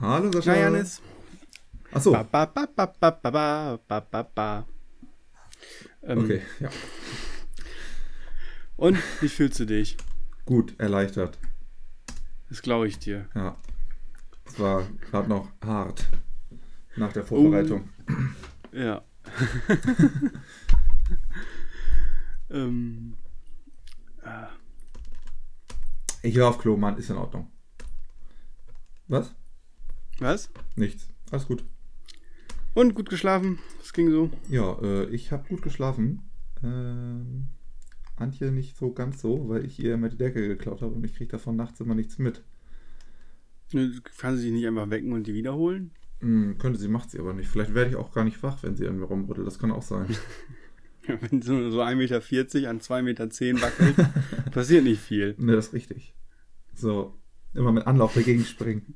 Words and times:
Hallo 0.00 0.30
Sascha. 0.30 0.52
Na, 0.52 0.58
Janis. 0.58 1.00
Achso. 1.92 2.12
Ba, 2.12 2.22
ba, 2.24 2.46
ba, 2.46 2.66
ba, 2.66 2.86
ba, 2.86 3.10
ba, 3.10 3.78
ba, 3.88 4.00
ba, 4.00 4.22
ba. 4.22 4.66
Ähm, 6.02 6.18
Okay, 6.18 6.42
ja. 6.60 6.70
Und 8.76 8.96
wie 9.20 9.28
fühlst 9.28 9.58
du 9.58 9.64
dich? 9.66 9.96
Gut, 10.46 10.78
erleichtert. 10.78 11.38
Das 12.48 12.62
glaube 12.62 12.86
ich 12.86 12.98
dir. 12.98 13.28
Ja. 13.34 13.56
Es 14.46 14.58
war 14.60 14.86
gerade 15.10 15.28
noch 15.28 15.48
hart 15.64 16.06
nach 16.96 17.12
der 17.12 17.24
Vorbereitung. 17.24 17.88
Ja. 18.72 19.02
ähm, 22.50 23.14
ah, 24.22 24.48
Ich 26.22 26.38
war 26.38 26.50
auf 26.50 26.58
Klo, 26.58 26.76
Mann, 26.76 26.96
ist 26.96 27.10
in 27.10 27.16
Ordnung. 27.16 27.50
Was? 29.08 29.34
Was? 30.20 30.50
Nichts. 30.76 31.08
Alles 31.30 31.46
gut. 31.46 31.64
Und 32.74 32.94
gut 32.94 33.10
geschlafen? 33.10 33.58
Es 33.82 33.92
ging 33.92 34.10
so. 34.10 34.30
Ja, 34.48 34.78
äh, 34.82 35.06
ich 35.10 35.32
habe 35.32 35.48
gut 35.48 35.62
geschlafen. 35.62 36.22
Ähm, 36.62 37.48
Antje 38.16 38.50
nicht 38.50 38.76
so 38.76 38.92
ganz 38.92 39.20
so, 39.20 39.48
weil 39.48 39.64
ich 39.64 39.78
ihr 39.78 39.94
immer 39.94 40.08
die 40.08 40.16
Decke 40.16 40.46
geklaut 40.46 40.82
habe 40.82 40.94
und 40.94 41.04
ich 41.04 41.14
kriege 41.14 41.30
davon 41.30 41.56
nachts 41.56 41.80
immer 41.80 41.94
nichts 41.94 42.18
mit. 42.18 42.42
Kann 43.70 44.36
sie 44.36 44.42
sich 44.42 44.52
nicht 44.52 44.66
einfach 44.66 44.90
wecken 44.90 45.12
und 45.12 45.26
die 45.26 45.34
wiederholen? 45.34 45.90
Hm, 46.20 46.56
könnte 46.58 46.78
sie, 46.78 46.88
macht 46.88 47.10
sie 47.10 47.18
aber 47.18 47.34
nicht. 47.34 47.48
Vielleicht 47.48 47.74
werde 47.74 47.90
ich 47.90 47.96
auch 47.96 48.12
gar 48.12 48.24
nicht 48.24 48.42
wach, 48.42 48.62
wenn 48.62 48.76
sie 48.76 48.88
an 48.88 48.98
mir 48.98 49.04
rumrüttelt. 49.04 49.46
Das 49.46 49.58
kann 49.58 49.70
auch 49.70 49.82
sein. 49.82 50.06
Ja, 51.06 51.16
wenn 51.22 51.40
so, 51.40 51.70
so 51.70 51.80
1,40 51.80 51.94
Meter 51.96 52.68
an 52.68 52.80
2,10 52.80 53.02
Meter 53.02 53.62
wackelt, 53.62 53.96
passiert 54.52 54.84
nicht 54.84 55.00
viel. 55.00 55.34
ne, 55.38 55.52
das 55.52 55.68
ist 55.68 55.72
richtig. 55.72 56.14
So, 56.74 57.18
immer 57.54 57.72
mit 57.72 57.86
Anlauf 57.86 58.12
dagegen 58.12 58.44
springen. 58.44 58.94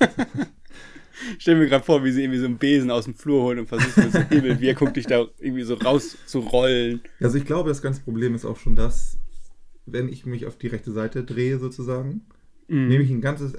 Ich 0.00 1.36
stell 1.42 1.56
mir 1.56 1.66
gerade 1.68 1.84
vor, 1.84 2.04
wie 2.04 2.10
sie 2.12 2.22
irgendwie 2.22 2.38
so 2.40 2.46
einen 2.46 2.58
Besen 2.58 2.90
aus 2.90 3.04
dem 3.04 3.14
Flur 3.14 3.42
holen 3.42 3.58
und 3.60 3.68
versucht 3.68 3.96
mit 3.96 4.12
so 4.12 4.18
Hebelwirkung 4.20 4.92
dich 4.94 5.06
da 5.06 5.26
irgendwie 5.38 5.62
so 5.62 5.74
rauszurollen. 5.74 7.00
Also 7.20 7.38
ich 7.38 7.44
glaube, 7.44 7.68
das 7.68 7.82
ganze 7.82 8.02
Problem 8.02 8.34
ist 8.34 8.44
auch 8.44 8.58
schon 8.58 8.76
das, 8.76 9.18
wenn 9.86 10.08
ich 10.08 10.26
mich 10.26 10.46
auf 10.46 10.56
die 10.58 10.68
rechte 10.68 10.92
Seite 10.92 11.24
drehe 11.24 11.58
sozusagen, 11.58 12.22
Mhm. 12.66 12.88
nehme 12.88 13.04
ich 13.04 13.10
ein 13.10 13.20
ganzes, 13.20 13.52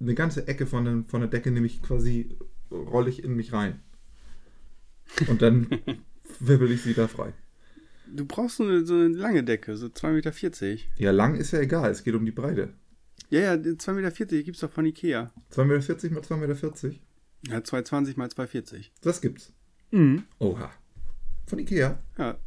eine 0.00 0.14
ganze 0.14 0.48
Ecke 0.48 0.66
von, 0.66 0.84
der- 0.86 1.04
von 1.06 1.20
der 1.20 1.28
Decke, 1.28 1.50
nehme 1.50 1.66
ich 1.66 1.82
quasi, 1.82 2.36
rolle 2.70 3.10
ich 3.10 3.22
in 3.22 3.36
mich 3.36 3.52
rein. 3.52 3.80
Und 5.28 5.42
dann 5.42 5.66
wirbel 6.40 6.70
ich 6.72 6.80
sie 6.82 6.94
da 6.94 7.08
frei. 7.08 7.32
Du 8.10 8.24
brauchst 8.24 8.56
so 8.56 8.62
eine, 8.64 8.86
so 8.86 8.94
eine 8.94 9.08
lange 9.08 9.44
Decke, 9.44 9.76
so 9.76 9.86
2,40 9.88 10.12
Meter. 10.12 10.82
Ja, 10.96 11.10
lang 11.10 11.34
ist 11.34 11.50
ja 11.52 11.60
egal, 11.60 11.90
es 11.90 12.04
geht 12.04 12.14
um 12.14 12.24
die 12.24 12.32
Breite. 12.32 12.70
Ja, 13.30 13.40
ja, 13.40 13.56
die 13.56 13.70
2,40 13.70 13.92
Meter 13.94 14.42
gibt's 14.42 14.60
doch 14.60 14.70
von 14.70 14.86
Ikea. 14.86 15.32
2,40 15.52 16.10
Meter 16.10 16.36
mal 16.36 16.46
2,40 16.46 16.86
Meter? 16.86 16.96
Ja, 17.48 17.58
2,20 17.58 18.16
mal 18.16 18.28
2,40. 18.28 18.90
Das 19.02 19.20
gibt's. 19.20 19.52
Mhm. 19.90 20.24
Oha. 20.38 20.70
Von 21.46 21.58
Ikea. 21.58 21.98
Ja. 22.18 22.38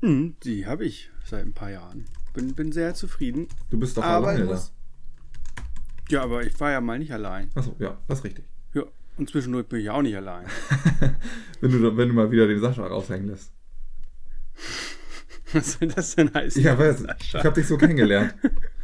Mhm, 0.00 0.36
die 0.44 0.66
habe 0.66 0.84
ich 0.84 1.10
seit 1.24 1.44
ein 1.44 1.52
paar 1.54 1.70
Jahren. 1.70 2.04
Bin, 2.34 2.54
bin 2.54 2.72
sehr 2.72 2.94
zufrieden. 2.94 3.48
Du 3.70 3.78
bist 3.78 3.96
doch 3.96 4.02
Aber 4.04 4.28
alleine 4.28 4.44
muss- 4.44 4.72
da. 4.72 5.62
Ja, 6.10 6.22
aber 6.22 6.42
ich 6.46 6.58
war 6.60 6.70
ja 6.70 6.80
mal 6.80 6.98
nicht 6.98 7.12
allein. 7.12 7.50
Achso, 7.54 7.74
ja, 7.78 7.98
das 8.08 8.18
ist 8.20 8.24
richtig. 8.24 8.44
Ja, 8.74 8.84
und 9.18 9.28
zwischendurch 9.28 9.66
bin 9.66 9.80
ich 9.80 9.90
auch 9.90 10.00
nicht 10.02 10.16
allein. 10.16 10.46
Wenn 11.60 11.72
du, 11.72 11.96
wenn 11.96 12.08
du 12.08 12.14
mal 12.14 12.30
wieder 12.30 12.46
den 12.46 12.60
Sascha 12.60 12.86
raushängen 12.86 13.28
lässt. 13.28 13.52
Was 15.52 15.72
soll 15.72 15.88
das 15.88 16.14
denn 16.14 16.32
heißen? 16.32 16.62
Ja, 16.62 16.78
weiß, 16.78 17.04
ich 17.20 17.34
habe 17.34 17.54
dich 17.54 17.66
so 17.66 17.76
kennengelernt. 17.76 18.34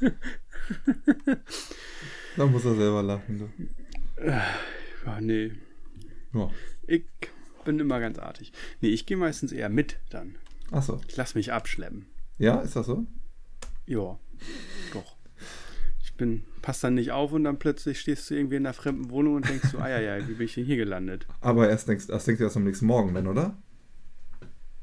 da 2.37 2.47
muss 2.47 2.65
er 2.65 2.75
selber 2.75 3.03
lachen. 3.03 3.39
Du. 3.39 4.25
Ja, 4.25 5.21
nee. 5.21 5.53
Ja. 6.33 6.51
Ich 6.87 7.05
bin 7.65 7.79
immer 7.79 8.01
ganz 8.01 8.19
artig. 8.19 8.53
Nee, 8.81 8.89
ich 8.89 9.07
gehe 9.07 9.17
meistens 9.17 9.53
eher 9.53 9.69
mit 9.69 9.99
dann. 10.11 10.37
Achso. 10.71 11.01
Ich 11.09 11.17
lass 11.17 11.35
mich 11.35 11.53
abschleppen. 11.53 12.07
Ja, 12.39 12.61
ist 12.61 12.77
das 12.77 12.87
so? 12.87 13.07
Ja, 13.87 14.19
doch. 14.93 15.17
Ich 16.03 16.15
bin, 16.15 16.45
pass 16.63 16.81
dann 16.81 16.95
nicht 16.95 17.13
auf 17.13 17.33
und 17.33 17.45
dann 17.45 17.59
plötzlich 17.59 18.01
stehst 18.01 18.31
du 18.31 18.35
irgendwie 18.35 18.57
in 18.57 18.67
einer 18.67 18.75
fremden 18.75 19.11
Wohnung 19.11 19.35
und 19.35 19.49
denkst 19.49 19.69
so, 19.71 19.79
ah 19.79 19.89
ja, 19.89 20.01
ja, 20.01 20.29
wie 20.29 20.35
bin 20.35 20.47
ich 20.47 20.55
denn 20.55 20.65
hier 20.65 20.77
gelandet? 20.77 21.27
Aber 21.41 21.69
erst 21.69 21.89
denkst, 21.89 22.09
erst 22.09 22.27
denkst 22.27 22.39
du 22.39 22.45
erst 22.45 22.57
am 22.57 22.65
nächsten 22.65 22.87
Morgen 22.87 23.15
dann, 23.15 23.27
oder? 23.27 23.57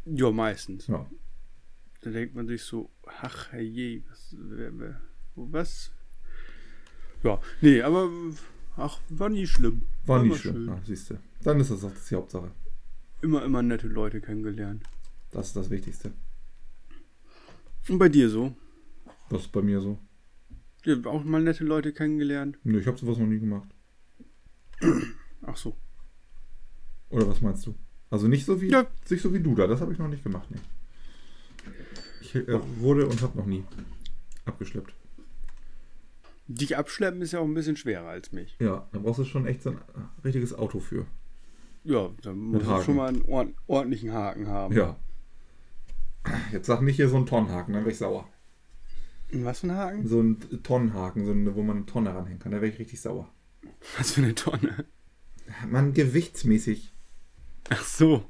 Ja, 0.05 0.31
meistens. 0.31 0.87
Ja. 0.87 1.09
Da 2.01 2.09
denkt 2.09 2.35
man 2.35 2.47
sich 2.47 2.63
so, 2.63 2.89
ach 3.21 3.53
je, 3.53 4.03
was, 4.09 4.35
wer, 4.37 4.77
wer, 4.79 5.01
was? 5.35 5.91
Ja, 7.23 7.39
nee, 7.61 7.81
aber 7.81 8.09
ach, 8.77 8.99
war 9.09 9.29
nie 9.29 9.45
schlimm. 9.47 9.83
War 10.05 10.19
nicht 10.23 10.31
immer 10.31 10.37
schlimm. 10.39 10.55
schön. 10.55 10.67
Ja, 10.67 10.81
siehst 10.85 11.09
du. 11.09 11.19
Dann 11.43 11.59
ist 11.59 11.71
das 11.71 11.81
doch 11.81 11.91
die 12.09 12.15
Hauptsache. 12.15 12.51
Immer, 13.21 13.43
immer 13.43 13.61
nette 13.61 13.87
Leute 13.87 14.21
kennengelernt. 14.21 14.83
Das 15.31 15.47
ist 15.47 15.55
das 15.55 15.69
Wichtigste. 15.69 16.11
Und 17.87 17.99
bei 17.99 18.09
dir 18.09 18.29
so? 18.29 18.55
Das 19.29 19.41
ist 19.41 19.51
bei 19.51 19.61
mir 19.61 19.79
so. 19.81 19.97
Ja, 20.83 20.95
auch 21.05 21.23
mal 21.23 21.41
nette 21.41 21.63
Leute 21.63 21.93
kennengelernt. 21.93 22.57
Nö, 22.63 22.79
ich 22.79 22.87
habe 22.87 22.97
sowas 22.97 23.17
noch 23.17 23.27
nie 23.27 23.39
gemacht. 23.39 23.69
Ach 25.43 25.55
so. 25.55 25.75
Oder 27.09 27.27
was 27.27 27.41
meinst 27.41 27.65
du? 27.67 27.75
Also 28.09 28.27
nicht 28.27 28.45
so 28.45 28.59
wie, 28.61 28.69
Ja. 28.69 28.87
nicht 29.09 29.21
so 29.21 29.33
wie 29.33 29.39
du 29.39 29.53
da. 29.55 29.67
Das 29.67 29.79
habe 29.81 29.93
ich 29.93 29.99
noch 29.99 30.07
nicht 30.07 30.23
gemacht. 30.23 30.47
Nee. 30.49 30.59
Ich 32.21 32.35
äh, 32.35 32.59
wurde 32.79 33.07
und 33.07 33.21
habe 33.21 33.37
noch 33.37 33.45
nie 33.45 33.63
abgeschleppt. 34.45 34.93
Dich 36.55 36.77
abschleppen 36.77 37.21
ist 37.21 37.31
ja 37.33 37.39
auch 37.39 37.45
ein 37.45 37.53
bisschen 37.53 37.77
schwerer 37.77 38.07
als 38.09 38.31
mich. 38.31 38.55
Ja, 38.59 38.87
da 38.91 38.99
brauchst 38.99 39.19
du 39.19 39.25
schon 39.25 39.45
echt 39.47 39.63
so 39.63 39.71
ein 39.71 39.79
richtiges 40.23 40.53
Auto 40.53 40.79
für. 40.79 41.05
Ja, 41.83 42.09
da 42.21 42.33
muss 42.33 42.61
ich 42.63 42.67
Haken. 42.67 42.83
schon 42.85 42.95
mal 42.95 43.09
einen 43.09 43.21
ord- 43.23 43.53
ordentlichen 43.67 44.11
Haken 44.13 44.47
haben. 44.47 44.75
Ja. 44.75 44.97
Jetzt 46.51 46.67
sag 46.67 46.81
nicht 46.81 46.97
hier 46.97 47.09
so 47.09 47.17
ein 47.17 47.25
Tonnenhaken, 47.25 47.73
dann 47.73 47.83
wäre 47.83 47.91
ich 47.91 47.97
sauer. 47.97 48.27
Was 49.33 49.61
für 49.61 49.67
ein 49.67 49.75
Haken? 49.75 50.07
So 50.07 50.21
ein 50.21 50.39
Tonnenhaken, 50.63 51.25
so 51.25 51.31
eine, 51.31 51.55
wo 51.55 51.63
man 51.63 51.77
eine 51.77 51.85
Tonne 51.85 52.13
ranhängen 52.13 52.39
kann, 52.39 52.51
da 52.51 52.61
wäre 52.61 52.71
ich 52.71 52.77
richtig 52.79 53.01
sauer. 53.01 53.31
Was 53.97 54.11
für 54.11 54.21
eine 54.21 54.35
Tonne? 54.35 54.85
Man, 55.69 55.93
gewichtsmäßig. 55.93 56.93
Ach 57.69 57.83
so. 57.83 58.25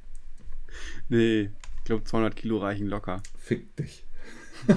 Nee, 1.09 1.49
ich 1.79 1.83
glaube 1.83 2.03
200 2.03 2.35
Kilo 2.35 2.57
reichen 2.59 2.87
locker. 2.87 3.21
Fick 3.37 3.75
dich. 3.75 4.05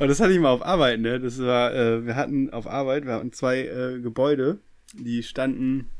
Aber 0.00 0.08
das 0.08 0.18
hatte 0.18 0.32
ich 0.32 0.40
mal 0.40 0.48
auf 0.48 0.64
Arbeit, 0.64 1.00
ne? 1.00 1.20
Das 1.20 1.38
war, 1.42 1.74
äh, 1.74 2.06
wir 2.06 2.16
hatten 2.16 2.48
auf 2.54 2.66
Arbeit, 2.66 3.04
wir 3.04 3.12
hatten 3.12 3.34
zwei 3.34 3.66
äh, 3.66 4.00
Gebäude, 4.00 4.58
die 4.94 5.22
standen, 5.22 5.90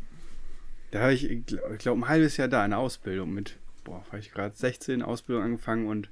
da 0.90 1.00
habe 1.00 1.12
ich, 1.12 1.30
ich 1.30 1.44
glaube, 1.44 1.76
glaub, 1.76 1.98
ein 1.98 2.08
halbes 2.08 2.38
Jahr 2.38 2.48
da 2.48 2.64
in 2.64 2.70
der 2.70 2.80
Ausbildung 2.80 3.34
mit, 3.34 3.58
boah, 3.84 4.02
war 4.10 4.18
ich 4.18 4.32
gerade 4.32 4.56
16, 4.56 5.02
Ausbildung 5.02 5.44
angefangen 5.44 5.86
und 5.86 6.08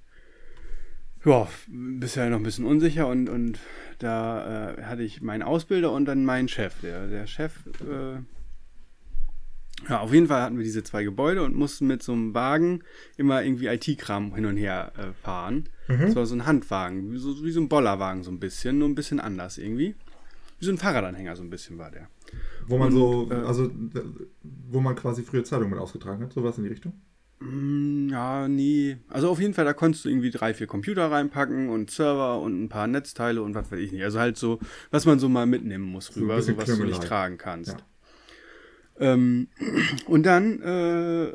ja, 1.24 1.48
bisher 1.66 2.28
noch 2.28 2.36
ein 2.36 2.42
bisschen 2.42 2.66
unsicher 2.66 3.06
und, 3.06 3.30
und 3.30 3.58
da 4.00 4.74
äh, 4.74 4.82
hatte 4.82 5.02
ich 5.02 5.22
meinen 5.22 5.42
Ausbilder 5.42 5.90
und 5.90 6.04
dann 6.04 6.26
meinen 6.26 6.48
Chef. 6.48 6.74
Der, 6.82 7.06
der 7.06 7.26
Chef, 7.26 7.54
äh, 7.80 8.20
ja, 9.88 10.00
auf 10.00 10.12
jeden 10.12 10.26
Fall 10.26 10.42
hatten 10.42 10.56
wir 10.56 10.64
diese 10.64 10.82
zwei 10.82 11.04
Gebäude 11.04 11.42
und 11.42 11.54
mussten 11.54 11.86
mit 11.86 12.02
so 12.02 12.12
einem 12.12 12.34
Wagen 12.34 12.80
immer 13.16 13.42
irgendwie 13.42 13.66
IT-Kram 13.66 14.34
hin 14.34 14.46
und 14.46 14.56
her 14.56 14.92
äh, 14.96 15.12
fahren. 15.22 15.68
Das 16.06 16.16
war 16.16 16.26
so 16.26 16.34
ein 16.34 16.44
Handwagen, 16.46 17.12
wie 17.12 17.18
so, 17.18 17.44
wie 17.44 17.50
so 17.50 17.60
ein 17.60 17.68
Bollerwagen 17.68 18.22
so 18.22 18.30
ein 18.30 18.40
bisschen, 18.40 18.78
nur 18.78 18.88
ein 18.88 18.94
bisschen 18.94 19.20
anders 19.20 19.56
irgendwie. 19.58 19.94
Wie 20.58 20.64
so 20.64 20.72
ein 20.72 20.78
Fahrradanhänger 20.78 21.36
so 21.36 21.42
ein 21.42 21.50
bisschen 21.50 21.78
war 21.78 21.90
der. 21.90 22.08
Wo 22.66 22.76
man 22.76 22.92
so, 22.92 23.28
äh, 23.30 23.34
also, 23.34 23.70
wo 24.42 24.80
man 24.80 24.96
quasi 24.96 25.22
früher 25.22 25.44
Zeitung 25.44 25.70
mit 25.70 25.78
ausgetragen 25.78 26.24
hat, 26.24 26.32
sowas 26.32 26.58
in 26.58 26.64
die 26.64 26.70
Richtung. 26.70 26.92
Mm, 27.40 28.08
Ja, 28.10 28.48
nie. 28.48 28.96
Also 29.08 29.30
auf 29.30 29.40
jeden 29.40 29.54
Fall, 29.54 29.64
da 29.64 29.72
konntest 29.72 30.04
du 30.04 30.08
irgendwie 30.08 30.30
drei, 30.30 30.52
vier 30.54 30.66
Computer 30.66 31.10
reinpacken 31.10 31.68
und 31.70 31.90
Server 31.90 32.40
und 32.40 32.64
ein 32.64 32.68
paar 32.68 32.86
Netzteile 32.86 33.42
und 33.42 33.54
was 33.54 33.70
weiß 33.70 33.78
ich 33.78 33.92
nicht. 33.92 34.02
Also 34.02 34.18
halt 34.18 34.36
so, 34.36 34.58
was 34.90 35.06
man 35.06 35.18
so 35.18 35.28
mal 35.28 35.46
mitnehmen 35.46 35.84
muss 35.84 36.14
rüber, 36.16 36.36
bisschen 36.36 36.56
so 36.56 36.60
was 36.62 36.76
du 36.78 36.84
nicht 36.84 37.02
tragen 37.02 37.38
kannst. 37.38 37.72
Ja. 37.72 37.78
Ähm, 38.98 39.48
und 40.06 40.24
dann 40.24 40.60
äh, 40.62 41.32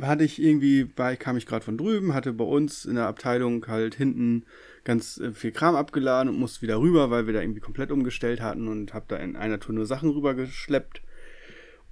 hatte 0.00 0.24
ich 0.24 0.42
irgendwie, 0.42 0.84
bei, 0.84 1.16
kam 1.16 1.36
ich 1.36 1.46
gerade 1.46 1.64
von 1.64 1.78
drüben, 1.78 2.14
hatte 2.14 2.32
bei 2.32 2.44
uns 2.44 2.84
in 2.84 2.96
der 2.96 3.06
Abteilung 3.06 3.66
halt 3.66 3.94
hinten 3.94 4.44
ganz 4.84 5.18
äh, 5.18 5.32
viel 5.32 5.52
Kram 5.52 5.76
abgeladen 5.76 6.28
und 6.28 6.38
musste 6.38 6.62
wieder 6.62 6.80
rüber, 6.80 7.10
weil 7.10 7.26
wir 7.26 7.34
da 7.34 7.40
irgendwie 7.40 7.60
komplett 7.60 7.90
umgestellt 7.90 8.40
hatten 8.40 8.68
und 8.68 8.94
habe 8.94 9.06
da 9.08 9.16
in 9.16 9.36
einer 9.36 9.60
Tour 9.60 9.74
nur 9.74 9.86
Sachen 9.86 10.10
rübergeschleppt. 10.10 11.02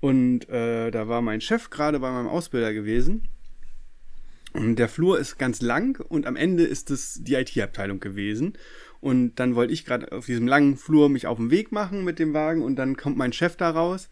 Und 0.01 0.49
äh, 0.49 0.91
da 0.91 1.07
war 1.07 1.23
mein 1.23 1.41
Chef 1.41 1.71
gerade 1.71 2.01
bei 2.01 2.11
meinem 2.11 2.29
Ausbilder 2.29 2.73
gewesen. 2.73 3.29
Und 4.53 4.79
der 4.79 4.89
Flur 4.89 5.19
ist 5.19 5.39
ganz 5.39 5.63
lang 5.63 6.05
und 6.09 6.27
am 6.27 6.37
Ende 6.37 6.65
ist 6.65 6.91
es 6.91 7.21
die 7.23 7.35
IT-Abteilung 7.35 8.01
gewesen. 8.01 8.55
Und 9.01 9.37
dann 9.37 9.55
wollte 9.55 9.73
ich 9.73 9.85
gerade 9.85 10.13
auf 10.13 10.27
diesem 10.27 10.47
langen 10.47 10.77
Flur 10.77 11.09
mich 11.09 11.27
auf 11.27 11.39
den 11.39 11.51
Weg 11.51 11.73
machen 11.73 12.05
mit 12.05 12.19
dem 12.19 12.35
Wagen 12.35 12.63
und 12.63 12.77
dann 12.77 12.97
kommt 12.97 13.17
mein 13.17 13.33
Chef 13.33 13.57
da 13.57 13.71
raus. 13.71 14.11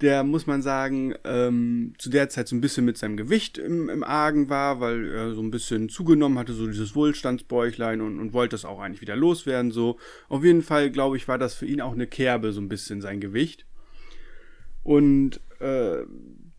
Der, 0.00 0.22
muss 0.22 0.46
man 0.46 0.62
sagen, 0.62 1.14
ähm, 1.24 1.94
zu 1.98 2.08
der 2.08 2.28
Zeit 2.28 2.46
so 2.46 2.54
ein 2.54 2.60
bisschen 2.60 2.84
mit 2.84 2.96
seinem 2.96 3.16
Gewicht 3.16 3.58
im, 3.58 3.88
im 3.88 4.04
Argen 4.04 4.48
war, 4.48 4.80
weil 4.80 5.08
er 5.10 5.34
so 5.34 5.42
ein 5.42 5.50
bisschen 5.50 5.88
zugenommen 5.88 6.38
hatte, 6.38 6.52
so 6.52 6.66
dieses 6.66 6.94
Wohlstandsbäuchlein 6.94 8.00
und, 8.00 8.20
und 8.20 8.32
wollte 8.32 8.54
das 8.54 8.64
auch 8.64 8.78
eigentlich 8.78 9.00
wieder 9.00 9.16
loswerden. 9.16 9.72
So. 9.72 9.98
Auf 10.28 10.44
jeden 10.44 10.62
Fall, 10.62 10.90
glaube 10.90 11.16
ich, 11.16 11.26
war 11.26 11.38
das 11.38 11.54
für 11.54 11.66
ihn 11.66 11.80
auch 11.80 11.92
eine 11.92 12.06
Kerbe, 12.06 12.52
so 12.52 12.60
ein 12.60 12.68
bisschen 12.68 13.00
sein 13.00 13.20
Gewicht. 13.20 13.66
Und 14.84 15.40
äh, 15.58 16.04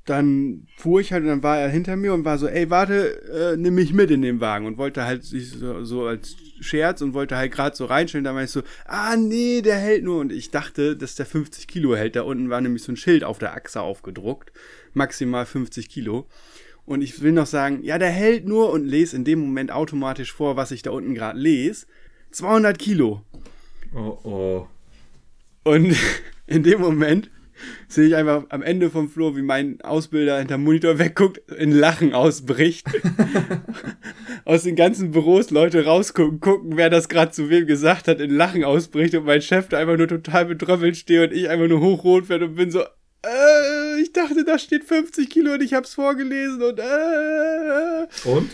dann 0.10 0.68
fuhr 0.78 1.02
ich 1.02 1.14
halt 1.14 1.24
und 1.24 1.30
dann 1.30 1.44
war 1.44 1.60
er 1.60 1.70
hinter 1.70 1.96
mir 1.96 2.14
und 2.14 2.26
war 2.26 2.38
so, 2.38 2.48
ey, 2.48 2.70
warte, 2.70 3.22
äh, 3.54 3.58
nimm 3.58 3.76
mich 3.76 3.94
mit 3.94 4.10
in 4.10 4.22
den 4.22 4.42
Wagen 4.42 4.66
und 4.66 4.78
wollte 4.78 5.06
halt 5.06 5.24
sich 5.24 5.52
so, 5.52 5.84
so 5.84 6.06
als 6.06 6.36
Scherz 6.60 7.02
und 7.02 7.14
wollte 7.14 7.38
halt 7.38 7.52
gerade 7.52 7.76
so 7.76 7.86
reinstellen. 7.86 8.24
Da 8.24 8.34
war 8.34 8.44
ich 8.44 8.50
so, 8.50 8.64
ah 8.86 9.16
nee, 9.16 9.62
der 9.62 9.78
hält 9.78 10.04
nur. 10.04 10.20
Und 10.20 10.32
ich 10.32 10.50
dachte, 10.50 10.98
dass 10.98 11.16
der 11.16 11.26
50 11.26 11.68
Kilo 11.68 11.96
hält. 11.96 12.16
Da 12.16 12.24
unten 12.24 12.50
war 12.50 12.60
nämlich 12.60 12.84
so 12.84 12.92
ein 12.92 12.98
Schild 12.98 13.24
auf 13.24 13.38
der 13.38 13.54
Achse 13.54 13.82
aufgedruckt. 13.82 14.52
Maximal 14.94 15.46
50 15.46 15.90
Kilo. 15.90 16.28
Und 16.86 17.02
ich 17.02 17.22
will 17.22 17.32
noch 17.32 17.46
sagen, 17.46 17.84
ja, 17.84 18.00
der 18.00 18.10
hält 18.10 18.48
nur 18.48 18.72
und 18.72 18.88
lese 18.88 19.16
in 19.16 19.24
dem 19.24 19.40
Moment 19.40 19.72
automatisch 19.72 20.34
vor, 20.34 20.56
was 20.56 20.72
ich 20.72 20.82
da 20.82 20.90
unten 20.90 21.14
gerade 21.14 21.38
lese. 21.38 21.86
200 22.32 22.80
Kilo. 22.80 23.22
Oh 23.94 24.18
oh. 24.24 24.68
Und 25.64 25.96
in 26.48 26.64
dem 26.64 26.82
Moment 26.82 27.30
sehe 27.88 28.08
ich 28.08 28.16
einfach 28.16 28.46
am 28.50 28.62
Ende 28.62 28.90
vom 28.90 29.10
Flur, 29.10 29.36
wie 29.36 29.42
mein 29.42 29.82
Ausbilder 29.82 30.40
hinterm 30.40 30.64
Monitor 30.64 31.00
wegguckt, 31.00 31.40
in 31.52 31.72
Lachen 31.72 32.14
ausbricht. 32.14 32.88
Aus 34.46 34.64
den 34.64 34.76
ganzen 34.76 35.12
Büros 35.12 35.52
Leute 35.52 35.86
rausgucken, 35.86 36.40
gucken, 36.40 36.78
wer 36.78 36.90
das 36.90 37.10
gerade 37.10 37.32
zu 37.32 37.50
wem 37.50 37.68
gesagt 37.68 38.08
hat, 38.08 38.20
in 38.20 38.32
Lachen 38.32 38.64
ausbricht 38.64 39.14
und 39.16 39.26
mein 39.26 39.42
Chef 39.42 39.68
da 39.68 39.78
einfach 39.78 39.98
nur 39.98 40.08
total 40.08 40.46
betröppelt 40.46 40.98
steht 40.98 41.30
und 41.30 41.38
ich 41.38 41.50
einfach 41.50 41.68
nur 41.68 41.82
hochrot 41.82 42.30
werde 42.30 42.46
und 42.46 42.56
bin 42.56 42.72
so, 42.72 42.82
äh, 42.82 44.02
ich 44.02 44.14
dachte, 44.14 44.44
da 44.46 44.58
steht 44.58 44.86
50 44.86 45.30
Kilo 45.30 45.54
und 45.54 45.62
ich 45.62 45.74
hab's 45.74 45.94
vorgelesen 45.94 46.62
und 46.62 46.80
äh. 46.80 48.08
Und? 48.26 48.50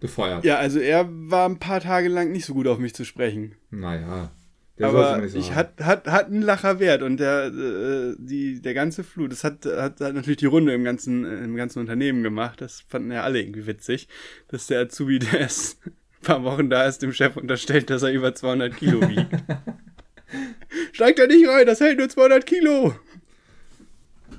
Gefeuert. 0.00 0.44
Ja, 0.44 0.56
also 0.56 0.78
er 0.78 1.08
war 1.08 1.48
ein 1.48 1.58
paar 1.58 1.80
Tage 1.80 2.08
lang 2.08 2.32
nicht 2.32 2.44
so 2.44 2.54
gut 2.54 2.66
auf 2.66 2.78
mich 2.78 2.94
zu 2.94 3.04
sprechen. 3.04 3.54
Naja. 3.70 4.30
Der 4.78 4.88
aber 4.88 5.24
ich 5.24 5.54
hat, 5.54 5.80
hat, 5.80 6.06
hat 6.06 6.26
einen 6.26 6.42
Lacher 6.42 6.78
wert 6.80 7.02
und 7.02 7.18
der, 7.18 7.46
äh, 7.46 8.14
die, 8.18 8.60
der 8.60 8.74
ganze 8.74 9.04
Flug, 9.04 9.30
das 9.30 9.42
hat, 9.42 9.64
hat, 9.64 10.00
hat 10.00 10.14
natürlich 10.14 10.36
die 10.36 10.46
Runde 10.46 10.74
im 10.74 10.84
ganzen, 10.84 11.24
im 11.24 11.56
ganzen 11.56 11.78
Unternehmen 11.78 12.22
gemacht. 12.22 12.60
Das 12.60 12.82
fanden 12.86 13.10
ja 13.10 13.22
alle 13.22 13.40
irgendwie 13.40 13.66
witzig, 13.66 14.06
dass 14.48 14.66
der 14.66 14.80
Azubi, 14.80 15.18
der 15.18 15.40
erst 15.40 15.78
ein 15.86 15.92
paar 16.22 16.44
Wochen 16.44 16.68
da 16.68 16.84
ist, 16.84 17.00
dem 17.00 17.14
Chef 17.14 17.36
unterstellt, 17.38 17.88
dass 17.88 18.02
er 18.02 18.12
über 18.12 18.34
200 18.34 18.76
Kilo 18.76 19.00
wiegt. 19.08 19.28
Steigt 20.92 21.18
da 21.20 21.26
nicht 21.26 21.48
rein, 21.48 21.66
das 21.66 21.80
hält 21.80 21.98
nur 21.98 22.10
200 22.10 22.44
Kilo. 22.44 22.94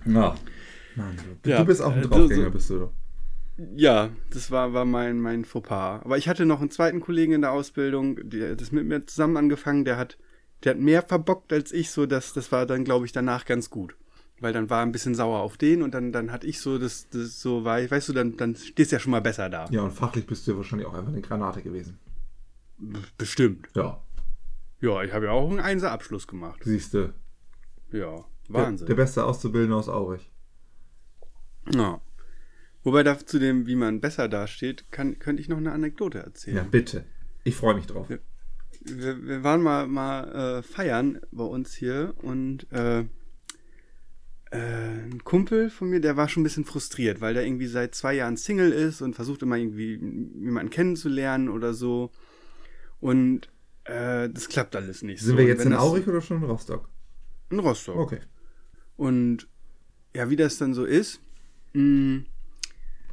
Na, 0.05 0.35
Mann, 0.95 1.17
du, 1.41 1.49
ja, 1.49 1.57
du 1.57 1.65
bist 1.65 1.81
auch 1.81 1.93
ein 1.93 1.99
äh, 1.99 2.07
Draufgänger, 2.07 2.43
so, 2.45 2.51
bist 2.51 2.69
du 2.69 2.79
doch. 2.79 2.93
Ja, 3.75 4.09
das 4.31 4.51
war, 4.51 4.73
war 4.73 4.85
mein, 4.85 5.19
mein 5.19 5.45
Fauxpas. 5.45 6.01
Aber 6.03 6.17
ich 6.19 6.29
hatte 6.29 6.45
noch 6.45 6.59
einen 6.59 6.69
zweiten 6.69 6.99
Kollegen 6.99 7.33
in 7.33 7.41
der 7.41 7.51
Ausbildung, 7.51 8.19
der 8.29 8.55
das 8.55 8.71
mit 8.71 8.85
mir 8.85 9.03
zusammen 9.07 9.35
angefangen, 9.35 9.83
der 9.83 9.97
hat 9.97 10.17
der 10.63 10.73
hat 10.73 10.79
mehr 10.79 11.03
verbockt 11.03 11.53
als 11.53 11.71
ich, 11.71 11.91
so 11.91 12.05
dass 12.05 12.33
das 12.33 12.51
war 12.51 12.65
dann, 12.65 12.83
glaube 12.83 13.05
ich, 13.05 13.11
danach 13.11 13.45
ganz 13.45 13.69
gut. 13.69 13.95
Weil 14.39 14.53
dann 14.53 14.69
war 14.69 14.83
ein 14.83 14.91
bisschen 14.91 15.15
sauer 15.15 15.39
auf 15.39 15.57
den 15.57 15.81
und 15.81 15.93
dann, 15.93 16.11
dann 16.11 16.31
hatte 16.31 16.45
ich 16.45 16.59
so, 16.59 16.77
das, 16.77 17.09
das 17.09 17.41
so 17.41 17.63
war, 17.63 17.79
weißt 17.79 18.09
du, 18.09 18.13
dann, 18.13 18.37
dann 18.37 18.55
stehst 18.55 18.91
du 18.91 18.95
ja 18.95 18.99
schon 18.99 19.11
mal 19.11 19.21
besser 19.21 19.49
da. 19.49 19.67
Ja, 19.71 19.81
und 19.81 19.91
fachlich 19.91 20.27
bist 20.27 20.45
du 20.45 20.51
ja 20.51 20.57
wahrscheinlich 20.57 20.87
auch 20.87 20.93
einfach 20.93 21.11
eine 21.11 21.21
Granate 21.21 21.63
gewesen. 21.63 21.99
Bestimmt. 23.17 23.67
Ja. 23.75 24.03
Ja, 24.79 25.01
ich 25.01 25.11
habe 25.11 25.25
ja 25.25 25.31
auch 25.31 25.49
einen 25.49 25.59
Einser-Abschluss 25.59 26.27
gemacht. 26.27 26.61
Siehst 26.63 26.93
du. 26.93 27.13
Ja, 27.91 28.25
Wahnsinn. 28.47 28.85
Der, 28.85 28.95
der 28.95 29.03
beste 29.03 29.23
Auszubildende 29.23 29.75
aus 29.75 29.89
Aurich. 29.89 30.31
Ja. 31.73 31.99
Wobei 32.83 33.01
da 33.01 33.17
zu 33.17 33.39
dem, 33.39 33.65
wie 33.65 33.75
man 33.75 34.01
besser 34.01 34.29
dasteht, 34.29 34.91
kann, 34.91 35.17
könnte 35.17 35.41
ich 35.41 35.49
noch 35.49 35.57
eine 35.57 35.71
Anekdote 35.71 36.19
erzählen. 36.19 36.57
Ja, 36.57 36.63
bitte. 36.63 37.05
Ich 37.43 37.55
freue 37.55 37.73
mich 37.73 37.87
drauf. 37.87 38.09
Ja 38.11 38.17
wir, 38.89 39.25
wir 39.25 39.43
waren 39.43 39.61
mal, 39.61 39.87
mal 39.87 40.59
äh, 40.59 40.63
feiern 40.63 41.19
bei 41.31 41.43
uns 41.43 41.73
hier 41.73 42.13
und 42.21 42.71
äh, 42.71 43.05
äh, 44.51 44.57
ein 44.57 45.23
Kumpel 45.23 45.69
von 45.69 45.89
mir, 45.89 45.99
der 45.99 46.17
war 46.17 46.29
schon 46.29 46.41
ein 46.41 46.43
bisschen 46.45 46.65
frustriert, 46.65 47.21
weil 47.21 47.33
der 47.33 47.45
irgendwie 47.45 47.67
seit 47.67 47.95
zwei 47.95 48.13
Jahren 48.13 48.37
Single 48.37 48.71
ist 48.71 49.01
und 49.01 49.15
versucht 49.15 49.41
immer 49.41 49.57
irgendwie 49.57 49.95
jemanden 49.95 50.69
kennenzulernen 50.69 51.49
oder 51.49 51.73
so. 51.73 52.11
Und 52.99 53.49
äh, 53.83 54.29
das 54.29 54.47
klappt 54.49 54.75
alles 54.75 55.01
nicht. 55.01 55.21
Sind 55.21 55.31
so. 55.31 55.37
wir 55.37 55.45
jetzt 55.45 55.65
in 55.65 55.73
Aurich 55.73 56.07
oder 56.07 56.21
schon 56.21 56.37
in 56.37 56.43
Rostock? 56.43 56.89
In 57.49 57.59
Rostock. 57.59 57.97
Okay. 57.97 58.19
Und 58.95 59.47
ja, 60.15 60.29
wie 60.29 60.35
das 60.35 60.57
dann 60.57 60.73
so 60.73 60.85
ist, 60.85 61.21
mh, 61.73 61.83
mm, 61.83 62.25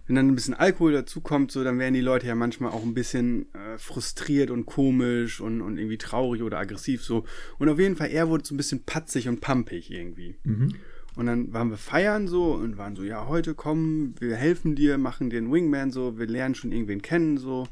wenn 0.06 0.16
dann 0.16 0.28
ein 0.28 0.34
bisschen 0.34 0.54
Alkohol 0.54 0.92
dazu 0.92 1.20
kommt, 1.20 1.50
so, 1.50 1.64
dann 1.64 1.78
werden 1.78 1.94
die 1.94 2.00
Leute 2.00 2.26
ja 2.26 2.34
manchmal 2.34 2.72
auch 2.72 2.82
ein 2.82 2.94
bisschen 2.94 3.46
äh, 3.54 3.78
frustriert 3.78 4.50
und 4.50 4.66
komisch 4.66 5.40
und, 5.40 5.62
und 5.62 5.78
irgendwie 5.78 5.98
traurig 5.98 6.42
oder 6.42 6.58
aggressiv 6.58 7.02
so. 7.02 7.24
Und 7.58 7.68
auf 7.68 7.78
jeden 7.78 7.96
Fall, 7.96 8.10
er 8.10 8.28
wurde 8.28 8.44
so 8.44 8.54
ein 8.54 8.58
bisschen 8.58 8.84
patzig 8.84 9.28
und 9.28 9.40
pampig 9.40 9.90
irgendwie. 9.90 10.36
Mhm. 10.44 10.74
Und 11.16 11.26
dann 11.26 11.52
waren 11.52 11.70
wir 11.70 11.78
feiern 11.78 12.28
so 12.28 12.52
und 12.52 12.76
waren 12.76 12.96
so, 12.96 13.02
ja, 13.02 13.28
heute 13.28 13.54
kommen, 13.54 14.14
wir 14.18 14.36
helfen 14.36 14.74
dir, 14.74 14.98
machen 14.98 15.30
dir 15.30 15.38
einen 15.38 15.52
Wingman 15.52 15.90
so, 15.90 16.18
wir 16.18 16.26
lernen 16.26 16.54
schon 16.54 16.72
irgendwen 16.72 17.00
kennen 17.00 17.38
so. 17.38 17.66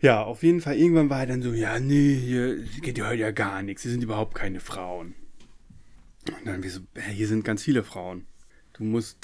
Ja, 0.00 0.22
auf 0.22 0.42
jeden 0.42 0.60
Fall, 0.60 0.76
irgendwann 0.76 1.10
war 1.10 1.20
er 1.20 1.26
dann 1.26 1.42
so, 1.42 1.52
ja, 1.52 1.78
nee, 1.78 2.14
hier 2.14 2.56
geht 2.80 2.98
ja 2.98 3.08
heute 3.08 3.20
ja 3.20 3.30
gar 3.30 3.62
nichts, 3.62 3.82
hier 3.82 3.92
sind 3.92 4.02
überhaupt 4.02 4.34
keine 4.34 4.60
Frauen. 4.60 5.14
Und 6.26 6.46
dann 6.46 6.62
wir 6.62 6.70
so, 6.70 6.80
hier 7.10 7.28
sind 7.28 7.44
ganz 7.44 7.62
viele 7.62 7.84
Frauen 7.84 8.26
du 8.78 8.84
musst, 8.84 9.18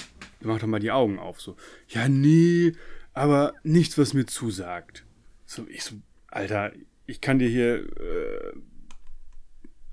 mach 0.44 0.58
doch 0.58 0.66
mal 0.66 0.80
die 0.80 0.90
Augen 0.90 1.18
auf. 1.18 1.40
So, 1.40 1.56
ja, 1.88 2.08
nee, 2.08 2.72
aber 3.12 3.54
nichts, 3.62 3.98
was 3.98 4.14
mir 4.14 4.26
zusagt. 4.26 5.04
So, 5.46 5.66
ich 5.68 5.84
so, 5.84 5.96
Alter, 6.28 6.72
ich 7.06 7.20
kann 7.20 7.38
dir 7.38 7.48
hier 7.48 7.84
äh, 8.00 8.52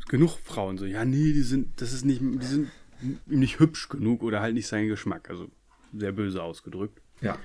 genug 0.10 0.38
Frauen 0.44 0.78
so, 0.78 0.86
ja, 0.86 1.06
nee, 1.06 1.34
die 1.34 1.44
sind, 1.44 1.82
das 1.82 1.94
ist 1.94 2.06
nicht, 2.06 2.22
die 2.22 2.46
sind 2.46 2.70
nicht 3.26 3.60
hübsch 3.60 3.90
genug 3.90 4.24
oder 4.24 4.42
halt 4.42 4.54
nicht 4.54 4.68
sein 4.68 4.88
Geschmack. 4.88 5.30
Also 5.30 5.50
sehr 5.94 6.12
böse 6.12 6.42
ausgedrückt. 6.42 7.02
Ja. 7.22 7.38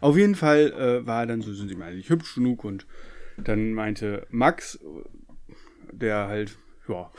Auf 0.00 0.16
jeden 0.16 0.34
Fall 0.34 0.72
äh, 0.72 1.06
war 1.06 1.26
dann 1.26 1.42
so, 1.42 1.52
sind 1.52 1.68
sie 1.68 1.74
mal 1.74 1.94
nicht 1.94 2.10
hübsch 2.10 2.34
genug 2.34 2.64
und 2.64 2.86
dann 3.36 3.72
meinte 3.72 4.26
Max, 4.30 4.78
der 5.90 6.28
halt, 6.28 6.56
ja, 6.88 7.10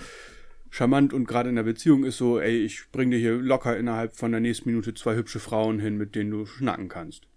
charmant 0.76 1.14
und 1.14 1.26
gerade 1.26 1.50
in 1.50 1.56
der 1.56 1.64
Beziehung 1.64 2.04
ist 2.04 2.18
so, 2.18 2.40
ey, 2.40 2.58
ich 2.58 2.92
bring 2.92 3.10
dir 3.10 3.18
hier 3.18 3.36
locker 3.36 3.78
innerhalb 3.78 4.16
von 4.18 4.32
der 4.32 4.42
nächsten 4.42 4.70
Minute 4.70 4.94
zwei 4.94 5.16
hübsche 5.16 5.40
Frauen 5.40 5.80
hin, 5.80 5.96
mit 5.96 6.16
denen 6.16 6.32
du 6.32 6.46
schnacken 6.46 6.90
kannst. 6.90 7.28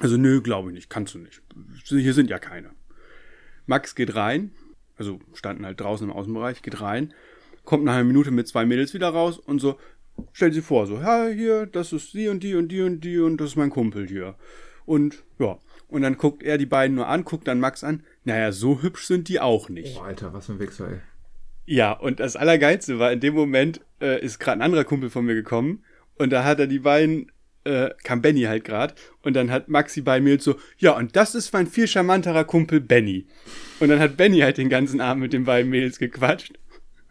Also 0.00 0.16
nö, 0.16 0.40
glaube 0.42 0.70
ich 0.70 0.74
nicht, 0.74 0.90
kannst 0.90 1.14
du 1.14 1.18
nicht. 1.18 1.40
Hier 1.84 2.14
sind 2.14 2.28
ja 2.28 2.40
keine. 2.40 2.70
Max 3.66 3.94
geht 3.94 4.16
rein, 4.16 4.50
also 4.96 5.20
standen 5.32 5.64
halt 5.64 5.80
draußen 5.80 6.08
im 6.08 6.12
Außenbereich, 6.12 6.62
geht 6.62 6.80
rein, 6.80 7.14
kommt 7.64 7.84
nach 7.84 7.94
einer 7.94 8.04
Minute 8.04 8.32
mit 8.32 8.48
zwei 8.48 8.66
Mädels 8.66 8.94
wieder 8.94 9.10
raus 9.10 9.38
und 9.38 9.60
so, 9.60 9.78
stellt 10.32 10.54
sie 10.54 10.62
vor, 10.62 10.86
so, 10.86 10.96
ja, 10.96 11.28
hier, 11.28 11.66
das 11.66 11.92
ist 11.92 12.14
die 12.14 12.28
und 12.28 12.42
die 12.42 12.56
und 12.56 12.68
die 12.68 12.82
und 12.82 13.00
die 13.02 13.18
und 13.18 13.40
das 13.40 13.50
ist 13.50 13.56
mein 13.56 13.70
Kumpel 13.70 14.08
hier. 14.08 14.34
Und 14.86 15.22
ja, 15.38 15.58
und 15.86 16.02
dann 16.02 16.16
guckt 16.16 16.42
er 16.42 16.58
die 16.58 16.66
beiden 16.66 16.96
nur 16.96 17.06
an, 17.06 17.24
guckt 17.24 17.46
dann 17.46 17.60
Max 17.60 17.84
an, 17.84 18.02
naja, 18.24 18.50
so 18.50 18.82
hübsch 18.82 19.06
sind 19.06 19.28
die 19.28 19.38
auch 19.38 19.68
nicht. 19.68 19.98
Oh, 19.98 20.02
Alter, 20.02 20.32
was 20.32 20.46
für 20.46 20.54
ein 20.54 20.58
Wechsel, 20.58 20.88
ey. 20.88 21.00
Ja, 21.70 21.92
und 21.92 22.18
das 22.18 22.34
Allergeilste 22.34 22.98
war, 22.98 23.12
in 23.12 23.20
dem 23.20 23.34
Moment 23.34 23.82
äh, 24.00 24.24
ist 24.24 24.38
gerade 24.38 24.58
ein 24.58 24.62
anderer 24.62 24.84
Kumpel 24.84 25.10
von 25.10 25.26
mir 25.26 25.34
gekommen 25.34 25.84
und 26.16 26.30
da 26.30 26.42
hat 26.42 26.58
er 26.60 26.66
die 26.66 26.78
beiden, 26.78 27.30
äh, 27.64 27.90
kam 28.04 28.22
Benny 28.22 28.44
halt 28.44 28.64
gerade 28.64 28.94
und 29.20 29.36
dann 29.36 29.50
hat 29.50 29.68
Maxi 29.68 30.00
bei 30.00 30.18
mir 30.18 30.40
so, 30.40 30.56
ja, 30.78 30.96
und 30.96 31.14
das 31.14 31.34
ist 31.34 31.52
mein 31.52 31.66
viel 31.66 31.86
charmanterer 31.86 32.44
Kumpel 32.44 32.80
Benny. 32.80 33.26
Und 33.80 33.90
dann 33.90 33.98
hat 33.98 34.16
Benny 34.16 34.38
halt 34.38 34.56
den 34.56 34.70
ganzen 34.70 35.02
Abend 35.02 35.22
mit 35.22 35.34
den 35.34 35.44
beiden 35.44 35.70
Mädels 35.70 35.98
gequatscht 35.98 36.54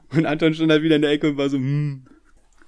und 0.10 0.26
Anton 0.26 0.56
stand 0.56 0.72
halt 0.72 0.82
wieder 0.82 0.96
in 0.96 1.04
der 1.04 1.12
Ecke 1.12 1.30
und 1.30 1.38
war 1.38 1.50
so, 1.50 1.58
hm. 1.58 2.08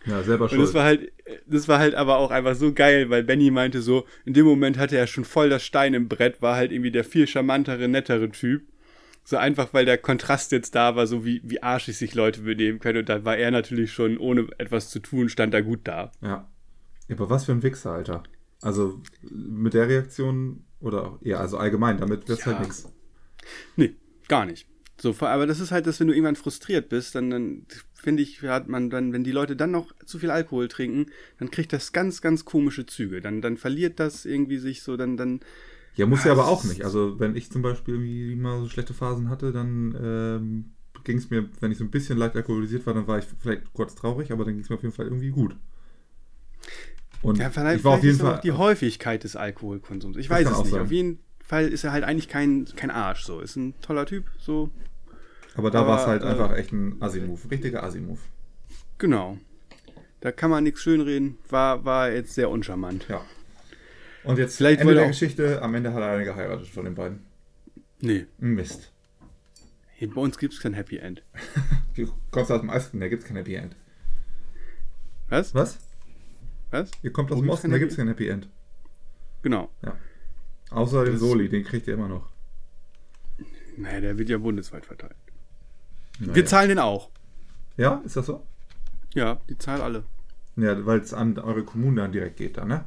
Ja, 0.06 0.22
selber 0.22 0.48
schon. 0.48 0.60
Und 0.60 0.66
das 0.66 0.76
war 0.76 0.84
halt, 0.84 1.12
das 1.48 1.68
war 1.68 1.80
halt 1.80 1.96
aber 1.96 2.18
auch 2.18 2.30
einfach 2.30 2.54
so 2.54 2.72
geil, 2.72 3.10
weil 3.10 3.24
Benny 3.24 3.50
meinte 3.50 3.82
so, 3.82 4.06
in 4.26 4.36
dem 4.36 4.46
Moment 4.46 4.78
hatte 4.78 4.96
er 4.96 5.08
schon 5.08 5.26
voll 5.26 5.50
das 5.50 5.66
Stein 5.66 5.96
im 5.96 6.08
Brett, 6.08 6.40
war 6.40 6.56
halt 6.56 6.72
irgendwie 6.72 6.92
der 6.92 7.04
viel 7.04 7.26
charmantere, 7.26 7.88
nettere 7.88 8.30
Typ. 8.30 8.62
So 9.30 9.38
einfach, 9.38 9.76
weil 9.76 9.86
der 9.86 10.00
Kontrast 10.00 10.52
jetzt 10.52 10.74
da 10.74 10.96
war, 10.96 11.06
so 11.06 11.24
wie, 11.24 11.40
wie 11.44 11.62
arschig 11.62 11.96
sich 11.96 12.16
Leute 12.16 12.42
benehmen 12.42 12.80
können. 12.80 12.98
Und 12.98 13.10
da 13.10 13.26
war 13.26 13.38
er 13.38 13.52
natürlich 13.52 13.94
schon, 13.94 14.18
ohne 14.18 14.48
etwas 14.58 14.90
zu 14.90 15.00
tun, 15.00 15.30
stand 15.30 15.54
da 15.54 15.62
gut 15.62 15.82
da. 15.84 16.12
Ja. 16.20 16.50
Aber 17.12 17.30
was 17.30 17.46
für 17.46 17.52
ein 17.52 17.62
Wichser, 17.62 17.92
Alter. 17.92 18.24
Also 18.60 19.00
mit 19.22 19.76
der 19.76 19.88
Reaktion, 19.88 20.64
oder 20.80 21.20
ja, 21.22 21.38
also 21.38 21.60
allgemein, 21.60 22.00
damit 22.00 22.28
wird 22.28 22.40
es 22.40 22.46
ja. 22.46 22.54
halt 22.54 22.62
nichts. 22.62 22.92
Nee, 23.76 23.96
gar 24.28 24.48
nicht. 24.48 24.68
So, 25.00 25.16
aber 25.20 25.46
das 25.46 25.60
ist 25.60 25.70
halt, 25.70 25.86
dass 25.86 26.00
wenn 26.00 26.08
du 26.08 26.14
irgendwann 26.14 26.36
frustriert 26.36 26.90
bist, 26.90 27.14
dann, 27.14 27.30
dann 27.30 27.68
finde 27.94 28.24
ich, 28.24 28.42
hat 28.42 28.68
man 28.68 28.90
dann, 28.90 29.14
wenn 29.14 29.24
die 29.24 29.32
Leute 29.32 29.56
dann 29.56 29.70
noch 29.70 29.94
zu 30.06 30.18
viel 30.18 30.32
Alkohol 30.32 30.70
trinken, 30.70 31.06
dann 31.38 31.52
kriegt 31.52 31.72
das 31.72 31.92
ganz, 31.92 32.22
ganz 32.22 32.46
komische 32.46 32.88
Züge. 32.88 33.22
Dann, 33.22 33.44
dann 33.44 33.58
verliert 33.58 34.00
das 34.00 34.26
irgendwie 34.26 34.58
sich 34.58 34.82
so, 34.82 34.98
dann, 34.98 35.18
dann 35.18 35.42
ja, 36.00 36.06
muss 36.06 36.24
ja 36.24 36.32
aber 36.32 36.48
auch 36.48 36.64
nicht. 36.64 36.84
Also, 36.84 37.20
wenn 37.20 37.36
ich 37.36 37.52
zum 37.52 37.62
Beispiel 37.62 37.96
irgendwie 37.96 38.36
mal 38.36 38.62
so 38.62 38.70
schlechte 38.70 38.94
Phasen 38.94 39.30
hatte, 39.30 39.52
dann 39.52 39.98
ähm, 40.02 40.72
ging 41.04 41.18
es 41.18 41.30
mir, 41.30 41.50
wenn 41.60 41.72
ich 41.72 41.78
so 41.78 41.84
ein 41.84 41.92
bisschen 41.92 42.18
leicht 42.18 42.36
alkoholisiert 42.36 42.86
war, 42.86 42.94
dann 42.94 43.08
war 43.08 43.20
ich 43.20 43.26
vielleicht 43.40 43.74
kurz 43.74 43.96
traurig, 43.96 44.32
aber 44.32 44.46
dann 44.46 44.54
ging 44.56 44.64
es 44.64 44.70
mir 44.70 44.78
auf 44.78 44.82
jeden 44.82 44.94
Fall 44.94 45.06
irgendwie 45.06 45.30
gut. 45.30 45.56
Und 47.22 47.38
ja, 47.38 47.50
vielleicht, 47.50 47.80
ich 47.80 47.84
war 47.84 47.96
auf 47.96 48.04
jeden 48.04 48.18
Fall. 48.18 48.40
Die 48.44 48.54
Häufigkeit 48.54 49.24
des 49.24 49.36
Alkoholkonsums. 49.36 50.18
Ich 50.18 50.30
weiß 50.30 50.50
es 50.50 50.58
nicht. 50.60 50.72
Sein. 50.72 50.82
Auf 50.82 50.92
jeden 50.92 51.20
Fall 51.44 51.68
ist 51.68 51.84
er 51.84 51.92
halt 51.92 52.04
eigentlich 52.04 52.30
kein, 52.30 52.66
kein 52.76 52.92
Arsch. 52.92 53.24
So 53.24 53.42
ist 53.42 53.56
ein 53.58 53.74
toller 53.82 54.06
Typ. 54.06 54.26
So. 54.38 54.70
Aber 55.56 55.70
da 55.72 55.86
war 55.86 56.00
es 56.00 56.08
halt 56.08 56.24
äh, 56.24 56.28
einfach 56.28 56.56
echt 56.56 56.72
ein 56.72 57.02
Assi-Move. 57.02 57.52
Richtiger 57.52 57.84
Assi-Move. 57.84 58.20
Genau. 59.00 59.38
Da 60.22 60.32
kann 60.32 60.50
man 60.50 60.64
nichts 60.64 60.82
schönreden. 60.82 61.38
War, 61.50 61.84
war 61.84 62.12
jetzt 62.12 62.34
sehr 62.36 62.50
uncharmant. 62.50 63.06
Ja. 63.10 63.22
Und 64.24 64.38
jetzt 64.38 64.58
Vielleicht 64.58 64.82
Ende 64.82 64.96
der 64.96 65.08
Geschichte. 65.08 65.62
Am 65.62 65.74
Ende 65.76 65.94
hat 65.94 66.02
er 66.02 66.12
eine 66.12 66.26
geheiratet 66.26 66.68
von 66.68 66.86
den 66.86 66.96
beiden. 66.96 67.26
Nee. 68.02 68.26
Mist. 68.38 68.92
Hier, 69.96 70.10
bei 70.14 70.22
uns 70.22 70.38
gibt 70.38 70.54
es 70.54 70.62
kein 70.62 70.74
Happy 70.74 70.98
End. 70.98 71.24
du 71.96 72.10
kommst 72.32 72.52
aus 72.52 72.62
dem 72.62 72.70
Osten, 72.70 73.00
da 73.00 73.10
gibt 73.10 73.24
es 73.24 73.28
kein 73.28 73.38
Happy 73.38 73.56
End. 73.56 73.76
Was? 75.28 75.54
Was? 75.54 75.80
Was? 76.72 76.92
Ihr 77.04 77.12
kommt 77.12 77.32
aus 77.32 77.40
dem 77.40 77.50
Osten, 77.50 77.72
da 77.72 77.78
gibt 77.78 77.92
es 77.92 77.98
kein 77.98 78.08
Happy 78.08 78.28
End. 78.28 78.48
Genau. 79.42 79.70
Ja. 79.84 79.96
Außer 80.72 81.06
den 81.06 81.18
Soli, 81.18 81.50
den 81.50 81.64
kriegt 81.64 81.88
ihr 81.88 81.96
immer 81.96 82.08
noch. 82.08 82.30
Naja, 83.78 84.02
der 84.02 84.18
wird 84.18 84.30
ja 84.30 84.38
bundesweit 84.38 84.86
verteilt. 84.86 85.16
Naja. 86.20 86.36
Wir 86.36 86.46
zahlen 86.46 86.70
den 86.70 86.80
auch. 86.80 87.10
Ja, 87.78 88.02
ist 88.06 88.16
das 88.16 88.26
so? 88.26 88.46
Ja, 89.14 89.40
die 89.50 89.58
zahlen 89.58 89.82
alle. 89.82 90.04
Ja, 90.58 90.86
weil 90.86 91.00
es 91.00 91.14
an 91.14 91.38
eure 91.40 91.64
Kommune 91.64 92.02
dann 92.02 92.12
direkt 92.12 92.38
geht, 92.38 92.58
dann, 92.58 92.68
ne? 92.68 92.86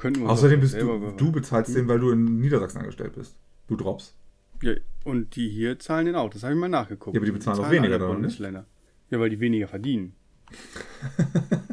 Wir 0.00 0.28
Außerdem 0.28 0.60
bist 0.60 0.74
du, 0.74 1.12
du 1.16 1.32
bezahlst 1.32 1.74
den, 1.74 1.88
weil 1.88 1.98
du 1.98 2.10
in 2.10 2.40
Niedersachsen 2.40 2.78
angestellt 2.78 3.14
bist. 3.14 3.36
Du 3.68 3.76
drops. 3.76 4.14
Ja, 4.62 4.72
und 5.04 5.34
die 5.36 5.48
hier 5.48 5.78
zahlen 5.78 6.06
den 6.06 6.14
auch. 6.14 6.30
Das 6.30 6.42
habe 6.42 6.54
ich 6.54 6.60
mal 6.60 6.68
nachgeguckt. 6.68 7.14
Ja, 7.14 7.20
aber 7.20 7.26
die 7.26 7.32
bezahlen, 7.32 7.56
die 7.56 7.62
bezahlen 7.62 7.78
auch 7.78 7.82
weniger 7.82 7.98
dann, 7.98 8.08
Bundesländer. 8.08 8.66
Ja, 9.10 9.20
weil 9.20 9.30
die 9.30 9.40
weniger 9.40 9.68
verdienen. 9.68 10.14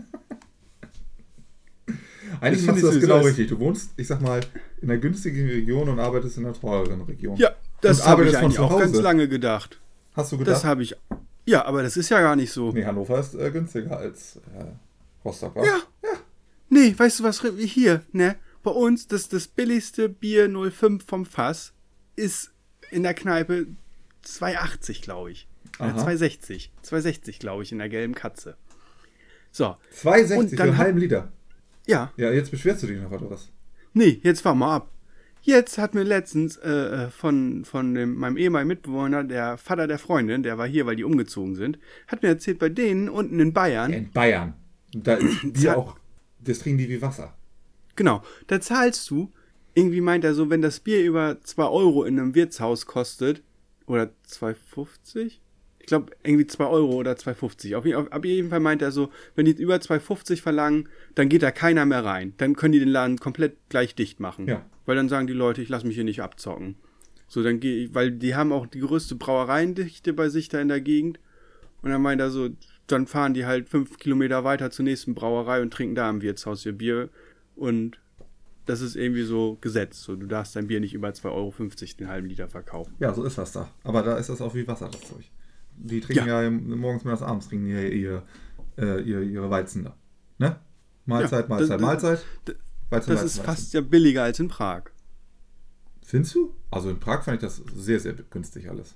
Eigentlich 2.42 2.66
machst 2.66 2.84
du 2.84 2.88
das 2.88 3.00
genau 3.00 3.20
richtig. 3.20 3.48
Du 3.50 3.60
wohnst, 3.60 3.92
ich 3.98 4.08
sag 4.08 4.22
mal, 4.22 4.40
in 4.82 4.90
einer 4.90 5.00
günstigen 5.00 5.48
Region 5.48 5.90
und 5.90 6.00
arbeitest 6.00 6.38
in 6.38 6.46
einer 6.46 6.54
teureren 6.54 7.02
Region. 7.02 7.36
Ja, 7.38 7.52
das 7.82 8.08
habe 8.08 8.26
ich 8.26 8.38
eigentlich 8.38 8.60
auch 8.60 8.80
ganz 8.80 8.98
lange 8.98 9.28
gedacht. 9.28 9.80
Hast 10.14 10.32
du 10.32 10.38
gedacht? 10.38 10.56
Das 10.56 10.64
habe 10.64 10.84
ich. 10.84 10.96
Ja, 11.46 11.66
aber 11.66 11.84
das 11.84 11.98
ist 11.98 12.10
ja 12.10 12.22
gar 12.22 12.36
nicht 12.36 12.52
so. 12.52 12.72
Nee, 12.72 12.86
Hannover 12.86 13.20
ist 13.20 13.36
äh, 13.36 13.52
günstiger 13.52 13.98
als 13.98 14.38
äh, 14.38 14.66
Rostock, 15.26 15.56
war? 15.56 15.66
Ja. 15.66 15.80
Nee, 16.70 16.94
weißt 16.96 17.20
du 17.20 17.24
was? 17.24 17.42
Hier, 17.58 18.04
ne? 18.12 18.36
Bei 18.64 18.72
uns, 18.72 19.08
das, 19.08 19.30
das 19.30 19.48
billigste 19.48 20.10
Bier 20.10 20.50
05 20.50 21.06
vom 21.06 21.26
Fass 21.26 21.74
ist 22.16 22.52
in 22.92 23.04
der 23.04 23.14
Kneipe 23.14 23.68
2,80, 24.26 25.02
glaube 25.02 25.32
ich. 25.32 25.48
Aha. 25.80 26.06
2,60. 26.06 26.70
2,60, 26.86 27.40
glaube 27.40 27.64
ich, 27.64 27.72
in 27.72 27.78
der 27.78 27.90
gelben 27.90 28.16
Katze. 28.16 28.58
So. 29.52 29.78
2,60 29.96 30.56
für 30.56 30.64
einen 30.64 30.78
halben 30.78 31.00
Liter? 31.00 31.32
Ja. 31.88 32.12
Ja, 32.18 32.32
jetzt 32.32 32.52
beschwerst 32.52 32.84
du 32.84 32.88
dich 32.88 33.02
noch, 33.02 33.12
oder 33.12 33.32
was? 33.32 33.50
Nee, 33.94 34.20
jetzt 34.24 34.42
fahr 34.42 34.56
mal 34.56 34.76
ab. 34.76 34.92
Jetzt 35.42 35.78
hat 35.78 35.96
mir 35.96 36.04
letztens 36.04 36.58
äh, 36.58 36.70
äh, 36.70 37.10
von, 37.10 37.64
von 37.64 37.96
dem, 37.96 38.16
meinem 38.16 38.38
ehemaligen 38.38 38.68
Mitbewohner, 38.68 39.24
der 39.24 39.58
Vater 39.58 39.88
der 39.88 39.98
Freundin, 39.98 40.44
der 40.44 40.58
war 40.58 40.68
hier, 40.68 40.86
weil 40.86 40.98
die 40.98 41.06
umgezogen 41.06 41.56
sind, 41.56 41.80
hat 42.08 42.22
mir 42.22 42.30
erzählt, 42.30 42.60
bei 42.60 42.70
denen 42.70 43.08
unten 43.08 43.40
in 43.40 43.54
Bayern. 43.54 43.94
in 43.94 44.12
Bayern. 44.12 44.54
Da 44.94 45.16
ist 45.16 45.54
Bier 45.54 45.78
auch, 45.78 45.98
das 46.40 46.60
trinken 46.60 46.80
die 46.80 46.90
wie 46.90 47.02
Wasser. 47.02 47.38
Genau. 47.96 48.24
Da 48.48 48.62
zahlst 48.62 49.10
du, 49.10 49.32
irgendwie 49.74 50.02
meint 50.02 50.24
er 50.24 50.34
so, 50.34 50.50
wenn 50.50 50.62
das 50.62 50.80
Bier 50.80 51.04
über 51.04 51.42
2 51.42 51.66
Euro 51.66 52.04
in 52.04 52.20
einem 52.20 52.36
Wirtshaus 52.36 52.86
kostet, 52.86 53.44
oder 53.86 54.12
2,50? 54.30 55.40
glaube, 55.90 56.14
irgendwie 56.24 56.48
2 56.48 56.66
Euro 56.66 56.94
oder 56.94 57.14
2,50. 57.14 57.76
Auf, 57.76 57.86
auf, 57.86 58.12
auf 58.12 58.26
jeden 58.26 58.50
Fall 58.50 58.62
meint 58.62 58.82
er 58.82 58.92
so, 58.92 59.10
wenn 59.36 59.46
die 59.46 59.52
über 59.52 59.76
2,50 59.76 60.42
verlangen, 60.42 60.88
dann 61.16 61.28
geht 61.28 61.44
da 61.44 61.52
keiner 61.52 61.86
mehr 61.86 62.06
rein. 62.06 62.34
Dann 62.38 62.56
können 62.56 62.72
die 62.72 62.80
den 62.80 62.90
Laden 62.90 63.18
komplett 63.18 63.58
gleich 63.68 63.96
dicht 63.96 64.20
machen. 64.20 64.48
Ja. 64.48 64.66
Weil 64.86 64.96
dann 64.96 65.10
sagen 65.10 65.28
die 65.28 65.34
Leute, 65.34 65.62
ich 65.62 65.70
lasse 65.70 65.86
mich 65.86 65.96
hier 65.96 66.06
nicht 66.06 66.22
abzocken. 66.22 66.76
So, 67.28 67.44
dann 67.44 67.60
gehe 67.60 67.84
ich, 67.84 67.94
weil 67.94 68.12
die 68.12 68.36
haben 68.36 68.54
auch 68.54 68.66
die 68.66 68.80
größte 68.80 69.16
Brauereiendichte 69.16 70.14
bei 70.14 70.30
sich 70.30 70.48
da 70.48 70.62
in 70.62 70.70
der 70.70 70.82
Gegend. 70.82 71.20
Und 71.82 71.90
dann 71.90 72.02
meint 72.02 72.22
er 72.22 72.30
so, 72.30 72.50
dann 72.92 73.08
fahren 73.08 73.34
die 73.34 73.46
halt 73.46 73.70
fünf 73.70 73.98
Kilometer 73.98 74.44
weiter 74.44 74.72
zur 74.72 74.86
nächsten 74.86 75.16
Brauerei 75.16 75.62
und 75.62 75.72
trinken 75.72 75.96
da 75.96 76.10
im 76.10 76.22
Wirtshaus 76.22 76.66
ihr 76.66 76.74
Bier. 76.74 77.10
Und 77.56 78.00
das 78.66 78.82
ist 78.82 78.96
irgendwie 78.96 79.24
so 79.24 79.58
Gesetz. 79.62 80.04
So, 80.04 80.16
du 80.16 80.28
darfst 80.28 80.56
dein 80.56 80.68
Bier 80.68 80.80
nicht 80.80 80.94
über 80.94 81.10
2,50 81.10 81.26
Euro 81.32 81.54
den 82.00 82.08
halben 82.08 82.28
Liter 82.28 82.48
verkaufen. 82.48 82.94
Ja, 83.00 83.14
so 83.14 83.24
ist 83.24 83.38
das 83.38 83.52
da. 83.52 83.70
Aber 83.84 84.04
da 84.04 84.18
ist 84.18 84.30
das 84.30 84.42
auch 84.42 84.54
wie 84.54 84.68
Wasser, 84.68 84.90
das 84.92 85.02
Zeug. 85.02 85.30
Die 85.76 86.02
trinken 86.02 86.28
ja, 86.28 86.44
ja 86.44 86.50
morgens, 86.50 87.04
mittags, 87.04 87.22
abends 87.22 87.48
trinken 87.48 87.68
die 87.68 88.02
ihr, 88.02 88.24
äh, 88.78 89.02
ihr, 89.02 89.22
ihre 89.22 89.50
Weizen 89.50 89.86
da. 89.86 89.96
Ne? 90.38 90.60
Mahlzeit, 91.06 91.44
ja, 91.44 91.50
Mahlzeit, 91.50 91.76
das, 91.76 91.82
Mahlzeit. 91.82 92.26
Das, 92.46 92.56
Weizen, 92.56 92.60
das 92.90 93.08
Weizen, 93.08 93.26
ist 93.26 93.38
Weizen. 93.40 93.46
fast 93.46 93.74
ja 93.74 93.82
billiger 93.82 94.24
als 94.24 94.40
in 94.40 94.48
Prag. 94.50 94.84
Findest 96.04 96.36
du? 96.36 96.54
Also 96.70 96.90
in 96.90 97.00
Prag 97.00 97.24
fand 97.24 97.36
ich 97.36 97.42
das 97.42 97.62
sehr, 97.76 98.00
sehr 98.00 98.14
günstig 98.14 98.70
alles. 98.70 98.96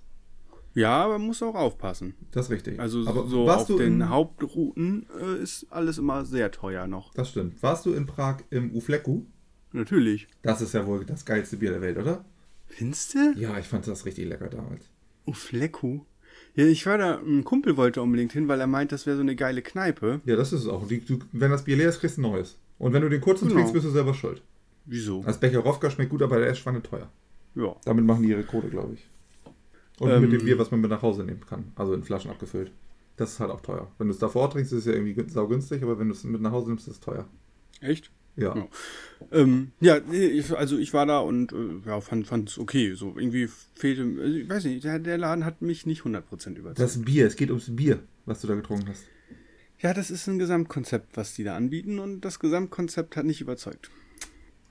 Ja, 0.73 1.03
aber 1.03 1.19
man 1.19 1.27
muss 1.27 1.43
auch 1.43 1.55
aufpassen. 1.55 2.15
Das 2.31 2.45
ist 2.45 2.51
richtig. 2.51 2.79
Also 2.79 3.05
aber 3.05 3.27
so 3.27 3.49
auf 3.49 3.67
den 3.67 4.01
in... 4.01 4.09
Hauptrouten 4.09 5.05
äh, 5.19 5.41
ist 5.41 5.67
alles 5.69 5.97
immer 5.97 6.25
sehr 6.25 6.51
teuer 6.51 6.87
noch. 6.87 7.13
Das 7.13 7.29
stimmt. 7.29 7.61
Warst 7.61 7.85
du 7.85 7.93
in 7.93 8.05
Prag 8.05 8.37
im 8.49 8.75
Ufleku? 8.75 9.23
Natürlich. 9.71 10.27
Das 10.41 10.61
ist 10.61 10.73
ja 10.73 10.85
wohl 10.85 11.05
das 11.05 11.25
geilste 11.25 11.57
Bier 11.57 11.71
der 11.71 11.81
Welt, 11.81 11.97
oder? 11.97 12.25
Findest 12.67 13.13
du? 13.13 13.33
Ja, 13.35 13.57
ich 13.59 13.67
fand 13.67 13.87
das 13.87 14.05
richtig 14.05 14.27
lecker 14.27 14.49
damals. 14.49 14.89
Ufleku? 15.25 16.01
Ja, 16.55 16.65
ich 16.65 16.85
war 16.85 16.97
da, 16.97 17.19
ein 17.19 17.43
Kumpel 17.43 17.77
wollte 17.77 18.01
unbedingt 18.01 18.33
hin, 18.33 18.47
weil 18.47 18.59
er 18.59 18.67
meint, 18.67 18.91
das 18.91 19.05
wäre 19.05 19.17
so 19.17 19.21
eine 19.21 19.35
geile 19.35 19.61
Kneipe. 19.61 20.21
Ja, 20.25 20.35
das 20.35 20.53
ist 20.53 20.61
es 20.61 20.67
auch. 20.67 20.87
Die, 20.87 21.01
du, 21.03 21.19
wenn 21.31 21.51
das 21.51 21.63
Bier 21.63 21.77
leer 21.77 21.89
ist, 21.89 21.99
kriegst 21.99 22.17
du 22.17 22.21
ein 22.21 22.31
neues. 22.31 22.57
Und 22.79 22.93
wenn 22.93 23.01
du 23.01 23.09
den 23.09 23.21
kurzen 23.21 23.47
genau. 23.47 23.55
trinkst, 23.55 23.73
bist 23.73 23.85
du 23.85 23.91
selber 23.91 24.13
schuld. 24.13 24.41
Wieso? 24.85 25.23
Das 25.23 25.39
Becher 25.39 25.59
Rofka 25.59 25.89
schmeckt 25.89 26.09
gut, 26.09 26.21
aber 26.21 26.39
der 26.39 26.49
ist 26.49 26.59
schwanne 26.59 26.81
teuer. 26.81 27.09
Ja. 27.55 27.75
Damit 27.85 28.05
machen 28.05 28.23
die 28.23 28.29
ihre 28.29 28.43
Kohle, 28.43 28.69
glaube 28.69 28.95
ich. 28.95 29.07
Und 29.99 30.09
ähm, 30.09 30.21
mit 30.21 30.31
dem 30.31 30.45
Bier, 30.45 30.57
was 30.57 30.71
man 30.71 30.81
mit 30.81 30.89
nach 30.89 31.01
Hause 31.01 31.23
nehmen 31.23 31.45
kann. 31.45 31.71
Also 31.75 31.93
in 31.93 32.03
Flaschen 32.03 32.31
abgefüllt. 32.31 32.71
Das 33.15 33.33
ist 33.33 33.39
halt 33.39 33.51
auch 33.51 33.61
teuer. 33.61 33.91
Wenn 33.97 34.07
du 34.07 34.13
es 34.13 34.19
davor 34.19 34.49
trinkst, 34.49 34.73
ist 34.73 34.79
es 34.79 34.85
ja 34.85 34.93
irgendwie 34.93 35.29
saugünstig, 35.29 35.83
aber 35.83 35.99
wenn 35.99 36.07
du 36.07 36.13
es 36.13 36.23
mit 36.23 36.41
nach 36.41 36.51
Hause 36.51 36.69
nimmst, 36.69 36.87
ist 36.87 36.95
es 36.95 36.99
teuer. 36.99 37.27
Echt? 37.79 38.11
Ja. 38.35 38.55
Ja, 38.55 38.67
ähm, 39.31 39.71
ja 39.79 39.99
ich, 40.11 40.51
also 40.57 40.77
ich 40.77 40.93
war 40.93 41.05
da 41.05 41.19
und 41.19 41.53
äh, 41.53 41.81
ja, 41.85 42.01
fand 42.01 42.49
es 42.49 42.57
okay. 42.57 42.93
So 42.95 43.13
irgendwie 43.15 43.47
fehlte, 43.75 44.01
also 44.19 44.35
ich 44.35 44.49
weiß 44.49 44.65
nicht, 44.65 44.83
der, 44.83 44.99
der 44.99 45.17
Laden 45.19 45.45
hat 45.45 45.61
mich 45.61 45.85
nicht 45.85 46.01
100% 46.01 46.55
überzeugt. 46.55 46.79
Das 46.79 47.01
Bier, 47.03 47.27
es 47.27 47.35
geht 47.35 47.49
ums 47.49 47.75
Bier, 47.75 47.99
was 48.25 48.41
du 48.41 48.47
da 48.47 48.55
getrunken 48.55 48.89
hast. 48.89 49.03
Ja, 49.79 49.93
das 49.93 50.09
ist 50.09 50.27
ein 50.27 50.39
Gesamtkonzept, 50.39 51.17
was 51.17 51.35
die 51.35 51.43
da 51.43 51.55
anbieten 51.55 51.99
und 51.99 52.21
das 52.21 52.39
Gesamtkonzept 52.39 53.15
hat 53.15 53.25
nicht 53.25 53.41
überzeugt. 53.41 53.91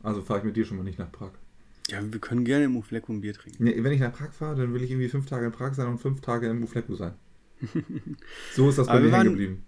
Also 0.02 0.23
fahre 0.23 0.41
ich 0.41 0.45
mit 0.47 0.57
dir 0.57 0.64
schon 0.64 0.79
mal 0.79 0.85
nicht 0.85 0.99
nach 0.99 1.12
Prag. 1.12 1.33
Ja, 1.93 2.01
wir 2.11 2.21
können 2.21 2.45
gerne 2.45 2.65
im 2.65 2.77
Ufleku 2.77 3.13
ein 3.13 3.21
Bier 3.21 3.35
trinken. 3.35 3.63
Nee, 3.63 3.77
wenn 3.85 3.93
ich 3.93 4.01
nach 4.01 4.13
Prag 4.13 4.33
fahre, 4.33 4.57
dann 4.57 4.73
will 4.73 4.83
ich 4.83 4.91
irgendwie 4.91 5.09
fünf 5.09 5.27
Tage 5.27 5.47
in 5.47 5.53
Prag 5.53 5.75
sein 5.75 5.89
und 5.89 5.99
fünf 5.99 6.21
Tage 6.21 6.49
im 6.49 6.63
Ufleku 6.63 6.95
sein. 6.95 7.13
so 8.55 8.69
ist 8.71 8.79
das 8.79 8.87
bei 8.87 8.99
mir 8.99 9.13
hängen 9.13 9.31
geblieben 9.31 9.65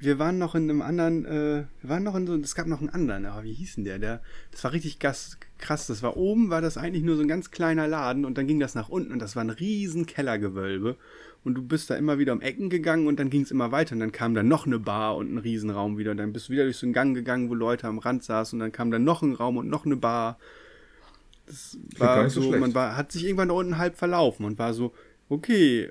wir 0.00 0.18
waren 0.18 0.38
noch 0.38 0.54
in 0.54 0.64
einem 0.64 0.80
anderen, 0.80 1.26
äh, 1.26 1.64
wir 1.82 1.90
waren 1.90 2.02
noch 2.02 2.14
in 2.16 2.26
so, 2.26 2.34
es 2.34 2.54
gab 2.54 2.66
noch 2.66 2.80
einen 2.80 2.88
anderen, 2.88 3.26
aber 3.26 3.44
wie 3.44 3.52
hieß 3.52 3.74
denn 3.76 3.84
der? 3.84 3.98
der 3.98 4.22
das 4.50 4.64
war 4.64 4.72
richtig 4.72 4.98
gas, 4.98 5.38
krass. 5.58 5.86
Das 5.86 6.02
war 6.02 6.16
oben, 6.16 6.48
war 6.48 6.62
das 6.62 6.78
eigentlich 6.78 7.04
nur 7.04 7.16
so 7.16 7.22
ein 7.22 7.28
ganz 7.28 7.50
kleiner 7.50 7.86
Laden 7.86 8.24
und 8.24 8.38
dann 8.38 8.46
ging 8.46 8.58
das 8.58 8.74
nach 8.74 8.88
unten 8.88 9.12
und 9.12 9.20
das 9.20 9.36
war 9.36 9.44
ein 9.44 9.50
riesen 9.50 10.06
Kellergewölbe. 10.06 10.96
Und 11.44 11.54
du 11.54 11.62
bist 11.62 11.88
da 11.88 11.96
immer 11.96 12.18
wieder 12.18 12.32
um 12.32 12.40
Ecken 12.40 12.68
gegangen 12.68 13.06
und 13.06 13.18
dann 13.18 13.30
ging 13.30 13.42
es 13.42 13.50
immer 13.50 13.72
weiter 13.72 13.94
und 13.94 14.00
dann 14.00 14.12
kam 14.12 14.34
da 14.34 14.42
noch 14.42 14.66
eine 14.66 14.78
Bar 14.78 15.16
und 15.16 15.32
ein 15.32 15.38
Riesenraum 15.38 15.96
wieder. 15.98 16.10
Und 16.10 16.18
dann 16.18 16.32
bist 16.32 16.48
du 16.48 16.52
wieder 16.52 16.64
durch 16.64 16.76
so 16.76 16.86
einen 16.86 16.92
Gang 16.92 17.14
gegangen, 17.14 17.48
wo 17.48 17.54
Leute 17.54 17.86
am 17.86 17.98
Rand 17.98 18.24
saßen 18.24 18.56
und 18.56 18.60
dann 18.60 18.72
kam 18.72 18.90
da 18.90 18.98
noch 18.98 19.22
ein 19.22 19.34
Raum 19.34 19.56
und 19.56 19.68
noch 19.68 19.84
eine 19.86 19.96
Bar. 19.96 20.38
Das 21.50 21.78
war 21.98 22.30
so, 22.30 22.42
so 22.42 22.58
man 22.58 22.74
war, 22.74 22.96
hat 22.96 23.10
sich 23.10 23.24
irgendwann 23.24 23.48
da 23.48 23.54
unten 23.54 23.78
halb 23.78 23.96
verlaufen 23.96 24.44
und 24.44 24.58
war 24.58 24.72
so, 24.72 24.92
okay, 25.28 25.84
äh, 25.84 25.90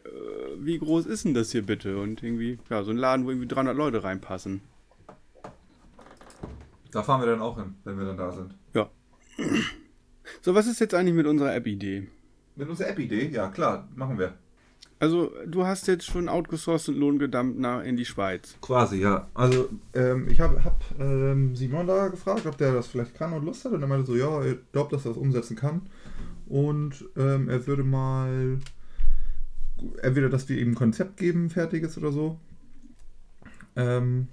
wie 0.58 0.80
groß 0.80 1.06
ist 1.06 1.26
denn 1.26 1.34
das 1.34 1.52
hier 1.52 1.66
bitte? 1.66 2.00
Und 2.00 2.24
irgendwie, 2.24 2.60
ja, 2.70 2.84
so 2.84 2.92
ein 2.92 2.98
Laden, 2.98 3.26
wo 3.26 3.30
irgendwie 3.30 3.48
300 3.48 3.76
Leute 3.76 4.04
reinpassen. 4.04 4.62
Da 6.92 7.04
fahren 7.04 7.22
wir 7.22 7.28
dann 7.28 7.42
auch 7.42 7.58
hin, 7.58 7.76
wenn 7.84 7.98
wir 7.98 8.06
dann 8.06 8.18
da 8.18 8.32
sind. 8.32 8.56
Ja. 8.74 8.90
So, 10.42 10.56
was 10.56 10.68
ist 10.68 10.80
jetzt 10.80 10.94
eigentlich 10.94 11.16
mit 11.16 11.28
unserer 11.28 11.54
App-Idee? 11.56 12.08
Mit 12.56 12.70
unserer 12.70 12.90
App-Idee? 12.90 13.30
Ja, 13.30 13.50
klar, 13.50 13.88
machen 13.96 14.18
wir. 14.18 14.34
Also, 15.02 15.32
du 15.48 15.66
hast 15.66 15.88
jetzt 15.88 16.06
schon 16.06 16.28
outgesourced 16.28 16.90
und 16.90 16.98
Lohn 16.98 17.20
gedammt 17.20 17.58
nach, 17.58 17.84
in 17.84 17.96
die 17.96 18.04
Schweiz. 18.04 18.56
Quasi, 18.62 18.98
ja. 18.98 19.30
Also, 19.34 19.70
ähm, 19.94 20.28
ich 20.30 20.42
habe 20.42 20.62
hab, 20.66 20.84
ähm, 21.00 21.56
Simon 21.56 21.88
da 21.88 22.10
gefragt, 22.10 22.46
ob 22.46 22.58
der 22.58 22.74
das 22.74 22.88
vielleicht 22.88 23.16
kann 23.16 23.32
und 23.32 23.46
Lust 23.46 23.64
hat. 23.64 23.72
Und 23.72 23.82
er 23.82 23.88
meinte 23.88 24.06
so, 24.06 24.16
ja, 24.18 24.44
er 24.44 24.58
glaubt, 24.74 24.92
dass 24.92 25.06
er 25.06 25.12
das 25.12 25.18
umsetzen 25.18 25.56
kann. 25.56 25.84
Und 26.48 27.06
ähm, 27.16 27.48
er 27.48 27.66
würde 27.66 27.84
mal 27.84 28.60
entweder, 30.02 30.30
dass 30.30 30.50
wir 30.50 30.58
ihm 30.58 30.72
ein 30.72 30.76
Konzept 30.76 31.16
geben, 31.16 31.50
fertiges 31.50 31.98
oder 31.98 32.12
so. 32.12 32.38
Ähm, 33.78 34.28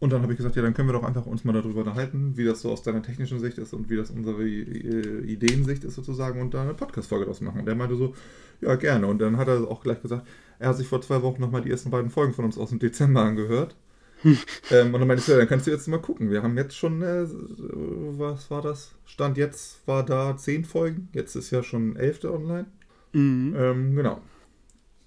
Und 0.00 0.14
dann 0.14 0.22
habe 0.22 0.32
ich 0.32 0.38
gesagt, 0.38 0.56
ja, 0.56 0.62
dann 0.62 0.72
können 0.72 0.88
wir 0.88 0.94
doch 0.94 1.04
einfach 1.04 1.26
uns 1.26 1.44
mal 1.44 1.52
darüber 1.52 1.80
unterhalten, 1.80 2.32
wie 2.36 2.46
das 2.46 2.62
so 2.62 2.72
aus 2.72 2.82
deiner 2.82 3.02
technischen 3.02 3.38
Sicht 3.38 3.58
ist 3.58 3.74
und 3.74 3.90
wie 3.90 3.96
das 3.96 4.10
unsere 4.10 4.42
äh, 4.42 5.20
Ideensicht 5.26 5.84
ist 5.84 5.94
sozusagen 5.94 6.40
und 6.40 6.54
da 6.54 6.62
eine 6.62 6.72
Podcast-Folge 6.72 7.26
draus 7.26 7.42
machen. 7.42 7.60
Und 7.60 7.66
der 7.66 7.74
meinte 7.74 7.96
so, 7.96 8.14
ja, 8.62 8.74
gerne. 8.76 9.06
Und 9.06 9.18
dann 9.18 9.36
hat 9.36 9.48
er 9.48 9.70
auch 9.70 9.82
gleich 9.82 10.00
gesagt, 10.00 10.26
er 10.58 10.70
hat 10.70 10.78
sich 10.78 10.88
vor 10.88 11.02
zwei 11.02 11.20
Wochen 11.20 11.42
nochmal 11.42 11.60
die 11.60 11.70
ersten 11.70 11.90
beiden 11.90 12.08
Folgen 12.08 12.32
von 12.32 12.46
uns 12.46 12.56
aus 12.56 12.70
dem 12.70 12.78
Dezember 12.78 13.20
angehört. 13.20 13.76
ähm, 14.24 14.94
und 14.94 15.00
dann 15.00 15.06
meinte 15.06 15.22
ich, 15.22 15.28
ja, 15.28 15.36
dann 15.36 15.48
kannst 15.48 15.66
du 15.66 15.70
jetzt 15.70 15.86
mal 15.86 16.00
gucken. 16.00 16.30
Wir 16.30 16.42
haben 16.42 16.56
jetzt 16.56 16.76
schon, 16.76 17.02
äh, 17.02 17.26
was 17.28 18.50
war 18.50 18.62
das? 18.62 18.92
Stand 19.04 19.36
jetzt 19.36 19.86
war 19.86 20.02
da 20.02 20.34
zehn 20.34 20.64
Folgen. 20.64 21.10
Jetzt 21.12 21.36
ist 21.36 21.50
ja 21.50 21.62
schon 21.62 21.96
elfte 21.96 22.32
online. 22.32 22.64
Mhm. 23.12 23.54
Ähm, 23.54 23.94
genau. 23.94 24.22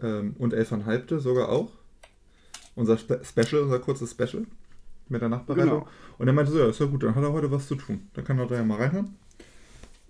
Ähm, 0.03 0.35
und 0.37 0.53
elfeinhalbte 0.53 1.19
sogar 1.19 1.49
auch. 1.49 1.71
Unser 2.75 2.99
Spe 2.99 3.21
Special, 3.23 3.63
unser 3.63 3.79
kurzes 3.79 4.11
Special 4.11 4.45
mit 5.09 5.21
der 5.21 5.29
Nachbereitung. 5.29 5.81
Genau. 5.81 5.87
Und 6.17 6.27
er 6.27 6.33
meinte 6.33 6.51
so, 6.51 6.59
ja, 6.59 6.69
ist 6.69 6.79
ja 6.79 6.85
gut, 6.85 7.03
dann 7.03 7.15
hat 7.15 7.23
er 7.23 7.33
heute 7.33 7.51
was 7.51 7.67
zu 7.67 7.75
tun. 7.75 8.07
Dann 8.13 8.23
kann 8.25 8.39
er 8.39 8.47
da 8.47 8.55
ja 8.55 8.63
mal 8.63 8.77
reinhören, 8.77 9.15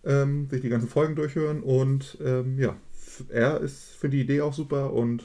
ähm, 0.03 0.47
sich 0.49 0.61
die 0.61 0.69
ganzen 0.69 0.89
Folgen 0.89 1.15
durchhören 1.15 1.61
und 1.61 2.17
ähm, 2.23 2.57
ja, 2.59 2.75
er 3.29 3.61
ist 3.61 3.95
für 3.95 4.09
die 4.09 4.21
Idee 4.21 4.41
auch 4.41 4.53
super 4.53 4.93
und 4.93 5.23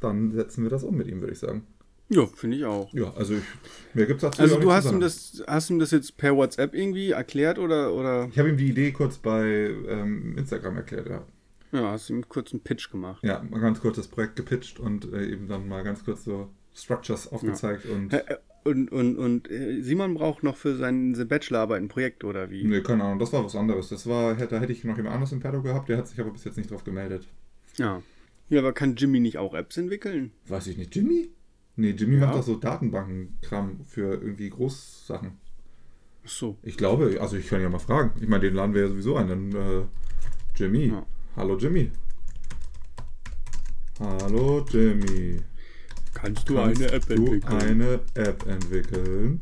dann 0.00 0.32
setzen 0.32 0.62
wir 0.62 0.70
das 0.70 0.82
um 0.82 0.96
mit 0.96 1.06
ihm, 1.06 1.20
würde 1.20 1.32
ich 1.32 1.38
sagen. 1.38 1.66
Ja, 2.12 2.26
finde 2.26 2.56
ich 2.56 2.64
auch. 2.64 2.92
Ja, 2.92 3.12
also 3.14 3.34
ich, 3.34 3.44
mir 3.94 4.06
gibt 4.06 4.22
es 4.22 4.28
dazu 4.28 4.42
Also 4.42 4.58
du 4.58 4.72
hast 4.72 4.88
zu 4.88 4.94
ihm 4.94 5.00
das, 5.00 5.44
hast 5.46 5.70
ihm 5.70 5.78
das 5.78 5.92
jetzt 5.92 6.16
per 6.16 6.34
WhatsApp 6.34 6.74
irgendwie 6.74 7.12
erklärt 7.12 7.58
oder, 7.60 7.94
oder 7.94 8.26
Ich 8.32 8.38
habe 8.38 8.48
ihm 8.48 8.56
die 8.56 8.68
Idee 8.68 8.90
kurz 8.90 9.18
bei 9.18 9.72
ähm, 9.88 10.36
Instagram 10.36 10.76
erklärt, 10.78 11.08
ja. 11.08 11.22
ja, 11.70 11.92
hast 11.92 12.10
ihm 12.10 12.28
kurz 12.28 12.52
einen 12.52 12.62
Pitch 12.62 12.90
gemacht. 12.90 13.22
Ja, 13.22 13.44
mal 13.48 13.60
ganz 13.60 13.80
kurz 13.80 13.96
das 13.96 14.08
Projekt 14.08 14.34
gepitcht 14.34 14.80
und 14.80 15.12
äh, 15.12 15.24
eben 15.26 15.46
dann 15.46 15.68
mal 15.68 15.84
ganz 15.84 16.04
kurz 16.04 16.24
so 16.24 16.50
Structures 16.74 17.30
aufgezeigt 17.30 17.86
und 17.86 18.12
Äh, 18.12 18.24
äh, 18.26 18.36
Und, 18.62 18.92
und, 18.92 19.16
und 19.16 19.50
äh, 19.50 19.80
Simon 19.80 20.14
braucht 20.14 20.42
noch 20.42 20.56
für 20.56 20.76
seine 20.76 21.24
Bachelorarbeit 21.24 21.80
ein 21.80 21.88
Projekt 21.88 22.24
oder 22.24 22.50
wie? 22.50 22.64
Nee, 22.64 22.82
keine 22.82 23.04
Ahnung, 23.04 23.18
das 23.18 23.32
war 23.32 23.42
was 23.44 23.56
anderes. 23.56 23.88
Das 23.88 24.06
war, 24.06 24.34
da 24.34 24.60
hätte 24.60 24.72
ich 24.72 24.84
noch 24.84 24.96
jemand 24.96 25.14
anderes 25.14 25.32
im 25.32 25.40
Perdo 25.40 25.62
gehabt, 25.62 25.88
der 25.88 25.96
hat 25.96 26.08
sich 26.08 26.20
aber 26.20 26.30
bis 26.30 26.44
jetzt 26.44 26.58
nicht 26.58 26.70
drauf 26.70 26.84
gemeldet. 26.84 27.26
Ja. 27.78 28.02
Ja, 28.50 28.58
aber 28.58 28.72
kann 28.72 28.96
Jimmy 28.96 29.20
nicht 29.20 29.38
auch 29.38 29.54
Apps 29.54 29.76
entwickeln? 29.76 30.32
Weiß 30.48 30.66
ich 30.66 30.76
nicht, 30.76 30.94
Jimmy? 30.94 31.30
Nee, 31.76 31.90
Jimmy 31.92 32.16
Ja. 32.18 32.26
macht 32.26 32.34
doch 32.34 32.42
so 32.42 32.56
Datenbankenkram 32.56 33.80
für 33.86 34.14
irgendwie 34.14 34.50
Großsachen. 34.50 35.32
Ach 36.24 36.28
so. 36.28 36.58
Ich 36.62 36.76
glaube, 36.76 37.16
also 37.20 37.36
ich 37.36 37.46
kann 37.48 37.62
ja 37.62 37.68
mal 37.70 37.78
fragen. 37.78 38.10
Ich 38.20 38.28
meine, 38.28 38.42
den 38.42 38.54
laden 38.54 38.74
wir 38.74 38.82
ja 38.82 38.88
sowieso 38.88 39.16
ein. 39.16 39.28
Dann, 39.28 39.52
äh, 39.52 39.84
Jimmy. 40.56 40.88
Ja. 40.88 41.06
Hallo 41.36 41.56
Jimmy. 41.56 41.90
Hallo 44.00 44.64
Jimmy. 44.70 45.40
Kannst 46.14 46.48
du 46.48 46.56
Kannst 46.56 46.82
eine 46.82 46.92
App 46.92 47.06
du 47.06 47.14
entwickeln? 47.14 47.60
eine 47.62 48.00
App 48.14 48.46
entwickeln? 48.46 49.40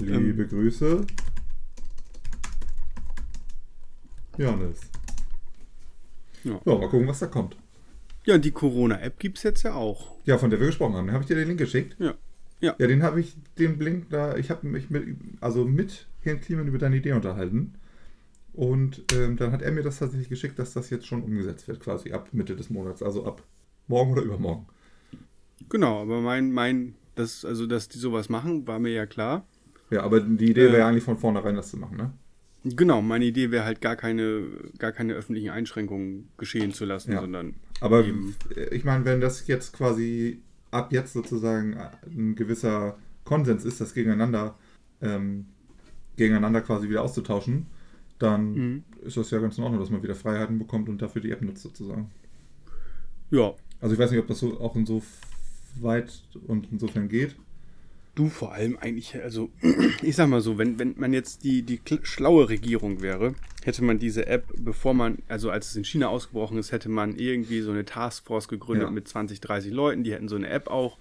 Ähm. 0.00 0.26
Liebe 0.26 0.46
Grüße. 0.46 1.06
Janis. 4.38 4.80
Ja. 6.44 6.60
Ja, 6.64 6.74
mal 6.78 6.88
gucken, 6.88 7.06
was 7.06 7.18
da 7.18 7.26
kommt. 7.26 7.56
Ja, 8.24 8.38
die 8.38 8.50
Corona-App 8.50 9.18
gibt 9.18 9.38
es 9.38 9.44
jetzt 9.44 9.62
ja 9.62 9.74
auch. 9.74 10.16
Ja, 10.24 10.38
von 10.38 10.50
der 10.50 10.60
wir 10.60 10.66
gesprochen 10.66 10.94
haben. 10.94 11.10
Habe 11.12 11.22
ich 11.22 11.28
dir 11.28 11.36
den 11.36 11.48
Link 11.48 11.58
geschickt? 11.58 11.96
Ja. 11.98 12.14
Ja. 12.60 12.74
Ja, 12.78 12.86
den 12.86 13.02
habe 13.02 13.20
ich, 13.20 13.36
den 13.58 13.78
Link 13.80 14.10
da, 14.10 14.36
ich 14.36 14.50
habe 14.50 14.66
mich 14.66 14.90
mit, 14.90 15.16
also 15.40 15.64
mit 15.64 16.06
Herrn 16.20 16.40
Kliemann 16.40 16.68
über 16.68 16.78
deine 16.78 16.96
Idee 16.96 17.12
unterhalten. 17.12 17.74
Und 18.60 19.04
ähm, 19.14 19.38
dann 19.38 19.52
hat 19.52 19.62
er 19.62 19.72
mir 19.72 19.82
das 19.82 20.00
tatsächlich 20.00 20.28
geschickt, 20.28 20.58
dass 20.58 20.74
das 20.74 20.90
jetzt 20.90 21.06
schon 21.06 21.22
umgesetzt 21.22 21.66
wird, 21.66 21.80
quasi 21.80 22.12
ab 22.12 22.28
Mitte 22.32 22.56
des 22.56 22.68
Monats, 22.68 23.02
also 23.02 23.24
ab 23.24 23.42
morgen 23.88 24.12
oder 24.12 24.20
übermorgen. 24.20 24.66
Genau, 25.70 26.02
aber 26.02 26.20
mein, 26.20 26.52
mein, 26.52 26.94
das, 27.14 27.46
also 27.46 27.66
dass 27.66 27.88
die 27.88 27.96
sowas 27.96 28.28
machen, 28.28 28.66
war 28.66 28.78
mir 28.78 28.90
ja 28.92 29.06
klar. 29.06 29.46
Ja, 29.88 30.02
aber 30.02 30.20
die 30.20 30.50
Idee 30.50 30.64
Äh. 30.66 30.72
wäre 30.72 30.78
ja 30.80 30.88
eigentlich 30.88 31.04
von 31.04 31.16
vornherein, 31.16 31.54
das 31.54 31.70
zu 31.70 31.78
machen, 31.78 31.96
ne? 31.96 32.12
Genau, 32.64 33.00
meine 33.00 33.24
Idee 33.24 33.50
wäre 33.50 33.64
halt 33.64 33.80
gar 33.80 33.96
keine, 33.96 34.42
gar 34.76 34.92
keine 34.92 35.14
öffentlichen 35.14 35.48
Einschränkungen 35.48 36.28
geschehen 36.36 36.74
zu 36.74 36.84
lassen, 36.84 37.12
Ja. 37.12 37.20
sondern 37.22 37.54
Aber 37.80 38.04
äh, 38.04 38.74
ich 38.74 38.84
meine, 38.84 39.06
wenn 39.06 39.22
das 39.22 39.46
jetzt 39.46 39.72
quasi 39.72 40.42
ab 40.70 40.92
jetzt 40.92 41.14
sozusagen 41.14 41.78
ein 42.04 42.34
gewisser 42.34 42.98
Konsens 43.24 43.64
ist, 43.64 43.80
das 43.80 43.94
gegeneinander, 43.94 44.54
ähm, 45.00 45.46
gegeneinander 46.16 46.60
quasi 46.60 46.90
wieder 46.90 47.00
auszutauschen, 47.02 47.68
dann 48.20 48.52
Mhm. 48.54 48.84
ist 49.02 49.16
das 49.16 49.30
ja 49.30 49.38
ganz 49.40 49.58
in 49.58 49.64
Ordnung, 49.64 49.80
dass 49.80 49.90
man 49.90 50.02
wieder 50.02 50.14
Freiheiten 50.14 50.58
bekommt 50.58 50.88
und 50.88 51.00
dafür 51.02 51.20
die 51.22 51.30
App 51.32 51.42
nutzt 51.42 51.62
sozusagen. 51.62 52.10
ja, 53.30 53.52
Also 53.80 53.94
ich 53.94 53.98
weiß 54.00 54.10
nicht, 54.10 54.20
ob 54.20 54.26
das 54.28 54.38
so 54.40 54.60
auch 54.60 54.76
in 54.76 54.86
so 54.86 55.02
weit 55.80 56.22
und 56.46 56.68
insofern 56.70 57.08
geht. 57.08 57.36
Du 58.16 58.28
vor 58.28 58.52
allem 58.52 58.76
eigentlich, 58.78 59.14
also 59.22 59.50
ich 60.02 60.16
sag 60.16 60.28
mal 60.28 60.40
so, 60.40 60.58
wenn, 60.58 60.78
wenn 60.78 60.94
man 60.98 61.12
jetzt 61.12 61.44
die, 61.44 61.62
die 61.62 61.80
schlaue 62.02 62.48
Regierung 62.48 63.00
wäre, 63.02 63.34
hätte 63.62 63.82
man 63.84 63.98
diese 63.98 64.26
App, 64.26 64.44
bevor 64.58 64.94
man, 64.94 65.18
also 65.28 65.50
als 65.50 65.68
es 65.68 65.76
in 65.76 65.84
China 65.84 66.08
ausgebrochen 66.08 66.58
ist, 66.58 66.72
hätte 66.72 66.88
man 66.88 67.16
irgendwie 67.16 67.60
so 67.60 67.70
eine 67.70 67.84
Taskforce 67.84 68.48
gegründet 68.48 68.88
Ja. 68.88 68.90
mit 68.92 69.06
20, 69.08 69.40
30 69.40 69.72
Leuten, 69.72 70.02
die 70.04 70.12
hätten 70.12 70.28
so 70.28 70.36
eine 70.36 70.48
App 70.48 70.68
auch 70.68 70.98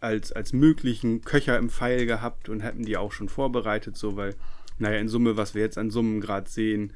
als, 0.00 0.32
als 0.32 0.52
möglichen 0.52 1.22
Köcher 1.22 1.58
im 1.58 1.68
Pfeil 1.70 2.06
gehabt 2.06 2.48
und 2.48 2.60
hätten 2.60 2.84
die 2.84 2.96
auch 2.96 3.12
schon 3.12 3.28
vorbereitet, 3.28 3.96
so 3.96 4.16
weil, 4.16 4.34
naja, 4.80 4.98
in 4.98 5.08
Summe, 5.08 5.36
was 5.36 5.54
wir 5.54 5.62
jetzt 5.62 5.78
an 5.78 5.90
Summen 5.90 6.20
gerade 6.20 6.48
sehen, 6.50 6.92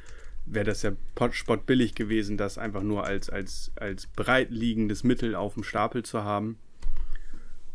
wäre 0.47 0.65
das 0.67 0.83
ja 0.83 0.93
pot- 1.15 1.35
spottbillig 1.35 1.95
gewesen, 1.95 2.37
das 2.37 2.59
einfach 2.59 2.83
nur 2.83 3.05
als, 3.05 3.31
als, 3.31 3.73
als 3.77 4.07
bereitliegendes 4.09 5.05
Mittel 5.05 5.35
auf 5.35 5.55
dem 5.55 5.63
Stapel 5.65 6.03
zu 6.03 6.25
haben. 6.25 6.59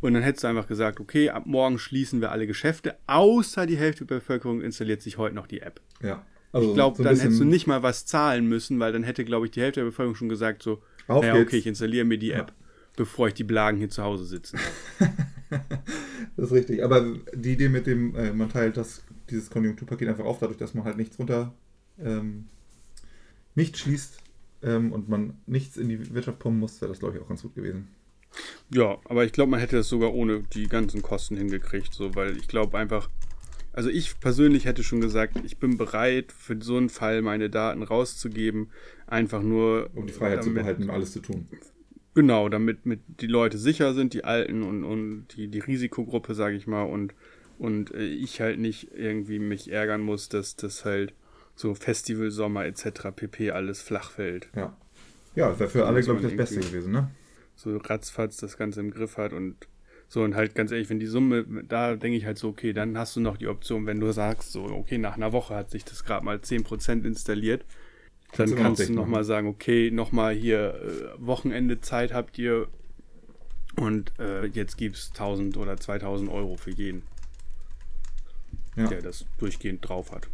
Und 0.01 0.13
dann 0.13 0.23
hättest 0.23 0.43
du 0.43 0.47
einfach 0.47 0.67
gesagt, 0.67 0.99
okay, 0.99 1.29
ab 1.29 1.45
morgen 1.45 1.77
schließen 1.79 2.21
wir 2.21 2.31
alle 2.31 2.47
Geschäfte, 2.47 2.95
außer 3.07 3.65
die 3.65 3.75
Hälfte 3.77 4.05
der 4.05 4.15
Bevölkerung 4.15 4.61
installiert 4.61 5.01
sich 5.01 5.17
heute 5.17 5.35
noch 5.35 5.47
die 5.47 5.61
App. 5.61 5.81
Ja. 6.01 6.23
ich 6.53 6.73
glaube, 6.73 6.95
so 6.97 7.03
dann 7.03 7.17
hättest 7.17 7.39
du 7.39 7.43
nicht 7.43 7.67
mal 7.67 7.83
was 7.83 8.05
zahlen 8.05 8.47
müssen, 8.47 8.79
weil 8.79 8.93
dann 8.93 9.03
hätte, 9.03 9.25
glaube 9.25 9.45
ich, 9.47 9.51
die 9.51 9.61
Hälfte 9.61 9.81
der 9.81 9.85
Bevölkerung 9.85 10.15
schon 10.15 10.29
gesagt, 10.29 10.63
so, 10.63 10.81
Auf 11.07 11.25
naja, 11.25 11.41
okay, 11.41 11.57
ich 11.57 11.67
installiere 11.67 12.05
mir 12.05 12.17
die 12.17 12.27
Ja. 12.27 12.39
App, 12.39 12.53
bevor 12.95 13.27
ich 13.27 13.33
die 13.33 13.43
Blagen 13.43 13.77
hier 13.77 13.89
zu 13.89 14.03
Hause 14.03 14.25
sitzen. 14.25 14.57
Das 16.37 16.45
ist 16.45 16.51
richtig. 16.51 16.83
Aber 16.83 17.03
die 17.33 17.53
Idee 17.53 17.69
mit 17.69 17.87
dem, 17.87 18.15
äh, 18.15 18.31
man 18.31 18.49
teilt 18.49 18.77
das, 18.77 19.03
dieses 19.29 19.49
Konjunkturpaket 19.49 20.07
einfach 20.07 20.25
auf, 20.25 20.39
dadurch, 20.39 20.57
dass 20.57 20.73
man 20.73 20.83
halt 20.83 20.97
nichts 20.97 21.17
runter, 21.19 21.53
ähm, 21.99 22.45
nicht 23.55 23.77
schließt 23.77 24.19
ähm, 24.63 24.91
und 24.91 25.09
man 25.09 25.33
nichts 25.47 25.77
in 25.77 25.89
die 25.89 26.13
Wirtschaft 26.13 26.39
pumpen 26.39 26.59
muss, 26.59 26.81
wäre 26.81 26.89
das, 26.91 26.99
glaube 26.99 27.15
ich, 27.17 27.21
auch 27.23 27.27
ganz 27.27 27.41
gut 27.41 27.55
gewesen. 27.55 27.87
Ja, 28.69 28.97
aber 29.05 29.25
ich 29.25 29.31
glaube, 29.31 29.51
man 29.51 29.59
hätte 29.59 29.77
das 29.77 29.89
sogar 29.89 30.13
ohne 30.13 30.43
die 30.53 30.67
ganzen 30.67 31.01
Kosten 31.01 31.35
hingekriegt, 31.35 31.93
so, 31.93 32.15
weil 32.15 32.37
ich 32.37 32.47
glaube 32.47 32.77
einfach, 32.77 33.09
also 33.73 33.89
ich 33.89 34.19
persönlich 34.19 34.65
hätte 34.65 34.83
schon 34.83 35.01
gesagt, 35.01 35.37
ich 35.43 35.57
bin 35.57 35.77
bereit, 35.77 36.31
für 36.31 36.61
so 36.61 36.77
einen 36.77 36.89
Fall 36.89 37.21
meine 37.21 37.49
Daten 37.49 37.81
rauszugeben, 37.81 38.69
einfach 39.07 39.41
nur 39.41 39.89
Um 39.95 40.05
die 40.05 40.13
Freiheit 40.13 40.43
zu 40.43 40.49
damit- 40.49 40.63
behalten, 40.63 40.89
alles 40.89 41.11
zu 41.11 41.21
tun. 41.21 41.47
Genau, 42.15 42.49
damit 42.49 42.85
mit 42.85 42.99
die 43.21 43.27
Leute 43.27 43.57
sicher 43.57 43.93
sind, 43.93 44.13
die 44.13 44.23
Alten 44.23 44.63
und, 44.63 44.83
und 44.83 45.27
die, 45.35 45.47
die 45.47 45.59
Risikogruppe, 45.59 46.33
sage 46.33 46.55
ich 46.55 46.67
mal, 46.67 46.83
und, 46.83 47.13
und 47.59 47.93
äh, 47.93 48.05
ich 48.05 48.41
halt 48.41 48.57
nicht 48.59 48.91
irgendwie 48.95 49.37
mich 49.37 49.71
ärgern 49.71 50.01
muss, 50.01 50.29
dass 50.29 50.55
das 50.55 50.85
halt 50.85 51.13
so 51.55 51.75
Festival, 51.75 52.31
Sommer 52.31 52.65
etc. 52.65 53.09
pp. 53.15 53.51
alles 53.51 53.81
flach 53.81 54.11
fällt. 54.11 54.49
Ja. 54.55 54.75
Ja, 55.35 55.49
das 55.49 55.59
wäre 55.59 55.69
für 55.69 55.85
alle, 55.85 56.01
glaube 56.01 56.21
ich, 56.21 56.25
das 56.25 56.35
Beste 56.35 56.59
gewesen, 56.61 56.91
ne? 56.91 57.11
So 57.55 57.77
ratzfatz 57.77 58.37
das 58.37 58.57
Ganze 58.57 58.79
im 58.79 58.91
Griff 58.91 59.17
hat 59.17 59.33
und 59.33 59.67
so 60.07 60.23
und 60.23 60.35
halt 60.35 60.55
ganz 60.55 60.71
ehrlich, 60.71 60.89
wenn 60.89 60.99
die 60.99 61.05
Summe, 61.05 61.45
da 61.67 61.95
denke 61.95 62.17
ich 62.17 62.25
halt 62.25 62.39
so, 62.39 62.49
okay, 62.49 62.73
dann 62.73 62.97
hast 62.97 63.15
du 63.15 63.19
noch 63.19 63.37
die 63.37 63.47
Option, 63.47 63.85
wenn 63.85 63.99
du 63.99 64.11
sagst, 64.11 64.51
so, 64.51 64.63
okay, 64.63 64.97
nach 64.97 65.17
einer 65.17 65.33
Woche 65.33 65.55
hat 65.55 65.69
sich 65.69 65.85
das 65.85 66.03
gerade 66.03 66.25
mal 66.25 66.37
10% 66.37 67.05
installiert, 67.05 67.63
dann 68.35 68.55
kannst 68.55 68.89
du 68.89 68.93
nochmal 68.93 69.23
sagen, 69.23 69.47
okay, 69.47 69.91
nochmal 69.91 70.33
hier 70.33 70.75
äh, 70.81 71.25
Wochenende 71.25 71.79
Zeit 71.79 72.11
habt 72.11 72.39
ihr 72.39 72.67
und 73.75 74.13
äh, 74.19 74.45
jetzt 74.47 74.77
gibt's 74.77 75.09
1000 75.11 75.57
oder 75.57 75.77
2000 75.77 76.31
Euro 76.31 76.57
für 76.57 76.71
jeden, 76.71 77.03
Ja. 78.83 78.87
der 78.87 79.01
das 79.01 79.25
durchgehend 79.37 79.87
drauf 79.87 80.11
hat. 80.11 80.27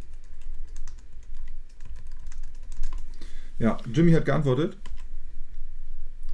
ja, 3.58 3.78
Jimmy 3.92 4.12
hat 4.12 4.24
geantwortet 4.24 4.76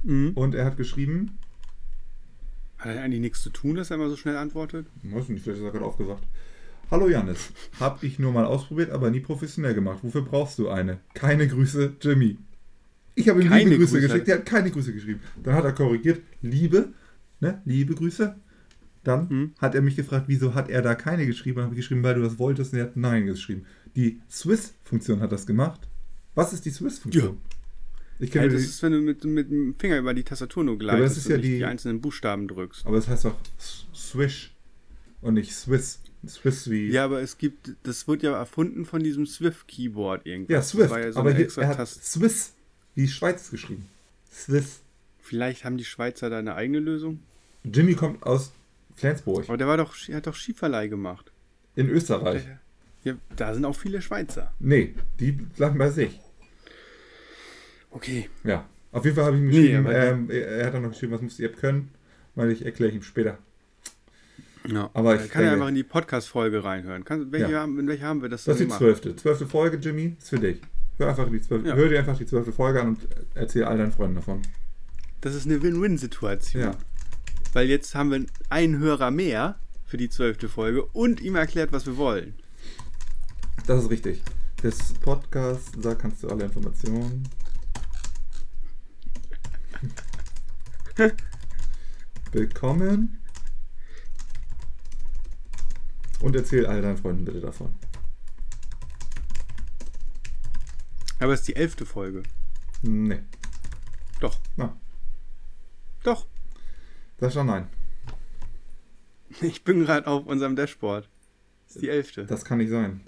Mhm. 0.03 0.31
und 0.35 0.55
er 0.55 0.65
hat 0.65 0.77
geschrieben, 0.77 1.37
Hat 2.77 2.95
er 2.97 3.03
eigentlich 3.03 3.21
nichts 3.21 3.41
zu 3.41 3.49
tun, 3.49 3.75
dass 3.75 3.91
er 3.91 3.95
immer 3.95 4.09
so 4.09 4.17
schnell 4.17 4.35
antwortet? 4.35 4.87
weiß 5.03 5.29
nicht, 5.29 5.41
vielleicht 5.43 5.59
ist 5.61 5.65
er 5.65 5.71
gerade 5.71 5.85
aufgewacht. 5.85 6.21
Hallo 6.91 7.07
Janis, 7.07 7.53
hab 7.79 8.03
ich 8.03 8.19
nur 8.19 8.33
mal 8.33 8.43
ausprobiert, 8.45 8.89
aber 8.91 9.09
nie 9.09 9.21
professionell 9.21 9.73
gemacht. 9.73 9.99
Wofür 10.01 10.21
brauchst 10.23 10.59
du 10.59 10.67
eine? 10.69 10.99
Keine 11.13 11.47
Grüße, 11.47 11.93
Jimmy. 12.01 12.37
Ich 13.15 13.29
habe 13.29 13.41
ihm 13.41 13.47
Keine 13.47 13.63
liebe 13.69 13.77
Grüße 13.77 13.93
Grüße. 13.93 14.07
geschickt, 14.07 14.27
der 14.27 14.37
hat 14.39 14.45
keine 14.45 14.69
Grüße 14.69 14.91
geschrieben. 14.93 15.21
Dann 15.41 15.53
hat 15.55 15.63
er 15.63 15.71
korrigiert, 15.71 16.21
liebe, 16.41 16.89
ne, 17.39 17.61
liebe 17.63 17.95
Grüße. 17.95 18.35
Dann 19.03 19.27
Mhm. 19.29 19.51
hat 19.59 19.75
er 19.75 19.81
mich 19.81 19.95
gefragt, 19.95 20.25
wieso 20.27 20.53
hat 20.53 20.69
er 20.69 20.81
da 20.81 20.95
keine 20.95 21.25
geschrieben? 21.25 21.57
Dann 21.57 21.65
habe 21.65 21.75
ich 21.75 21.81
geschrieben, 21.81 22.03
weil 22.03 22.15
du 22.15 22.21
das 22.21 22.39
wolltest 22.39 22.73
und 22.73 22.79
er 22.79 22.85
hat 22.85 22.95
nein 22.97 23.25
geschrieben. 23.25 23.65
Die 23.95 24.21
Swiss-Funktion 24.31 25.19
hat 25.19 25.31
das 25.31 25.45
gemacht. 25.45 25.81
Was 26.35 26.53
ist 26.53 26.65
die 26.65 26.71
Swiss-Funktion? 26.71 27.37
Ich 28.19 28.31
kenne 28.31 28.45
Hey, 28.45 28.53
das 28.53 28.61
die, 28.61 28.67
ist, 28.69 28.81
wenn 28.83 28.91
du 28.93 29.01
mit, 29.01 29.23
mit 29.25 29.49
dem 29.51 29.75
Finger 29.77 29.97
über 29.97 30.13
die 30.13 30.23
Tastatur 30.23 30.63
nur 30.63 30.75
aber 30.75 30.79
gleitest 30.79 31.17
das 31.17 31.17
ist 31.17 31.25
und 31.25 31.31
ja 31.31 31.37
die- 31.39 31.57
die 31.57 31.65
einzelnen 31.65 31.99
Buchstaben 31.99 32.47
drückst. 32.47 32.85
aber 32.85 32.97
es 32.97 33.07
heißt 33.07 33.25
doch 33.25 33.35
S- 33.59 33.85
Swish 33.93 34.55
und 35.21 35.33
nicht 35.33 35.53
Swiss. 35.53 35.99
Swiss 36.25 36.69
wie. 36.69 36.87
Ja, 36.89 37.03
aber 37.05 37.21
es 37.21 37.37
gibt, 37.37 37.75
das 37.83 38.07
wird 38.07 38.23
ja 38.23 38.33
erfunden 38.37 38.85
von 38.85 39.03
diesem 39.03 39.25
Swift-Keyboard 39.25 40.25
irgendwie. 40.25 40.53
Ja, 40.53 40.61
Swift. 40.61 40.91
Das 40.91 40.97
ja 40.97 41.11
so 41.11 41.19
aber 41.19 41.33
hier, 41.33 41.49
er 41.57 41.67
hat. 41.67 41.87
Swiss 41.87 42.53
wie 42.95 43.07
Schweiz 43.09 43.51
geschrieben. 43.51 43.85
Swiss. 44.31 44.79
Vielleicht 45.19 45.65
haben 45.65 45.77
die 45.77 45.83
Schweizer 45.85 46.29
da 46.29 46.39
eine 46.39 46.55
eigene 46.55 46.79
Lösung. 46.79 47.19
Jimmy 47.65 47.95
kommt 47.95 48.23
aus 48.23 48.53
Flensburg 48.95 49.45
Aber 49.47 49.57
der 49.57 49.67
war 49.67 49.77
doch, 49.77 49.95
er 50.07 50.17
hat 50.17 50.27
doch 50.27 50.35
Skiverleih 50.35 50.87
gemacht. 50.87 51.31
in 51.75 51.89
Österreich. 51.89 52.43
Ja, 53.03 53.15
da 53.35 53.53
sind 53.53 53.65
auch 53.65 53.75
viele 53.75 54.01
Schweizer. 54.01 54.53
Nee, 54.59 54.95
die 55.19 55.31
bleiben 55.33 55.77
bei 55.77 55.89
sich. 55.89 56.19
Okay. 57.91 58.29
Ja. 58.43 58.65
Auf 58.91 59.03
jeden 59.05 59.15
Fall 59.15 59.25
habe 59.25 59.37
ich 59.37 59.41
ihm 59.43 59.49
geschrieben, 59.49 59.87
ähm, 59.89 60.29
er 60.29 60.65
hat 60.67 60.73
dann 60.73 60.83
noch 60.83 60.91
geschrieben, 60.91 61.13
was 61.13 61.21
muss 61.21 61.37
die 61.37 61.45
App 61.45 61.57
können, 61.57 61.89
weil 62.35 62.51
ich 62.51 62.63
erkläre 62.65 62.91
ihm 62.91 63.01
später. 63.03 63.37
Ja. 64.67 64.89
Aber 64.93 65.15
er 65.15 65.25
ich 65.25 65.31
kann 65.31 65.43
ja 65.43 65.53
einfach 65.53 65.67
in 65.67 65.75
die 65.75 65.83
Podcast-Folge 65.83 66.63
reinhören. 66.63 67.03
Kann, 67.03 67.31
welche 67.31 67.51
Ja. 67.51 67.59
haben, 67.61 67.79
in 67.79 67.87
welcher 67.87 68.05
haben 68.07 68.21
wir 68.21 68.29
das 68.29 68.45
Das 68.45 68.59
ist 68.59 68.69
die 68.69 68.75
zwölfte. 68.77 69.15
Zwölfte 69.15 69.45
Folge, 69.47 69.77
Jimmy, 69.77 70.15
ist 70.17 70.29
für 70.29 70.39
dich. 70.39 70.61
Hör, 70.97 71.09
einfach 71.09 71.29
die 71.29 71.41
zwölfte, 71.41 71.69
Ja. 71.69 71.75
hör 71.75 71.89
dir 71.89 71.99
einfach 71.99 72.17
die 72.17 72.25
zwölfte 72.25 72.53
Folge 72.53 72.79
an 72.81 72.89
und 72.89 72.99
erzähl 73.33 73.63
all 73.65 73.77
deinen 73.77 73.91
Freunden 73.91 74.15
davon. 74.15 74.41
Das 75.21 75.33
ist 75.35 75.45
eine 75.47 75.61
Win-Win-Situation. 75.61 76.63
Ja. 76.63 76.71
Weil 77.53 77.69
jetzt 77.69 77.95
haben 77.95 78.11
wir 78.11 78.25
einen 78.49 78.79
Hörer 78.79 79.11
mehr 79.11 79.57
für 79.85 79.97
die 79.97 80.09
zwölfte 80.09 80.49
Folge 80.49 80.83
und 80.85 81.21
ihm 81.21 81.35
erklärt, 81.35 81.71
was 81.71 81.85
wir 81.85 81.97
wollen. 81.97 82.33
Das 83.67 83.83
ist 83.83 83.89
richtig. 83.89 84.21
Das 84.61 84.93
Podcast, 84.93 85.69
da 85.79 85.93
kannst 85.95 86.23
du 86.23 86.29
alle 86.29 86.45
Informationen. 86.45 87.29
bekommen. 92.31 93.19
Und 96.19 96.35
erzähl 96.35 96.65
all 96.65 96.81
deinen 96.81 96.97
Freunden 96.97 97.25
bitte 97.25 97.41
davon. 97.41 97.75
Aber 101.19 101.33
es 101.33 101.41
ist 101.41 101.49
die 101.49 101.55
elfte 101.55 101.85
Folge. 101.85 102.23
Nee. 102.81 103.21
Doch. 104.19 104.39
Na, 104.55 104.75
Doch. 106.03 106.27
Sascha, 107.23 107.43
nein. 107.43 107.67
Ich 109.41 109.63
bin 109.63 109.79
gerade 109.79 110.05
auf 110.07 110.25
unserem 110.27 110.55
Dashboard. 110.55 111.09
Das 111.67 111.77
ist 111.77 111.81
die 111.81 111.89
elfte. 111.89 112.25
Das 112.25 112.43
kann 112.45 112.57
nicht 112.59 112.69
sein. 112.69 112.99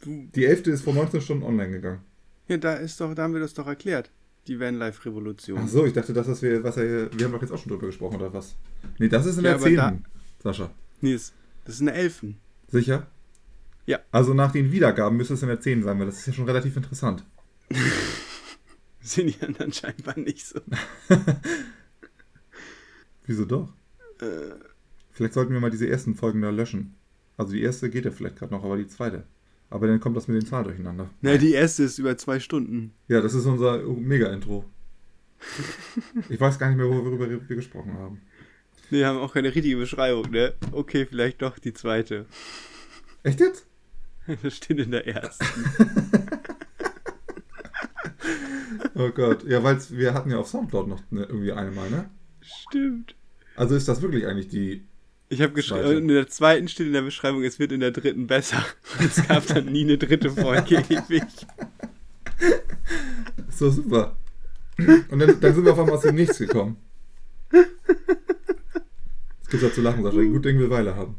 Du, 0.00 0.28
Die 0.34 0.44
elfte 0.46 0.70
ist 0.70 0.82
vor 0.82 0.94
19 0.94 1.20
Stunden 1.20 1.42
online 1.44 1.70
gegangen. 1.72 2.00
ja, 2.48 2.56
da 2.56 2.74
ist 2.74 3.00
doch, 3.00 3.14
da 3.14 3.24
haben 3.24 3.34
wir 3.34 3.40
das 3.40 3.52
doch 3.54 3.66
erklärt. 3.66 4.10
Die 4.46 4.60
Vanlife-Revolution. 4.60 5.58
Ach 5.60 5.68
so, 5.68 5.84
ich 5.84 5.92
dachte, 5.92 6.12
das 6.12 6.28
ist, 6.28 6.40
wir, 6.40 6.62
was 6.62 6.76
er, 6.76 7.10
wir 7.12 7.24
haben 7.26 7.32
doch 7.32 7.42
jetzt 7.42 7.50
auch 7.50 7.58
schon 7.58 7.70
drüber 7.72 7.86
gesprochen, 7.88 8.16
oder 8.16 8.32
was? 8.32 8.54
Nee, 8.98 9.08
das 9.08 9.26
ist 9.26 9.38
in 9.38 9.44
Ja, 9.44 9.50
der 9.50 9.56
aber 9.56 9.64
10. 9.66 9.76
da- 9.76 9.98
Sascha. 10.42 10.70
Nee, 11.00 11.14
das, 11.14 11.32
das 11.64 11.74
ist 11.74 11.80
eine 11.80 11.92
Elfen. 11.94 12.38
Sicher? 12.68 13.08
Ja. 13.86 13.98
Also 14.12 14.32
nach 14.34 14.52
den 14.52 14.70
Wiedergaben 14.70 15.16
müsste 15.16 15.34
es 15.34 15.42
in 15.42 15.48
der 15.48 15.60
10 15.60 15.82
sein, 15.82 15.98
weil 15.98 16.06
das 16.06 16.18
ist 16.18 16.26
ja 16.28 16.32
schon 16.32 16.44
relativ 16.46 16.76
interessant. 16.76 17.24
Sind 19.08 19.28
die 19.28 19.44
anderen 19.46 19.72
scheinbar 19.72 20.18
nicht 20.18 20.46
so. 20.46 20.60
Wieso 23.26 23.44
doch? 23.44 23.72
Äh, 24.20 24.54
Vielleicht 25.12 25.34
sollten 25.34 25.52
wir 25.52 25.60
mal 25.60 25.70
diese 25.70 25.88
ersten 25.88 26.14
Folgen 26.14 26.42
da 26.42 26.50
löschen. 26.50 26.94
Also 27.36 27.52
die 27.52 27.62
erste 27.62 27.88
geht 27.88 28.04
ja 28.04 28.10
vielleicht 28.10 28.36
gerade 28.36 28.52
noch, 28.52 28.64
aber 28.64 28.76
die 28.76 28.86
zweite. 28.86 29.24
Aber 29.70 29.86
dann 29.86 30.00
kommt 30.00 30.16
das 30.16 30.28
mit 30.28 30.40
den 30.42 30.46
Zahlen 30.46 30.64
durcheinander. 30.64 31.08
na, 31.22 31.36
die 31.36 31.52
erste 31.52 31.84
ist 31.84 31.98
über 31.98 32.16
zwei 32.18 32.38
Stunden. 32.40 32.92
Ja, 33.08 33.20
das 33.20 33.34
ist 33.34 33.46
unser 33.46 33.78
Mega-Intro. 33.82 34.64
Ich 36.28 36.40
weiß 36.40 36.58
gar 36.58 36.68
nicht 36.68 36.78
mehr, 36.78 36.88
worüber 36.88 37.28
wir 37.28 37.38
gesprochen 37.56 37.92
haben. 37.94 38.22
Nee, 38.90 39.04
haben 39.04 39.18
auch 39.18 39.34
keine 39.34 39.54
richtige 39.54 39.76
Beschreibung, 39.76 40.30
ne? 40.30 40.54
Okay, 40.72 41.06
vielleicht 41.06 41.42
doch 41.42 41.58
die 41.58 41.72
zweite. 41.74 42.26
Echt 43.22 43.40
jetzt? 43.40 43.66
Das 44.42 44.56
steht 44.56 44.78
in 44.78 44.90
der 44.90 45.06
ersten. 45.06 45.44
Oh 48.94 49.10
Gott. 49.10 49.44
Ja, 49.44 49.62
weil 49.62 49.78
wir 49.90 50.14
hatten 50.14 50.30
ja 50.30 50.38
auf 50.38 50.48
Soundcloud 50.48 50.88
noch 50.88 51.00
ne, 51.10 51.24
irgendwie 51.24 51.52
eine 51.52 51.70
Mal, 51.70 51.90
ne? 51.90 52.10
Stimmt. 52.40 53.14
Also 53.54 53.74
ist 53.74 53.88
das 53.88 54.02
wirklich 54.02 54.26
eigentlich 54.26 54.48
die. 54.48 54.84
Ich 55.28 55.42
habe 55.42 55.52
geschrieben, 55.52 56.02
in 56.02 56.08
der 56.08 56.28
zweiten 56.28 56.68
steht 56.68 56.86
in 56.86 56.92
der 56.92 57.02
Beschreibung, 57.02 57.42
es 57.42 57.58
wird 57.58 57.72
in 57.72 57.80
der 57.80 57.90
dritten 57.90 58.26
besser. 58.26 58.64
Es 59.00 59.26
gab 59.26 59.46
dann 59.46 59.66
nie 59.66 59.82
eine 59.82 59.98
dritte 59.98 60.30
Folge 60.30 60.76
ewig. 60.88 61.24
Doch 63.58 63.72
super. 63.72 64.16
Und 64.78 65.18
dann, 65.18 65.40
dann 65.40 65.54
sind 65.54 65.64
wir 65.64 65.72
auf 65.72 65.78
einmal 65.78 65.96
aus 65.96 66.02
dem 66.02 66.14
Nichts 66.14 66.38
gekommen. 66.38 66.76
Es 69.42 69.48
gibt 69.50 69.62
ja 69.62 69.72
zu 69.72 69.80
lachen, 69.80 70.02
Sascha. 70.02 70.16
Gut 70.16 70.44
Ding 70.44 70.58
will 70.58 70.70
Weile 70.70 70.94
haben. 70.94 71.16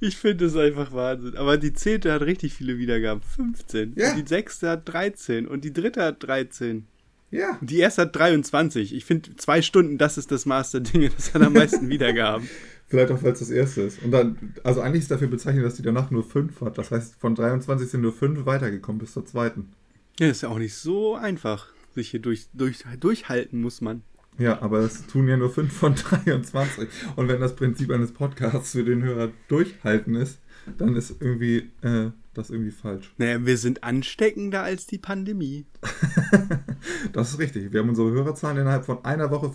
Ich 0.00 0.16
finde 0.16 0.46
es 0.46 0.56
einfach 0.56 0.92
Wahnsinn. 0.92 1.36
Aber 1.36 1.56
die 1.56 1.72
zehnte 1.72 2.12
hat 2.12 2.22
richtig 2.22 2.54
viele 2.54 2.78
Wiedergaben. 2.78 3.22
15. 3.22 3.94
Ja. 3.96 4.10
Und 4.10 4.16
die 4.16 4.28
sechste 4.28 4.68
hat 4.68 4.88
13. 4.88 5.46
Und 5.46 5.64
die 5.64 5.72
dritte 5.72 6.02
hat 6.02 6.22
13. 6.22 6.86
Ja. 7.30 7.56
Und 7.60 7.70
die 7.70 7.78
erste 7.78 8.02
hat 8.02 8.14
23. 8.14 8.94
Ich 8.94 9.04
finde, 9.04 9.34
zwei 9.36 9.62
Stunden, 9.62 9.98
das 9.98 10.18
ist 10.18 10.30
das 10.30 10.44
Maß 10.46 10.72
der 10.72 10.80
Dinge. 10.80 11.10
Das 11.10 11.32
hat 11.34 11.42
am 11.42 11.54
meisten 11.54 11.88
Wiedergaben. 11.88 12.48
Vielleicht 12.88 13.10
auch, 13.10 13.22
weil 13.22 13.32
es 13.32 13.38
das 13.38 13.50
erste 13.50 13.80
ist. 13.82 14.02
Und 14.02 14.10
dann, 14.10 14.54
also 14.64 14.82
eigentlich 14.82 15.02
ist 15.02 15.10
dafür 15.10 15.28
bezeichnet, 15.28 15.64
dass 15.64 15.76
die 15.76 15.82
danach 15.82 16.10
nur 16.10 16.24
fünf 16.24 16.60
hat. 16.60 16.76
Das 16.76 16.90
heißt, 16.90 17.16
von 17.18 17.34
23 17.34 17.88
sind 17.88 18.02
nur 18.02 18.12
fünf 18.12 18.44
weitergekommen 18.44 18.98
bis 18.98 19.14
zur 19.14 19.24
zweiten. 19.24 19.72
Ja, 20.20 20.28
ist 20.28 20.42
ja 20.42 20.50
auch 20.50 20.58
nicht 20.58 20.74
so 20.74 21.14
einfach. 21.14 21.68
Sich 21.94 22.10
hier 22.10 22.20
durch, 22.20 22.48
durch, 22.52 22.84
durchhalten 23.00 23.62
muss 23.62 23.80
man. 23.80 24.02
Ja, 24.38 24.60
aber 24.62 24.80
das 24.80 25.06
tun 25.06 25.28
ja 25.28 25.36
nur 25.36 25.50
fünf 25.50 25.72
von 25.72 25.94
23. 25.96 26.88
Und 27.16 27.28
wenn 27.28 27.40
das 27.40 27.54
Prinzip 27.54 27.90
eines 27.90 28.12
Podcasts 28.12 28.72
für 28.72 28.84
den 28.84 29.02
Hörer 29.02 29.30
durchhalten 29.48 30.14
ist, 30.14 30.38
dann 30.78 30.94
ist 30.96 31.16
irgendwie 31.20 31.70
äh, 31.82 32.10
das 32.34 32.50
irgendwie 32.50 32.70
falsch. 32.70 33.12
Naja, 33.18 33.44
wir 33.44 33.58
sind 33.58 33.82
ansteckender 33.84 34.62
als 34.62 34.86
die 34.86 34.98
Pandemie. 34.98 35.66
Das 37.12 37.30
ist 37.30 37.38
richtig. 37.38 37.72
Wir 37.72 37.80
haben 37.80 37.90
unsere 37.90 38.10
Hörerzahlen 38.10 38.56
innerhalb 38.58 38.84
von 38.84 39.04
einer 39.04 39.30
Woche 39.30 39.52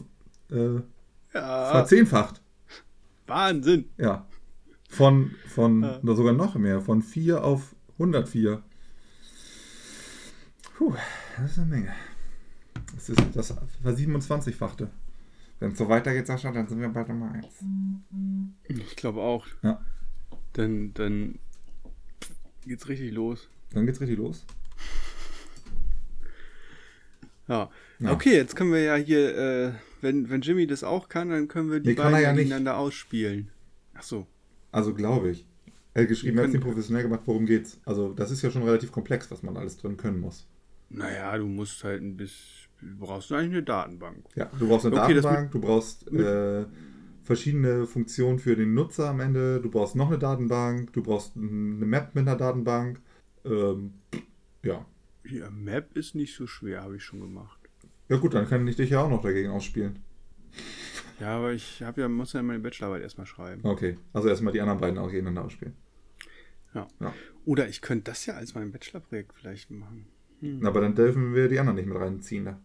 äh, 0.51 0.79
Ja, 1.33 1.71
verzehnfacht. 1.71 2.41
Wahnsinn. 3.25 3.85
Ja. 3.97 4.25
Von, 4.89 5.31
von 5.47 5.83
Ja. 5.83 5.99
oder 6.01 6.15
sogar 6.15 6.33
noch 6.33 6.55
mehr, 6.55 6.79
von 6.81 7.01
4 7.01 7.43
auf 7.43 7.75
104. 7.93 8.61
Puh, 10.77 10.93
das 11.37 11.51
ist 11.51 11.57
eine 11.57 11.67
Menge. 11.67 11.93
Das 12.97 13.09
ist 13.09 13.19
das 13.35 13.53
Versiebenundzwanzigfachte. 13.83 14.89
Wenn 15.59 15.71
es 15.71 15.77
so 15.77 15.87
weitergeht, 15.87 16.25
Sascha, 16.25 16.51
dann 16.51 16.67
sind 16.67 16.79
wir 16.81 16.89
bald 16.89 17.07
Nummer 17.09 17.31
1. 17.31 17.45
Ich 18.67 18.95
glaube 18.95 19.21
auch. 19.21 19.45
Ja. 19.61 19.79
Dann, 20.53 20.93
dann 20.95 21.37
geht's 22.65 22.87
richtig 22.89 23.11
los. 23.13 23.49
Dann 23.71 23.85
geht's 23.85 24.01
richtig 24.01 24.17
los. 24.17 24.45
Ja. 27.47 27.69
Ja. 27.99 28.11
Okay, 28.11 28.35
jetzt 28.35 28.55
können 28.55 28.71
wir 28.73 28.81
ja 28.81 28.95
hier, 28.95 29.37
äh, 29.37 29.71
wenn, 30.01 30.29
wenn 30.29 30.41
Jimmy 30.41 30.67
das 30.67 30.83
auch 30.83 31.07
kann, 31.09 31.29
dann 31.29 31.47
können 31.47 31.71
wir 31.71 31.79
die 31.79 31.89
Nee, 31.89 31.95
beiden 31.95 32.19
ja 32.21 32.31
nicht. 32.33 32.43
gegeneinander 32.43 32.77
ausspielen. 32.77 33.49
Ach 33.95 34.03
so. 34.03 34.27
Also 34.71 34.93
glaube 34.93 35.31
ich. 35.31 35.45
Er 35.93 36.03
hat 36.03 36.09
geschrieben, 36.09 36.37
er 36.37 36.45
hat 36.47 36.53
ihn 36.53 36.59
professionell 36.61 37.03
gemacht, 37.03 37.21
worum 37.25 37.45
geht's. 37.45 37.79
Also 37.85 38.13
das 38.13 38.29
ist 38.31 38.41
ja 38.43 38.51
schon 38.51 38.63
relativ 38.63 38.91
komplex, 38.91 39.31
was 39.31 39.41
man 39.43 39.55
alles 39.57 39.77
drin 39.77 39.97
können 39.97 40.19
muss. 40.19 40.45
Naja, 40.89 41.35
du 41.37 41.45
musst 41.47 41.83
halt 41.83 42.01
ein 42.03 42.15
bisschen, 42.17 42.66
du 42.81 42.97
brauchst 42.97 43.31
eigentlich 43.31 43.51
eine 43.51 43.63
Datenbank. 43.63 44.25
Ja, 44.35 44.49
du 44.57 44.67
brauchst 44.67 44.85
eine 44.85 45.01
Okay, 45.01 45.15
Datenbank, 45.15 45.51
du 45.51 45.61
brauchst 45.61 46.11
äh, 46.11 46.65
verschiedene 47.23 47.85
Funktionen 47.85 48.39
für 48.39 48.55
den 48.55 48.73
Nutzer 48.73 49.09
am 49.09 49.19
Ende, 49.19 49.59
du 49.61 49.69
brauchst 49.69 49.95
noch 49.95 50.07
eine 50.07 50.17
Datenbank, 50.17 50.93
du 50.93 51.03
brauchst 51.03 51.35
eine 51.35 51.45
Map 51.45 52.15
mit 52.15 52.27
einer 52.27 52.37
Datenbank. 52.37 53.01
Ähm, 53.45 53.93
ja. 54.63 54.85
Ja, 55.25 55.49
Map 55.49 55.95
ist 55.95 56.15
nicht 56.15 56.35
so 56.35 56.47
schwer, 56.47 56.83
habe 56.83 56.95
ich 56.95 57.03
schon 57.03 57.19
gemacht. 57.19 57.59
Ja 58.09 58.17
gut, 58.17 58.33
dann 58.33 58.47
kann 58.47 58.67
ich 58.67 58.77
dich 58.77 58.91
ja 58.91 59.01
auch 59.01 59.09
noch 59.09 59.21
dagegen 59.21 59.49
ausspielen. 59.49 59.99
Ja, 61.19 61.37
aber 61.37 61.51
ich 61.53 61.81
habe 61.81 62.01
ja, 62.01 62.07
muss 62.07 62.33
ja 62.33 62.41
meine 62.43 62.59
Bachelorarbeit 62.59 63.01
erstmal 63.01 63.27
schreiben. 63.27 63.61
Okay, 63.63 63.97
also 64.13 64.29
erstmal 64.29 64.53
die 64.53 64.61
anderen 64.61 64.79
beiden 64.79 64.97
auch 64.97 65.09
gegeneinander 65.09 65.45
ausspielen. 65.45 65.75
Ja. 66.73 66.87
Ja. 66.99 67.13
Oder 67.45 67.67
ich 67.67 67.81
könnte 67.81 68.11
das 68.11 68.25
ja 68.25 68.35
als 68.35 68.53
mein 68.53 68.71
Bachelorprojekt 68.71 69.33
vielleicht 69.33 69.71
machen. 69.71 70.07
Hm. 70.41 70.65
Aber 70.65 70.81
dann 70.81 70.95
dürfen 70.95 71.33
wir 71.33 71.49
die 71.49 71.59
anderen 71.59 71.77
nicht 71.77 71.87
mit 71.87 71.97
reinziehen. 71.97 72.43
Ne? 72.43 72.59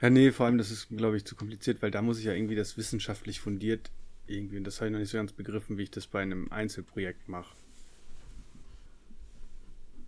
Ja, 0.00 0.10
nee, 0.10 0.30
vor 0.32 0.46
allem 0.46 0.58
das 0.58 0.70
ist, 0.70 0.88
glaube 0.88 1.16
ich, 1.16 1.24
zu 1.24 1.34
kompliziert, 1.34 1.82
weil 1.82 1.90
da 1.90 2.02
muss 2.02 2.18
ich 2.18 2.24
ja 2.24 2.32
irgendwie 2.32 2.54
das 2.54 2.76
wissenschaftlich 2.76 3.40
fundiert 3.40 3.90
irgendwie, 4.26 4.58
und 4.58 4.64
das 4.64 4.80
habe 4.80 4.88
ich 4.88 4.92
noch 4.92 5.00
nicht 5.00 5.10
so 5.10 5.18
ganz 5.18 5.32
begriffen, 5.32 5.78
wie 5.78 5.84
ich 5.84 5.90
das 5.90 6.06
bei 6.06 6.20
einem 6.20 6.52
Einzelprojekt 6.52 7.28
mache. 7.28 7.54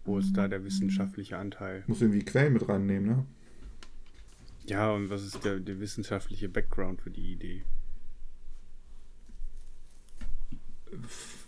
Wo 0.04 0.18
ist 0.18 0.32
da 0.34 0.48
der 0.48 0.64
wissenschaftliche 0.64 1.38
Anteil? 1.38 1.84
Muss 1.86 2.00
irgendwie 2.00 2.24
Quellen 2.24 2.52
mit 2.52 2.68
reinnehmen, 2.68 3.06
ne? 3.06 3.26
Ja, 4.66 4.90
und 4.92 5.10
was 5.10 5.24
ist 5.24 5.44
der, 5.44 5.58
der 5.58 5.80
wissenschaftliche 5.80 6.48
Background 6.48 7.00
für 7.00 7.10
die 7.10 7.32
Idee? 7.32 7.62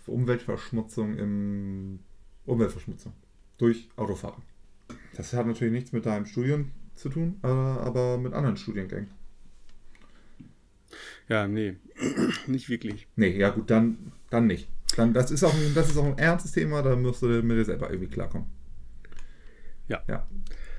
Umweltverschmutzung 0.05 1.17
im 1.17 1.99
Umweltverschmutzung 2.45 3.13
durch 3.57 3.89
Autofahrer. 3.95 4.41
Das 5.15 5.33
hat 5.33 5.45
natürlich 5.45 5.73
nichts 5.73 5.91
mit 5.91 6.05
deinem 6.05 6.25
Studium 6.25 6.71
zu 6.95 7.09
tun, 7.09 7.37
aber, 7.41 8.17
mit 8.17 8.33
anderen 8.33 8.57
Studiengängen. 8.57 9.09
Ja, 11.29 11.47
nee, 11.47 11.75
nicht 12.47 12.69
wirklich. 12.69 13.07
Nee, 13.15 13.37
ja 13.37 13.49
gut, 13.49 13.69
dann, 13.69 14.11
dann 14.29 14.47
nicht. 14.47 14.67
Dann, 14.95 15.13
das, 15.13 15.31
ist 15.31 15.43
auch 15.43 15.53
ein, 15.53 15.73
das 15.73 15.89
ist 15.89 15.97
auch 15.97 16.05
ein 16.05 16.17
ernstes 16.17 16.51
Thema, 16.51 16.81
da 16.81 16.95
musst 16.95 17.21
du 17.21 17.27
mit 17.27 17.57
dir 17.57 17.65
selber 17.65 17.89
irgendwie 17.89 18.09
klarkommen. 18.09 18.47
Ja. 19.87 20.03
Ja. 20.07 20.27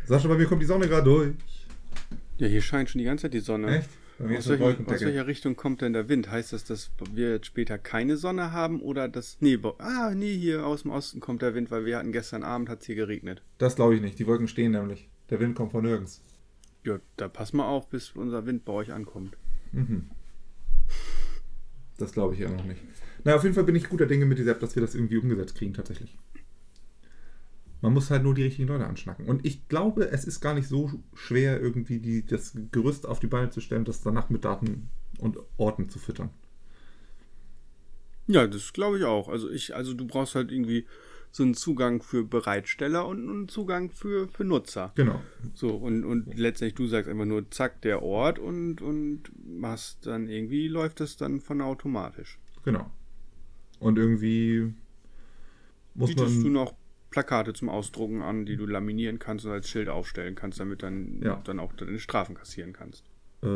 Sascha, 0.05 0.29
bei 0.29 0.37
mir 0.37 0.46
kommt 0.46 0.62
die 0.62 0.66
Sonne 0.66 0.88
gerade 0.88 1.05
durch. 1.05 1.35
Ja, 2.38 2.46
hier 2.46 2.61
scheint 2.61 2.90
schon 2.90 2.98
die 2.98 3.05
ganze 3.05 3.22
Zeit 3.22 3.35
die 3.35 3.40
Sonne. 3.40 3.79
Echt? 3.79 3.90
Aus, 4.18 4.48
welchen, 4.48 4.87
aus 4.87 5.00
welcher 5.00 5.27
Richtung 5.27 5.57
kommt 5.57 5.81
denn 5.81 5.92
der 5.92 6.09
Wind? 6.09 6.31
Heißt 6.31 6.53
das, 6.53 6.64
dass 6.64 6.92
wir 7.12 7.33
jetzt 7.33 7.46
später 7.46 7.79
keine 7.79 8.16
Sonne 8.16 8.53
haben 8.53 8.81
oder 8.81 9.09
das. 9.09 9.38
Nee, 9.40 9.59
ah, 9.79 10.12
nee, 10.14 10.37
hier 10.37 10.64
aus 10.64 10.83
dem 10.83 10.92
Osten 10.92 11.18
kommt 11.18 11.42
der 11.42 11.55
Wind, 11.55 11.72
weil 11.72 11.85
wir 11.85 11.98
hatten 11.98 12.12
gestern 12.12 12.44
Abend 12.44 12.68
hat 12.68 12.81
es 12.81 12.87
hier 12.87 12.94
geregnet. 12.94 13.42
Das 13.59 13.74
glaube 13.74 13.96
ich 13.96 14.00
nicht. 14.00 14.18
Die 14.18 14.27
Wolken 14.27 14.46
stehen 14.46 14.70
nämlich. 14.70 15.09
Der 15.30 15.40
Wind 15.40 15.54
kommt 15.54 15.72
von 15.72 15.84
nirgends. 15.84 16.22
Ja, 16.84 16.98
da 17.16 17.28
pass 17.28 17.52
mal 17.52 17.66
auf, 17.66 17.88
bis 17.88 18.10
unser 18.10 18.44
Wind 18.46 18.64
bei 18.64 18.72
euch 18.72 18.92
ankommt. 18.92 19.37
Mhm. 19.72 20.10
Das 21.96 22.12
glaube 22.12 22.34
ich 22.34 22.40
ja 22.40 22.50
noch 22.50 22.64
nicht. 22.64 22.82
Na, 23.24 23.34
auf 23.34 23.42
jeden 23.42 23.54
Fall 23.54 23.64
bin 23.64 23.76
ich 23.76 23.88
guter 23.88 24.06
Dinge 24.06 24.26
mit 24.26 24.38
dieser 24.38 24.52
App, 24.52 24.60
dass 24.60 24.74
wir 24.74 24.82
das 24.82 24.94
irgendwie 24.94 25.16
umgesetzt 25.16 25.54
kriegen, 25.54 25.72
tatsächlich. 25.72 26.18
Man 27.80 27.92
muss 27.92 28.10
halt 28.10 28.22
nur 28.22 28.34
die 28.34 28.42
richtigen 28.42 28.68
Leute 28.68 28.87
anschnacken. 28.87 29.26
Und 29.26 29.44
ich 29.44 29.68
glaube, 29.68 30.10
es 30.10 30.24
ist 30.24 30.40
gar 30.40 30.54
nicht 30.54 30.68
so 30.68 30.90
schwer, 31.14 31.60
irgendwie 31.60 32.00
die, 32.00 32.24
das 32.24 32.56
Gerüst 32.72 33.06
auf 33.06 33.20
die 33.20 33.26
Beine 33.26 33.50
zu 33.50 33.60
stellen, 33.60 33.84
das 33.84 34.00
danach 34.00 34.30
mit 34.30 34.44
Daten 34.44 34.88
und 35.18 35.38
Orten 35.56 35.88
zu 35.88 35.98
füttern. 35.98 36.30
Ja, 38.26 38.46
das 38.46 38.72
glaube 38.72 38.98
ich 38.98 39.04
auch. 39.04 39.28
Also 39.28 39.50
ich, 39.50 39.74
also 39.74 39.92
du 39.94 40.06
brauchst 40.06 40.34
halt 40.34 40.50
irgendwie 40.50 40.87
so 41.34 41.42
einen 41.42 41.54
Zugang 41.54 42.00
für 42.00 42.22
Bereitsteller 42.22 43.08
und 43.08 43.28
einen 43.28 43.48
Zugang 43.48 43.90
für, 43.90 44.28
für 44.28 44.44
Nutzer. 44.44 44.92
Genau. 44.94 45.20
So, 45.52 45.70
und, 45.70 46.04
und 46.04 46.38
letztendlich 46.38 46.76
du 46.76 46.86
sagst 46.86 47.10
einfach 47.10 47.24
nur 47.24 47.50
zack, 47.50 47.82
der 47.82 48.04
Ort 48.04 48.38
und, 48.38 48.80
und 48.80 49.22
machst 49.44 50.06
dann 50.06 50.28
irgendwie 50.28 50.68
läuft 50.68 51.00
das 51.00 51.16
dann 51.16 51.40
von 51.40 51.60
automatisch. 51.60 52.38
Genau. 52.64 52.88
Und 53.80 53.98
irgendwie 53.98 54.72
muss 55.94 56.10
Bietest 56.10 56.36
du 56.38 56.44
man. 56.44 56.52
noch 56.52 56.74
Plakate 57.10 57.52
zum 57.52 57.68
Ausdrucken 57.68 58.22
an, 58.22 58.46
die 58.46 58.56
du 58.56 58.64
laminieren 58.66 59.18
kannst 59.18 59.44
und 59.44 59.50
als 59.50 59.68
Schild 59.68 59.88
aufstellen 59.88 60.36
kannst, 60.36 60.60
damit 60.60 60.84
dann, 60.84 61.20
Ja. 61.20 61.40
dann 61.44 61.58
auch 61.58 61.72
deine 61.72 61.98
Strafen 61.98 62.36
kassieren 62.36 62.72
kannst. 62.72 63.10
Äh, 63.42 63.46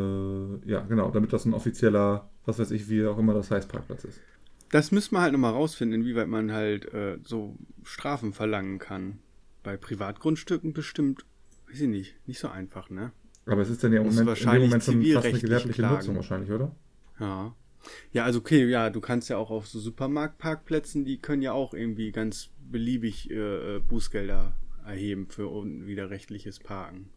ja, 0.68 0.80
genau, 0.80 1.12
damit 1.12 1.32
das 1.32 1.44
ein 1.44 1.54
offizieller, 1.54 2.28
was 2.44 2.58
weiß 2.58 2.72
ich, 2.72 2.88
wie 2.90 3.06
auch 3.06 3.18
immer 3.18 3.34
das 3.34 3.52
heißt, 3.52 3.70
Parkplatz 3.70 4.02
ist. 4.04 4.20
Das 4.70 4.92
müssen 4.92 5.14
wir 5.14 5.22
halt 5.22 5.33
nochmal 5.33 5.52
rausfinden, 5.52 6.02
inwieweit 6.02 6.28
man 6.28 6.52
halt 6.52 6.92
äh, 6.92 7.18
so 7.22 7.57
Strafen 7.85 8.33
verlangen 8.33 8.78
kann. 8.78 9.18
Bei 9.62 9.76
Privatgrundstücken 9.76 10.72
bestimmt, 10.72 11.24
weiß 11.68 11.81
ich 11.81 11.88
nicht, 11.88 12.16
nicht 12.26 12.38
so 12.38 12.48
einfach, 12.48 12.90
ne? 12.90 13.12
Aber 13.46 13.62
es 13.62 13.70
ist 13.70 13.83
dann 13.83 13.92
ja 13.92 14.00
im 14.00 14.07
Moment, 14.07 14.18
in 14.20 14.24
dem 14.24 14.28
wahrscheinlich 14.28 14.68
Moment 14.68 14.85
schon 14.85 15.02
fast 15.14 15.26
eine 15.26 15.38
gewerbliche 15.38 15.74
klagen. 15.74 15.94
Nutzung 15.96 16.16
wahrscheinlich, 16.16 16.50
oder? 16.50 16.74
Ja. 17.18 17.54
Ja, 18.12 18.24
also 18.24 18.40
okay, 18.40 18.66
ja, 18.66 18.90
du 18.90 19.00
kannst 19.00 19.28
ja 19.31 19.38
auch 19.38 19.50
auf 19.50 19.66
so 19.68 19.78
Supermarktparkplätzen, 19.78 21.04
die 21.04 21.18
können 21.18 21.42
ja 21.42 21.52
auch 21.52 21.72
irgendwie 21.74 22.12
ganz 22.12 22.50
beliebig 22.70 23.31
äh, 23.31 23.76
äh, 23.76 23.81
Bußgelder 23.81 24.52
erheben 24.85 25.28
für 25.28 25.48
unwiderrechtliches 25.48 26.59
Parken. 26.59 27.09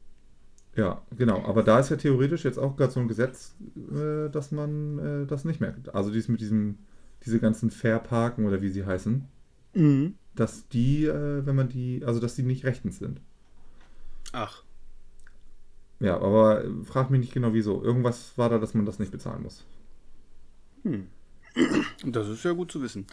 Ja, 0.75 1.01
genau. 1.17 1.43
Aber 1.43 1.63
da 1.63 1.79
ist 1.79 1.89
ja 1.89 1.97
theoretisch 1.97 2.45
jetzt 2.45 2.57
auch 2.57 2.77
gerade 2.77 2.93
so 2.93 2.99
ein 2.99 3.07
Gesetz, 3.07 3.55
äh, 3.75 4.29
dass 4.29 4.51
man 4.51 4.99
äh, 4.99 5.25
das 5.25 5.43
nicht 5.43 5.59
mehr. 5.59 5.75
Also 5.91 6.11
dies 6.11 6.29
mit 6.29 6.39
diesem, 6.39 6.77
diese 7.25 7.39
ganzen 7.39 7.69
Fair-Parken 7.71 8.45
oder 8.45 8.61
wie 8.61 8.69
sie 8.69 8.85
heißen, 8.85 9.25
Mhm. 9.73 10.15
dass 10.35 10.67
die, 10.69 11.05
äh, 11.05 11.45
wenn 11.45 11.55
man 11.55 11.69
die, 11.69 12.03
also 12.05 12.19
dass 12.19 12.35
die 12.35 12.43
nicht 12.43 12.65
rechtens 12.65 12.99
sind. 12.99 13.21
Ach, 14.33 14.63
Ja, 15.99 16.17
aber 16.19 16.63
äh, 16.65 16.69
frag 16.83 17.11
mich 17.11 17.19
nicht 17.19 17.33
genau 17.33 17.53
wieso. 17.53 17.83
Irgendwas 17.83 18.35
war 18.37 18.49
da, 18.49 18.57
dass 18.57 18.73
man 18.73 18.85
das 18.87 18.97
nicht 18.99 19.11
bezahlen 19.11 19.43
muss. 19.43 19.63
hm. 20.83 21.07
Das 22.05 22.27
ist 22.29 22.43
ja 22.43 22.53
gut 22.53 22.71
zu 22.71 22.81
wissen. 22.81 23.05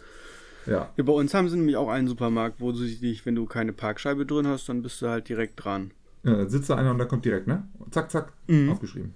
Ja, 0.65 0.91
Ja, 0.97 1.03
bei 1.03 1.11
uns 1.13 1.33
haben 1.33 1.49
sie 1.49 1.57
nämlich 1.57 1.75
auch 1.75 1.89
einen 1.89 2.07
Supermarkt, 2.07 2.59
wo 2.61 2.71
du 2.71 2.79
dich, 2.79 3.25
wenn 3.25 3.35
du 3.35 3.45
keine 3.45 3.73
Parkscheibe 3.73 4.25
drin 4.25 4.47
hast, 4.47 4.69
dann 4.69 4.81
bist 4.81 5.01
du 5.01 5.07
halt 5.07 5.27
direkt 5.29 5.63
dran. 5.63 5.91
ja 6.23 6.35
da 6.35 6.49
sitzt 6.49 6.69
da 6.69 6.75
einer 6.75 6.91
und 6.91 6.97
da 6.99 7.05
kommt 7.05 7.25
direkt, 7.25 7.47
ne? 7.47 7.67
Zack, 7.91 8.09
zack, 8.11 8.33
Mhm. 8.47 8.69
aufgeschrieben. 8.71 9.13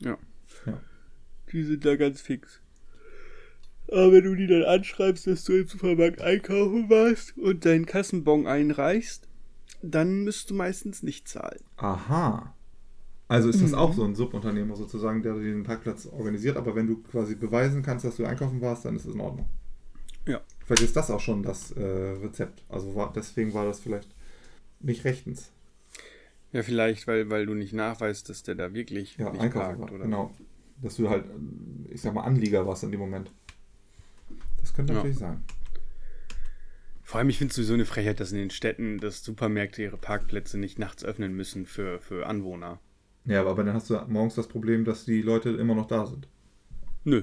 Ja. 0.00 0.18
Ja. 0.66 0.78
Die 1.52 1.62
sind 1.64 1.84
da 1.84 1.96
ganz 1.96 2.20
fix. 2.20 2.60
Aber 3.90 4.12
wenn 4.12 4.24
du 4.24 4.34
die 4.36 4.46
dann 4.46 4.62
anschreibst, 4.64 5.26
dass 5.26 5.44
du 5.44 5.54
im 5.54 5.66
Supermarkt 5.66 6.20
einkaufen 6.20 6.88
warst 6.88 7.36
und 7.36 7.64
deinen 7.64 7.86
Kassenbon 7.86 8.46
einreichst, 8.46 9.26
dann 9.82 10.24
müsst 10.24 10.50
du 10.50 10.54
meistens 10.54 11.02
nicht 11.02 11.26
zahlen. 11.28 11.60
Aha. 11.76 12.54
Also 13.28 13.48
ist 13.48 13.62
das 13.62 13.70
Mhm. 13.70 13.78
auch 13.78 13.92
so 13.94 14.04
ein 14.04 14.14
Subunternehmer 14.14 14.76
sozusagen, 14.76 15.22
der 15.22 15.34
den 15.34 15.62
Parkplatz 15.62 16.06
organisiert, 16.06 16.56
aber 16.56 16.74
wenn 16.74 16.86
du 16.86 16.96
quasi 17.02 17.34
beweisen 17.36 17.82
kannst, 17.82 18.04
dass 18.04 18.16
du 18.16 18.24
einkaufen 18.24 18.60
warst, 18.60 18.84
dann 18.84 18.96
ist 18.96 19.06
es 19.06 19.14
in 19.14 19.20
Ordnung. 19.20 19.48
Ja. 20.26 20.40
Vielleicht 20.66 20.82
ist 20.82 20.96
das 20.96 21.10
auch 21.10 21.20
schon 21.20 21.42
das 21.42 21.70
äh, 21.72 21.82
Rezept. 21.82 22.64
Also 22.68 22.94
war, 22.94 23.12
deswegen 23.14 23.54
war 23.54 23.64
das 23.64 23.80
vielleicht 23.80 24.08
nicht 24.80 25.04
rechtens. 25.04 25.50
Ja, 26.52 26.62
vielleicht, 26.62 27.06
weil, 27.06 27.30
weil 27.30 27.46
du 27.46 27.54
nicht 27.54 27.72
nachweist, 27.72 28.28
dass 28.28 28.42
der 28.42 28.56
da 28.56 28.74
wirklich 28.74 29.16
Ja, 29.16 29.30
oder? 29.30 29.78
Genau. 29.86 30.34
Dass 30.82 30.96
du 30.96 31.08
halt, 31.08 31.24
äh, 31.26 31.94
ich 31.94 32.00
sag 32.00 32.14
mal, 32.14 32.22
Anlieger 32.22 32.66
warst 32.66 32.82
in 32.82 32.90
dem 32.90 33.00
Moment. 33.00 33.30
Das 34.70 34.76
könnte 34.76 34.92
Ja. 34.92 34.98
natürlich 34.98 35.18
sein. 35.18 35.42
Vor 37.02 37.18
allem, 37.18 37.28
ich 37.28 37.38
finde 37.38 37.50
es 37.50 37.56
sowieso 37.56 37.74
eine 37.74 37.86
Frechheit, 37.86 38.20
dass 38.20 38.30
in 38.30 38.38
den 38.38 38.50
Städten, 38.50 38.98
dass 38.98 39.24
Supermärkte 39.24 39.82
ihre 39.82 39.96
Parkplätze 39.96 40.58
nicht 40.58 40.78
nachts 40.78 41.04
öffnen 41.04 41.34
müssen 41.34 41.66
für, 41.66 41.98
für 41.98 42.26
Anwohner. 42.26 42.78
Ja, 43.24 43.44
aber 43.44 43.64
dann 43.64 43.74
hast 43.74 43.90
du 43.90 44.00
morgens 44.06 44.36
das 44.36 44.46
Problem, 44.46 44.84
dass 44.84 45.04
die 45.04 45.20
Leute 45.22 45.50
immer 45.50 45.74
noch 45.74 45.88
da 45.88 46.06
sind. 46.06 46.28
Nö. 47.02 47.22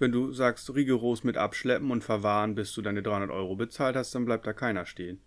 Wenn 0.00 0.10
du 0.10 0.32
sagst, 0.32 0.74
rigoros 0.74 1.22
mit 1.22 1.36
abschleppen 1.36 1.92
und 1.92 2.02
verwahren, 2.02 2.56
bis 2.56 2.72
du 2.72 2.82
deine 2.82 3.02
300 3.02 3.30
Euro 3.30 3.54
bezahlt 3.54 3.94
hast, 3.94 4.14
dann 4.16 4.24
bleibt 4.24 4.46
da 4.48 4.52
keiner 4.52 4.84
stehen. 4.84 5.20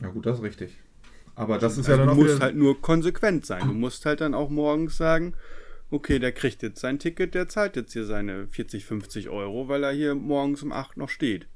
Ja 0.00 0.08
gut, 0.10 0.24
das 0.26 0.38
ist 0.38 0.44
richtig. 0.44 0.78
Aber 1.34 1.58
das 1.58 1.78
ist 1.78 1.88
Also 1.88 1.92
ja 1.92 1.96
dann 1.96 2.06
du 2.06 2.12
auch 2.12 2.16
musst 2.16 2.36
wieder... 2.36 2.44
halt 2.44 2.56
nur 2.56 2.80
konsequent 2.80 3.44
sein. 3.44 3.66
Du 3.66 3.74
musst 3.74 4.06
halt 4.06 4.20
dann 4.20 4.34
auch 4.34 4.50
morgens 4.50 4.96
sagen, 4.96 5.34
okay, 5.90 6.18
der 6.18 6.32
kriegt 6.32 6.62
jetzt 6.62 6.80
sein 6.80 6.98
Ticket, 6.98 7.34
der 7.34 7.48
zahlt 7.48 7.76
jetzt 7.76 7.92
hier 7.92 8.04
seine 8.04 8.46
40, 8.48 8.84
50 8.84 9.28
Euro, 9.28 9.68
weil 9.68 9.82
er 9.84 9.92
hier 9.92 10.14
morgens 10.14 10.62
um 10.62 10.72
8 10.72 10.96
noch 10.96 11.08
steht. 11.08 11.46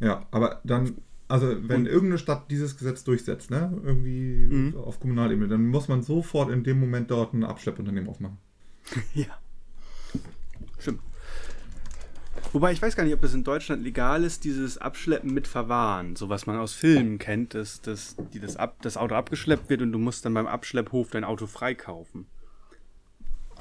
Ja, 0.00 0.26
aber 0.30 0.60
dann, 0.64 0.96
also 1.28 1.46
wenn 1.68 1.82
Und- 1.82 1.86
irgendeine 1.86 2.18
Stadt 2.18 2.50
dieses 2.50 2.76
Gesetz 2.76 3.04
durchsetzt, 3.04 3.50
ne, 3.50 3.72
irgendwie 3.84 4.48
Mhm. 4.50 4.76
auf 4.76 5.00
Kommunalebene, 5.00 5.48
dann 5.48 5.66
muss 5.68 5.88
man 5.88 6.02
sofort 6.02 6.50
in 6.50 6.64
dem 6.64 6.80
Moment 6.80 7.10
dort 7.10 7.32
ein 7.34 7.44
Abschleppunternehmen 7.44 8.08
aufmachen. 8.10 8.38
Ja. 9.14 9.38
Stimmt. 10.78 11.00
Wobei 12.52 12.72
ich 12.72 12.82
weiß 12.82 12.96
gar 12.96 13.04
nicht, 13.04 13.14
ob 13.14 13.20
das 13.22 13.32
in 13.34 13.44
Deutschland 13.44 13.82
legal 13.82 14.24
ist, 14.24 14.44
dieses 14.44 14.76
Abschleppen 14.76 15.32
mit 15.32 15.46
Verwahren. 15.46 16.16
So 16.16 16.28
was 16.28 16.46
man 16.46 16.58
aus 16.58 16.74
Filmen 16.74 17.18
kennt, 17.18 17.54
dass, 17.54 17.80
dass 17.80 18.16
die 18.34 18.40
das, 18.40 18.56
ab, 18.56 18.76
das 18.82 18.96
Auto 18.96 19.14
abgeschleppt 19.14 19.70
wird 19.70 19.80
und 19.80 19.92
du 19.92 19.98
musst 19.98 20.24
dann 20.26 20.34
beim 20.34 20.46
Abschlepphof 20.46 21.10
dein 21.10 21.24
Auto 21.24 21.46
freikaufen. 21.46 22.26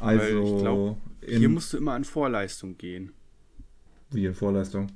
Also 0.02 0.58
glaub, 0.58 0.98
Hier 1.26 1.50
musst 1.50 1.74
du 1.74 1.78
immer 1.78 1.94
an 1.94 2.04
Vorleistung 2.04 2.78
gehen. 2.78 3.12
wie 4.12 4.26
in 4.26 4.34
Vorleistung. 4.34 4.88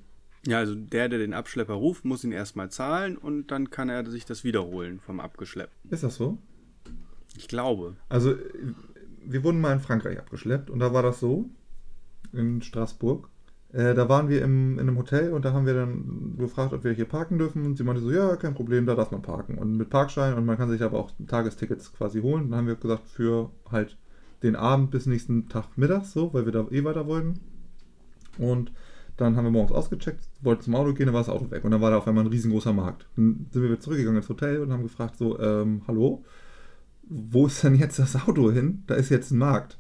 Ja, 0.48 0.60
also 0.60 0.76
der, 0.76 1.10
der 1.10 1.20
den 1.20 1.34
Abschlepper 1.34 1.74
ruft, 1.74 2.06
muss 2.06 2.24
ihn 2.24 2.32
erstmal 2.32 2.70
zahlen 2.70 3.18
und 3.18 3.48
dann 3.48 3.72
kann 3.72 3.90
er 3.90 4.10
sich 4.10 4.26
das 4.26 4.44
wiederholen 4.44 5.00
vom 5.00 5.20
Abgeschleppten. 5.20 5.92
Ist 5.92 6.04
das 6.04 6.16
so? 6.16 6.38
Ich 7.36 7.48
glaube. 7.48 7.96
Also 8.10 8.36
wir 9.26 9.44
wurden 9.44 9.60
mal 9.60 9.74
in 9.74 9.80
Frankreich 9.80 10.20
abgeschleppt 10.20 10.70
und 10.70 10.80
da 10.80 10.94
war 10.94 11.02
das 11.02 11.20
so, 11.20 11.50
in 12.32 12.62
Straßburg. 12.62 13.30
Äh, 13.74 13.94
da 13.94 14.08
waren 14.08 14.30
wir 14.30 14.42
im, 14.42 14.74
in 14.74 14.82
einem 14.82 14.98
Hotel 14.98 15.34
und 15.34 15.44
da 15.44 15.52
haben 15.52 15.66
wir 15.66 15.74
dann 15.74 16.36
gefragt, 16.38 16.74
ob 16.74 16.84
wir 16.84 16.92
hier 16.92 17.06
parken 17.06 17.38
dürfen 17.38 17.66
und 17.66 17.78
sie 17.78 17.84
meinte 17.84 18.02
so, 18.02 18.12
ja, 18.12 18.36
kein 18.36 18.54
Problem, 18.54 18.86
da 18.86 18.96
darf 18.96 19.12
man 19.12 19.22
parken. 19.22 19.58
Und 19.58 19.76
mit 19.76 19.90
Parkschein 19.90 20.36
und 20.36 20.46
man 20.46 20.58
kann 20.58 20.70
sich 20.70 20.82
aber 20.82 21.00
auch 21.00 21.12
Tagestickets 21.28 21.92
quasi 21.94 22.22
holen. 22.22 22.50
Dann 22.50 22.60
haben 22.60 22.68
wir 22.68 22.76
gesagt, 22.76 23.08
für 23.08 23.52
halt 23.70 23.98
den 24.46 24.56
Abend 24.56 24.92
bis 24.92 25.06
nächsten 25.06 25.50
Tag 25.50 25.78
mittags 25.78 26.14
so, 26.14 26.34
weil 26.34 26.46
wir 26.46 26.52
da 26.52 26.68
eh 26.72 26.84
weiter 26.84 27.08
wollten. 27.08 27.40
Und 28.38 28.72
dann 29.18 29.36
haben 29.36 29.46
wir 29.46 29.52
morgens 29.52 29.72
ausgecheckt, 29.72 30.28
wollten 30.42 30.64
zum 30.64 30.76
Auto 30.76 30.94
gehen, 30.94 31.06
dann 31.06 31.14
war 31.14 31.22
das 31.22 31.30
Auto 31.30 31.50
weg. 31.52 31.64
Und 31.64 31.72
dann 31.72 31.82
war 31.82 31.92
da 31.92 31.98
auf 31.98 32.08
einmal 32.08 32.26
ein 32.26 32.30
riesengroßer 32.30 32.74
Markt. 32.74 33.08
Dann 33.16 33.48
sind 33.52 33.62
wir 33.62 33.70
wieder 33.70 33.80
zurückgegangen 33.80 34.18
ins 34.18 34.30
Hotel 34.30 34.60
und 34.60 34.72
haben 34.72 34.84
gefragt 34.84 35.18
so, 35.18 35.40
ähm, 35.40 35.84
hallo, 35.88 36.24
wo 37.08 37.48
ist 37.48 37.64
denn 37.64 37.76
jetzt 37.76 38.00
das 38.00 38.16
Auto 38.28 38.52
hin? 38.52 38.84
Da 38.88 38.96
ist 38.96 39.10
jetzt 39.10 39.32
ein 39.32 39.38
Markt. 39.38 39.78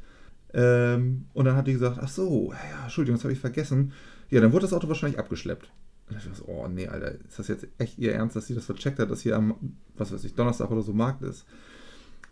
Ähm, 0.53 1.25
und 1.33 1.45
dann 1.45 1.55
hat 1.57 1.67
die 1.67 1.73
gesagt, 1.73 1.99
ach 2.01 2.07
so, 2.07 2.53
ja, 2.53 2.83
Entschuldigung, 2.83 3.17
das 3.17 3.25
habe 3.25 3.33
ich 3.33 3.39
vergessen. 3.39 3.91
Ja, 4.29 4.39
dann 4.39 4.53
wurde 4.53 4.63
das 4.63 4.73
Auto 4.73 4.87
wahrscheinlich 4.87 5.19
abgeschleppt. 5.19 5.69
Und 6.09 6.17
ich 6.17 6.23
dachte 6.23 6.43
oh 6.47 6.67
nee, 6.67 6.87
Alter, 6.87 7.11
ist 7.11 7.39
das 7.39 7.47
jetzt 7.47 7.67
echt 7.77 7.97
ihr 7.97 8.13
Ernst, 8.13 8.35
dass 8.35 8.47
sie 8.47 8.55
das 8.55 8.65
vercheckt 8.65 8.99
hat, 8.99 9.09
dass 9.09 9.21
hier 9.21 9.35
am, 9.35 9.55
was 9.97 10.13
weiß 10.13 10.23
ich, 10.23 10.35
Donnerstag 10.35 10.69
oder 10.71 10.81
so 10.81 10.93
Markt 10.93 11.23
ist? 11.23 11.45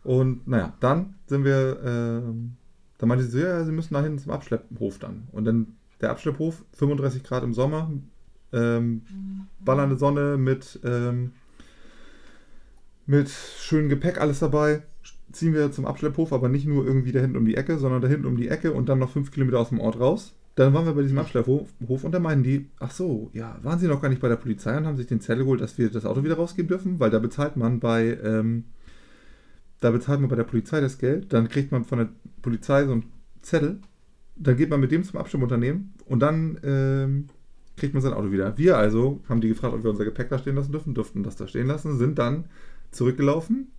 Und 0.03 0.47
naja, 0.47 0.73
dann 0.79 1.15
sind 1.27 1.45
wir, 1.45 1.79
ähm, 1.83 2.57
da 2.97 3.05
meinte 3.05 3.23
sie 3.23 3.31
so, 3.31 3.37
ja, 3.39 3.63
sie 3.63 3.71
müssen 3.71 3.93
da 3.93 4.03
hin 4.03 4.19
zum 4.19 4.31
Abschlepphof 4.31 4.99
dann. 4.99 5.27
Und 5.31 5.45
dann 5.45 5.67
der 6.01 6.11
Abschlepphof, 6.11 6.63
35 6.73 7.23
Grad 7.23 7.43
im 7.43 7.53
Sommer, 7.53 7.91
ähm, 8.51 9.01
ballernde 9.59 9.97
Sonne 9.97 10.37
mit, 10.37 10.79
ähm, 10.83 11.31
mit 13.05 13.29
schönem 13.29 13.89
Gepäck 13.89 14.19
alles 14.19 14.39
dabei. 14.39 14.83
Ziehen 15.31 15.53
wir 15.53 15.71
zum 15.71 15.85
Abschlepphof, 15.85 16.31
aber 16.31 16.49
nicht 16.49 16.67
nur 16.67 16.85
irgendwie 16.85 17.11
da 17.11 17.19
hinten 17.19 17.37
um 17.37 17.45
die 17.45 17.55
Ecke, 17.55 17.77
sondern 17.77 18.01
da 18.01 18.07
hinten 18.07 18.27
um 18.27 18.37
die 18.37 18.49
Ecke 18.49 18.73
und 18.73 18.87
dann 18.89 18.99
noch 18.99 19.09
fünf 19.09 19.31
Kilometer 19.31 19.59
aus 19.59 19.69
dem 19.69 19.79
Ort 19.79 19.99
raus. 19.99 20.33
Dann 20.55 20.73
waren 20.73 20.85
wir 20.85 20.93
bei 20.93 21.01
diesem 21.01 21.17
Abschlepphof 21.17 21.67
Hof 21.87 22.03
und 22.03 22.11
da 22.11 22.19
meinen 22.19 22.43
die, 22.43 22.69
ach 22.79 22.91
so, 22.91 23.31
ja, 23.33 23.57
waren 23.63 23.79
sie 23.79 23.87
noch 23.87 24.01
gar 24.01 24.09
nicht 24.09 24.21
bei 24.21 24.29
der 24.29 24.35
Polizei 24.35 24.77
und 24.77 24.85
haben 24.85 24.97
sich 24.97 25.07
den 25.07 25.19
Zettel 25.19 25.45
geholt, 25.45 25.61
dass 25.61 25.79
wir 25.79 25.89
das 25.89 26.05
Auto 26.05 26.23
wieder 26.23 26.35
rausgeben 26.35 26.67
dürfen, 26.67 26.99
weil 26.99 27.09
da 27.09 27.17
bezahlt 27.17 27.57
man 27.57 27.79
bei, 27.79 28.19
ähm, 28.23 28.65
da 29.83 29.91
bezahlt 29.91 30.21
man 30.21 30.29
bei 30.29 30.37
der 30.37 30.45
Polizei 30.45 30.79
das 30.79 30.97
Geld, 30.97 31.33
dann 31.33 31.49
kriegt 31.49 31.73
man 31.73 31.83
von 31.83 31.97
der 31.97 32.09
Polizei 32.41 32.85
so 32.85 32.93
einen 32.93 33.11
Zettel, 33.41 33.79
dann 34.37 34.55
geht 34.55 34.69
man 34.69 34.79
mit 34.79 34.91
dem 34.91 35.03
zum 35.03 35.19
Abschleppunternehmen 35.19 35.93
und 36.05 36.21
dann 36.21 36.57
ähm, 36.63 37.27
kriegt 37.75 37.93
man 37.93 38.01
sein 38.01 38.13
Auto 38.13 38.31
wieder. 38.31 38.57
Wir 38.57 38.77
also 38.77 39.19
haben 39.27 39.41
die 39.41 39.49
gefragt, 39.49 39.73
ob 39.73 39.83
wir 39.83 39.89
unser 39.89 40.05
Gepäck 40.05 40.29
da 40.29 40.39
stehen 40.39 40.55
lassen 40.55 40.71
dürfen, 40.71 40.93
durften 40.93 41.23
das 41.23 41.35
da 41.35 41.47
stehen 41.47 41.67
lassen, 41.67 41.97
sind 41.97 42.17
dann 42.17 42.45
zurückgelaufen. 42.91 43.73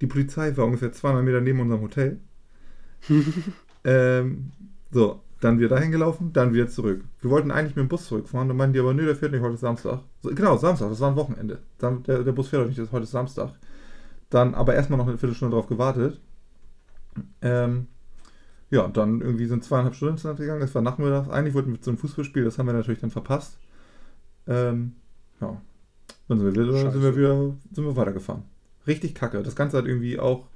Die 0.00 0.08
Polizei 0.08 0.56
war 0.56 0.66
ungefähr 0.66 0.90
200 0.90 1.24
Meter 1.24 1.40
neben 1.40 1.60
unserem 1.60 1.82
Hotel. 1.82 2.18
ähm, 3.84 4.50
so, 4.90 5.20
dann 5.40 5.60
wieder 5.60 5.68
dahin 5.68 5.92
gelaufen, 5.92 6.32
dann 6.32 6.52
wieder 6.52 6.66
zurück. 6.66 7.04
Wir 7.20 7.30
wollten 7.30 7.52
eigentlich 7.52 7.76
mit 7.76 7.84
dem 7.84 7.88
Bus 7.88 8.06
zurückfahren, 8.06 8.48
dann 8.48 8.56
meinten 8.56 8.72
die 8.72 8.80
aber, 8.80 8.92
nö, 8.92 9.04
der 9.04 9.14
fährt 9.14 9.30
nicht, 9.30 9.42
heute 9.42 9.54
ist 9.54 9.60
Samstag. 9.60 10.00
So, 10.20 10.30
genau, 10.30 10.56
Samstag, 10.56 10.88
das 10.88 10.98
war 10.98 11.10
ein 11.10 11.16
Wochenende. 11.16 11.60
Der, 11.80 12.24
der 12.24 12.32
Bus 12.32 12.48
fährt 12.48 12.62
doch 12.62 12.66
nicht, 12.66 12.78
das 12.78 12.86
ist 12.86 12.92
heute 12.92 13.06
Samstag. 13.06 13.50
Dann 14.34 14.56
aber 14.56 14.74
erstmal 14.74 14.98
noch 14.98 15.06
eine 15.06 15.16
Viertelstunde 15.16 15.54
drauf 15.54 15.68
gewartet. 15.68 16.20
Ähm, 17.40 17.86
ja, 18.68 18.88
dann 18.88 19.20
irgendwie 19.20 19.46
sind 19.46 19.62
zweieinhalb 19.62 19.94
Stunden 19.94 20.14
ins 20.14 20.24
Land 20.24 20.40
gegangen, 20.40 20.60
das 20.60 20.74
war 20.74 20.82
nachmittags. 20.82 21.28
Eigentlich 21.28 21.54
wollten 21.54 21.70
wir 21.70 21.80
zu 21.80 21.90
einem 21.90 21.98
Fußballspiel, 21.98 22.42
das 22.42 22.58
haben 22.58 22.66
wir 22.66 22.72
natürlich 22.72 22.98
dann 22.98 23.12
verpasst. 23.12 23.58
Ähm, 24.48 24.94
ja. 25.40 25.62
Dann 26.26 26.38
sind 26.40 26.52
wir, 26.52 26.64
wieder, 26.64 26.90
sind 26.90 27.00
wir 27.00 27.16
wieder 27.16 27.54
sind 27.70 27.84
wir 27.84 27.94
weitergefahren. 27.94 28.42
Richtig 28.88 29.14
kacke. 29.14 29.40
Das 29.44 29.54
Ganze 29.54 29.78
hat 29.78 29.86
irgendwie 29.86 30.18
auch 30.18 30.48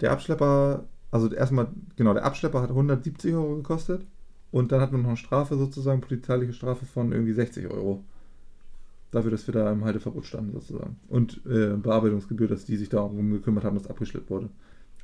der 0.00 0.10
Abschlepper, 0.10 0.84
also 1.10 1.30
erstmal, 1.30 1.68
genau, 1.96 2.14
der 2.14 2.24
Abschlepper 2.24 2.62
hat 2.62 2.70
170 2.70 3.34
Euro 3.34 3.56
gekostet 3.56 4.06
und 4.50 4.72
dann 4.72 4.80
hat 4.80 4.92
man 4.92 5.02
noch 5.02 5.08
eine 5.08 5.18
Strafe 5.18 5.58
sozusagen, 5.58 6.00
polizeiliche 6.00 6.54
Strafe 6.54 6.86
von 6.86 7.12
irgendwie 7.12 7.34
60 7.34 7.68
Euro. 7.68 8.02
Dafür, 9.14 9.30
dass 9.30 9.46
wir 9.46 9.54
da 9.54 9.70
im 9.70 9.84
Halteverbot 9.84 10.26
standen 10.26 10.50
sozusagen. 10.50 10.96
Und 11.06 11.40
äh, 11.46 11.76
Bearbeitungsgebühr, 11.76 12.48
dass 12.48 12.64
die 12.64 12.76
sich 12.76 12.88
darum 12.88 13.30
gekümmert 13.30 13.62
haben, 13.62 13.76
dass 13.76 13.86
abgeschleppt 13.86 14.28
wurde. 14.28 14.50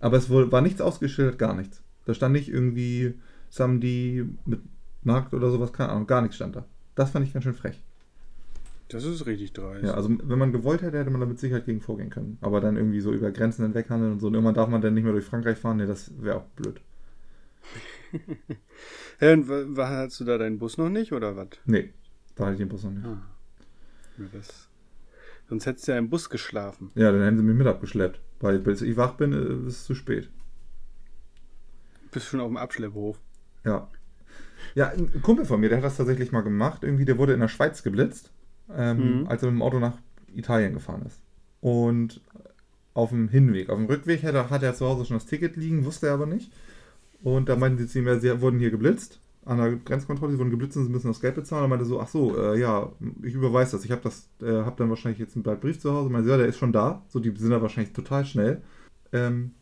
Aber 0.00 0.16
es 0.16 0.28
war 0.28 0.60
nichts 0.62 0.80
ausgeschildert, 0.80 1.38
gar 1.38 1.54
nichts. 1.54 1.80
Da 2.06 2.14
stand 2.14 2.32
nicht 2.32 2.48
irgendwie 2.48 3.14
Samdi 3.50 4.26
mit 4.46 4.62
Markt 5.04 5.32
oder 5.32 5.48
sowas, 5.52 5.72
keine 5.72 5.90
Ahnung, 5.90 6.08
gar 6.08 6.22
nichts 6.22 6.34
stand 6.34 6.56
da. 6.56 6.64
Das 6.96 7.12
fand 7.12 7.24
ich 7.24 7.32
ganz 7.32 7.44
schön 7.44 7.54
frech. 7.54 7.80
Das 8.88 9.04
ist 9.04 9.26
richtig 9.26 9.52
dreist. 9.52 9.84
Ja, 9.84 9.94
also 9.94 10.10
wenn 10.10 10.38
man 10.40 10.50
gewollt 10.50 10.82
hätte, 10.82 10.98
hätte 10.98 11.10
man 11.10 11.20
da 11.20 11.26
mit 11.26 11.38
Sicherheit 11.38 11.66
gegen 11.66 11.80
vorgehen 11.80 12.10
können. 12.10 12.36
Aber 12.40 12.60
dann 12.60 12.76
irgendwie 12.76 13.00
so 13.00 13.12
über 13.12 13.30
Grenzen 13.30 13.62
hinweg 13.62 13.90
handeln 13.90 14.14
und 14.14 14.18
so. 14.18 14.26
Und 14.26 14.34
irgendwann 14.34 14.56
darf 14.56 14.68
man 14.68 14.82
dann 14.82 14.94
nicht 14.94 15.04
mehr 15.04 15.12
durch 15.12 15.24
Frankreich 15.24 15.56
fahren. 15.56 15.76
Nee, 15.76 15.86
das 15.86 16.10
wäre 16.20 16.38
auch 16.38 16.46
blöd. 16.56 16.80
ja, 19.20 19.32
und 19.32 19.48
hast 19.78 20.18
du 20.18 20.24
da 20.24 20.36
deinen 20.36 20.58
Bus 20.58 20.78
noch 20.78 20.88
nicht 20.88 21.12
oder 21.12 21.36
was? 21.36 21.50
Nee, 21.64 21.92
da 22.34 22.46
hatte 22.46 22.54
ich 22.54 22.58
den 22.58 22.68
Bus 22.68 22.82
noch 22.82 22.90
nicht. 22.90 23.06
Ah. 23.06 23.22
Ja, 24.20 24.26
das... 24.32 24.68
Sonst 25.48 25.66
hättest 25.66 25.88
du 25.88 25.92
ja 25.92 25.98
im 25.98 26.10
Bus 26.10 26.30
geschlafen. 26.30 26.92
Ja, 26.94 27.10
dann 27.10 27.22
hätten 27.22 27.38
sie 27.38 27.42
mich 27.42 27.56
mit 27.56 27.66
abgeschleppt. 27.66 28.20
Weil 28.38 28.58
bis 28.58 28.82
ich 28.82 28.96
wach 28.96 29.14
bin, 29.14 29.32
äh, 29.32 29.66
ist 29.66 29.78
es 29.78 29.84
zu 29.84 29.94
spät. 29.94 30.30
Bist 32.12 32.26
schon 32.26 32.40
auf 32.40 32.48
dem 32.48 32.56
Abschlepphof. 32.56 33.18
Ja. 33.64 33.88
Ja, 34.74 34.90
ein 34.90 35.22
Kumpel 35.22 35.44
von 35.44 35.60
mir, 35.60 35.68
der 35.68 35.78
hat 35.78 35.84
das 35.84 35.96
tatsächlich 35.96 36.32
mal 36.32 36.42
gemacht. 36.42 36.84
Irgendwie, 36.84 37.04
der 37.04 37.18
wurde 37.18 37.32
in 37.32 37.40
der 37.40 37.48
Schweiz 37.48 37.82
geblitzt, 37.82 38.30
ähm, 38.72 39.22
mhm. 39.22 39.26
als 39.26 39.42
er 39.42 39.50
mit 39.50 39.58
dem 39.58 39.62
Auto 39.62 39.80
nach 39.80 39.98
Italien 40.34 40.74
gefahren 40.74 41.02
ist. 41.06 41.20
Und 41.60 42.20
auf 42.94 43.10
dem 43.10 43.28
Hinweg, 43.28 43.70
auf 43.70 43.78
dem 43.78 43.86
Rückweg 43.86 44.22
hat 44.22 44.34
er, 44.34 44.50
hat 44.50 44.62
er 44.62 44.74
zu 44.74 44.86
Hause 44.86 45.04
schon 45.04 45.16
das 45.16 45.26
Ticket 45.26 45.56
liegen, 45.56 45.84
wusste 45.84 46.08
er 46.08 46.14
aber 46.14 46.26
nicht. 46.26 46.52
Und 47.22 47.48
da 47.48 47.56
meinten 47.56 47.78
sie 47.78 47.88
zu 47.88 47.98
ihm, 47.98 48.06
ja, 48.06 48.18
sie 48.18 48.40
wurden 48.40 48.58
hier 48.58 48.70
geblitzt 48.70 49.20
an 49.44 49.58
der 49.58 49.76
Grenzkontrolle, 49.76 50.32
sie 50.32 50.38
wurden 50.38 50.50
geblitzt 50.50 50.76
und 50.76 50.84
sie 50.84 50.90
müssen 50.90 51.08
das 51.08 51.20
Geld 51.20 51.34
bezahlen. 51.34 51.64
Und 51.64 51.70
meinte 51.70 51.84
so, 51.84 52.00
ach 52.00 52.08
so, 52.08 52.36
äh, 52.36 52.58
ja, 52.58 52.92
ich 53.22 53.34
überweise 53.34 53.72
das. 53.72 53.84
Ich 53.84 53.90
habe 53.90 54.02
das, 54.02 54.28
äh, 54.42 54.64
habe 54.64 54.76
dann 54.76 54.90
wahrscheinlich 54.90 55.18
jetzt 55.18 55.34
einen 55.34 55.60
Brief 55.60 55.80
zu 55.80 55.92
Hause. 55.92 56.06
Und 56.06 56.12
meinte, 56.12 56.28
ja, 56.30 56.36
der 56.36 56.46
ist 56.46 56.58
schon 56.58 56.72
da. 56.72 57.02
So, 57.08 57.20
die 57.20 57.34
sind 57.36 57.50
da 57.50 57.62
wahrscheinlich 57.62 57.92
total 57.92 58.24
schnell. 58.24 58.62
Ähm, 59.12 59.52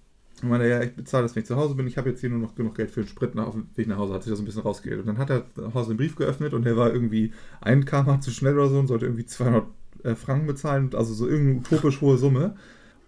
und 0.43 0.51
meinte, 0.51 0.69
ja, 0.69 0.83
ich 0.83 0.95
bezahle 0.95 1.25
das, 1.25 1.35
wenn 1.35 1.43
ich 1.43 1.47
zu 1.47 1.57
Hause 1.57 1.75
bin. 1.75 1.87
Ich 1.87 1.97
habe 1.97 2.11
jetzt 2.11 2.21
hier 2.21 2.31
nur 2.31 2.39
noch 2.39 2.55
genug 2.55 2.75
Geld 2.75 2.91
für 2.91 3.03
den 3.03 3.09
Sprit 3.09 3.35
nach, 3.35 3.47
auf 3.47 3.55
dem 3.55 3.69
Weg 3.77 3.89
nach 3.89 3.99
Hause. 3.99 4.15
Hat 4.15 4.23
sich 4.23 4.31
das 4.31 4.41
ein 4.41 4.45
bisschen 4.45 4.63
rausgegeben. 4.63 5.01
Und 5.01 5.07
dann 5.07 5.19
hat 5.19 5.31
er 5.31 5.45
zu 5.55 5.75
Hause 5.75 5.91
den 5.91 5.97
Brief 5.97 6.17
geöffnet 6.17 6.55
und 6.55 6.65
der 6.65 6.77
war 6.77 6.93
irgendwie 6.93 7.33
ein 7.61 7.85
km 7.85 8.21
zu 8.21 8.31
schnell 8.31 8.55
oder 8.55 8.69
so 8.69 8.79
und 8.79 8.87
sollte 8.87 9.07
irgendwie 9.07 9.27
200 9.27 9.65
äh, 10.05 10.15
Franken 10.15 10.47
bezahlen. 10.47 10.91
Also 10.95 11.15
so 11.15 11.27
irgendeine 11.27 11.61
utopisch 11.61 12.01
hohe 12.01 12.19
Summe. 12.19 12.57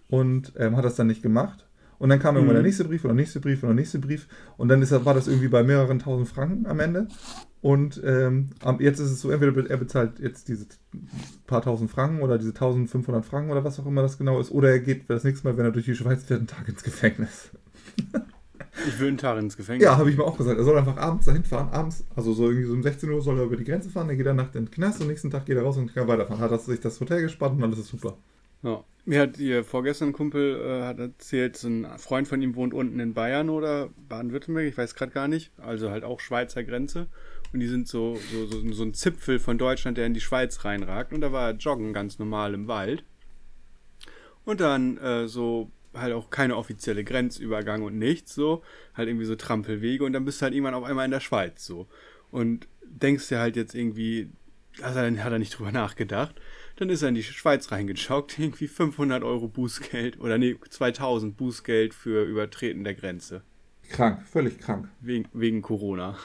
Und 0.09 0.53
ähm, 0.57 0.75
hat 0.75 0.83
das 0.83 0.95
dann 0.95 1.07
nicht 1.07 1.21
gemacht. 1.21 1.65
Und 2.01 2.09
dann 2.09 2.17
kam 2.17 2.35
irgendwann 2.35 2.55
mhm. 2.55 2.61
der 2.61 2.63
nächste 2.63 2.83
Brief 2.85 3.03
und 3.03 3.09
der 3.09 3.15
nächste 3.15 3.39
Brief 3.39 3.61
und 3.61 3.69
der 3.69 3.75
nächste 3.75 3.99
Brief. 3.99 4.27
Und 4.57 4.69
dann 4.69 4.81
ist, 4.81 4.91
war 5.05 5.13
das 5.13 5.27
irgendwie 5.27 5.49
bei 5.49 5.61
mehreren 5.61 5.99
tausend 5.99 6.27
Franken 6.27 6.65
am 6.65 6.79
Ende. 6.79 7.07
Und 7.61 8.01
ähm, 8.03 8.49
jetzt 8.79 8.97
ist 8.97 9.11
es 9.11 9.21
so, 9.21 9.29
entweder 9.29 9.69
er 9.69 9.77
bezahlt 9.77 10.17
jetzt 10.17 10.47
diese 10.47 10.65
paar 11.45 11.61
tausend 11.61 11.91
Franken 11.91 12.23
oder 12.23 12.39
diese 12.39 12.49
1500 12.49 13.23
Franken 13.23 13.51
oder 13.51 13.63
was 13.63 13.79
auch 13.79 13.85
immer 13.85 14.01
das 14.01 14.17
genau 14.17 14.39
ist, 14.39 14.49
oder 14.49 14.71
er 14.71 14.79
geht 14.79 15.11
das 15.11 15.23
nächste 15.23 15.47
Mal, 15.47 15.57
wenn 15.57 15.65
er 15.65 15.71
durch 15.71 15.85
die 15.85 15.93
Schweiz 15.93 16.23
fährt, 16.23 16.39
einen 16.39 16.47
Tag 16.47 16.67
ins 16.67 16.81
Gefängnis. 16.81 17.51
Ich 18.87 18.99
will 18.99 19.09
einen 19.09 19.17
Tag 19.17 19.37
ins 19.37 19.57
Gefängnis. 19.57 19.83
Ja, 19.83 19.97
habe 19.97 20.09
ich 20.09 20.17
mir 20.17 20.23
auch 20.23 20.37
gesagt. 20.37 20.57
Er 20.57 20.63
soll 20.63 20.77
einfach 20.77 20.95
abends 20.95 21.25
dahin 21.25 21.43
fahren. 21.43 21.69
Abends, 21.71 22.05
also 22.15 22.33
so 22.33 22.45
irgendwie 22.45 22.67
so 22.67 22.73
um 22.73 22.81
16 22.81 23.09
Uhr 23.09 23.21
soll 23.21 23.37
er 23.37 23.43
über 23.43 23.57
die 23.57 23.65
Grenze 23.65 23.89
fahren, 23.89 24.07
dann 24.07 24.17
geht 24.17 24.25
er 24.25 24.33
nachts 24.33 24.55
in 24.55 24.65
den 24.65 24.71
Knast 24.71 25.01
und 25.01 25.07
nächsten 25.07 25.29
Tag 25.29 25.45
geht 25.45 25.57
er 25.57 25.63
raus 25.63 25.77
und 25.77 25.93
kann 25.93 26.07
weiterfahren. 26.07 26.41
Hat 26.41 26.61
sich 26.61 26.79
das 26.79 26.99
Hotel 26.99 27.21
gespannt 27.21 27.57
und 27.57 27.63
alles 27.63 27.79
ist 27.79 27.89
super. 27.89 28.17
Ja. 28.63 28.83
Mir 29.03 29.19
hat 29.19 29.39
ihr 29.39 29.63
vorgestern 29.63 30.13
Kumpel 30.13 30.61
äh, 30.61 30.83
hat 30.83 30.99
erzählt, 30.99 31.57
so 31.57 31.67
ein 31.67 31.87
Freund 31.97 32.27
von 32.27 32.41
ihm 32.41 32.55
wohnt 32.55 32.73
unten 32.73 32.99
in 32.99 33.15
Bayern 33.15 33.49
oder 33.49 33.89
Baden-Württemberg, 34.07 34.67
ich 34.67 34.77
weiß 34.77 34.93
gerade 34.93 35.11
gar 35.11 35.27
nicht. 35.27 35.51
Also 35.57 35.89
halt 35.89 36.03
auch 36.03 36.19
Schweizer 36.19 36.63
Grenze. 36.63 37.07
Und 37.51 37.61
die 37.61 37.67
sind 37.67 37.87
so, 37.87 38.17
so, 38.31 38.45
so, 38.45 38.71
so 38.71 38.83
ein 38.83 38.93
Zipfel 38.93 39.39
von 39.39 39.57
Deutschland, 39.57 39.97
der 39.97 40.05
in 40.05 40.13
die 40.13 40.21
Schweiz 40.21 40.63
reinragt. 40.63 41.13
Und 41.13 41.21
da 41.21 41.31
war 41.31 41.49
er 41.49 41.55
joggen 41.55 41.93
ganz 41.93 42.19
normal 42.19 42.53
im 42.53 42.67
Wald. 42.67 43.03
Und 44.45 44.61
dann 44.61 44.97
äh, 44.97 45.27
so 45.27 45.71
halt 45.93 46.13
auch 46.13 46.29
keine 46.29 46.55
offizielle 46.55 47.03
Grenzübergang 47.03 47.83
und 47.83 47.97
nichts, 47.97 48.33
so. 48.33 48.63
Halt 48.93 49.09
irgendwie 49.09 49.25
so 49.25 49.35
Trampelwege 49.35 50.03
und 50.03 50.13
dann 50.13 50.25
bist 50.25 50.41
du 50.41 50.43
halt 50.43 50.53
irgendwann 50.53 50.73
auf 50.73 50.83
einmal 50.83 51.05
in 51.05 51.11
der 51.11 51.19
Schweiz, 51.19 51.65
so. 51.65 51.87
Und 52.31 52.67
denkst 52.83 53.27
dir 53.29 53.39
halt 53.39 53.55
jetzt 53.55 53.75
irgendwie, 53.75 54.29
also 54.81 54.99
dann 54.99 55.23
hat 55.23 55.33
er 55.33 55.39
nicht 55.39 55.57
drüber 55.57 55.71
nachgedacht. 55.71 56.35
Dann 56.81 56.89
ist 56.89 57.03
er 57.03 57.09
in 57.09 57.15
die 57.15 57.21
Schweiz 57.21 57.71
reingeschockt, 57.71 58.39
irgendwie 58.39 58.67
500 58.67 59.23
Euro 59.23 59.47
Bußgeld 59.47 60.19
oder 60.19 60.39
nee, 60.39 60.55
2000 60.67 61.37
Bußgeld 61.37 61.93
für 61.93 62.23
Übertreten 62.23 62.83
der 62.83 62.95
Grenze. 62.95 63.43
Krank, 63.87 64.23
völlig 64.23 64.57
krank. 64.57 64.89
Wegen, 64.99 65.27
wegen 65.31 65.61
Corona. 65.61 66.17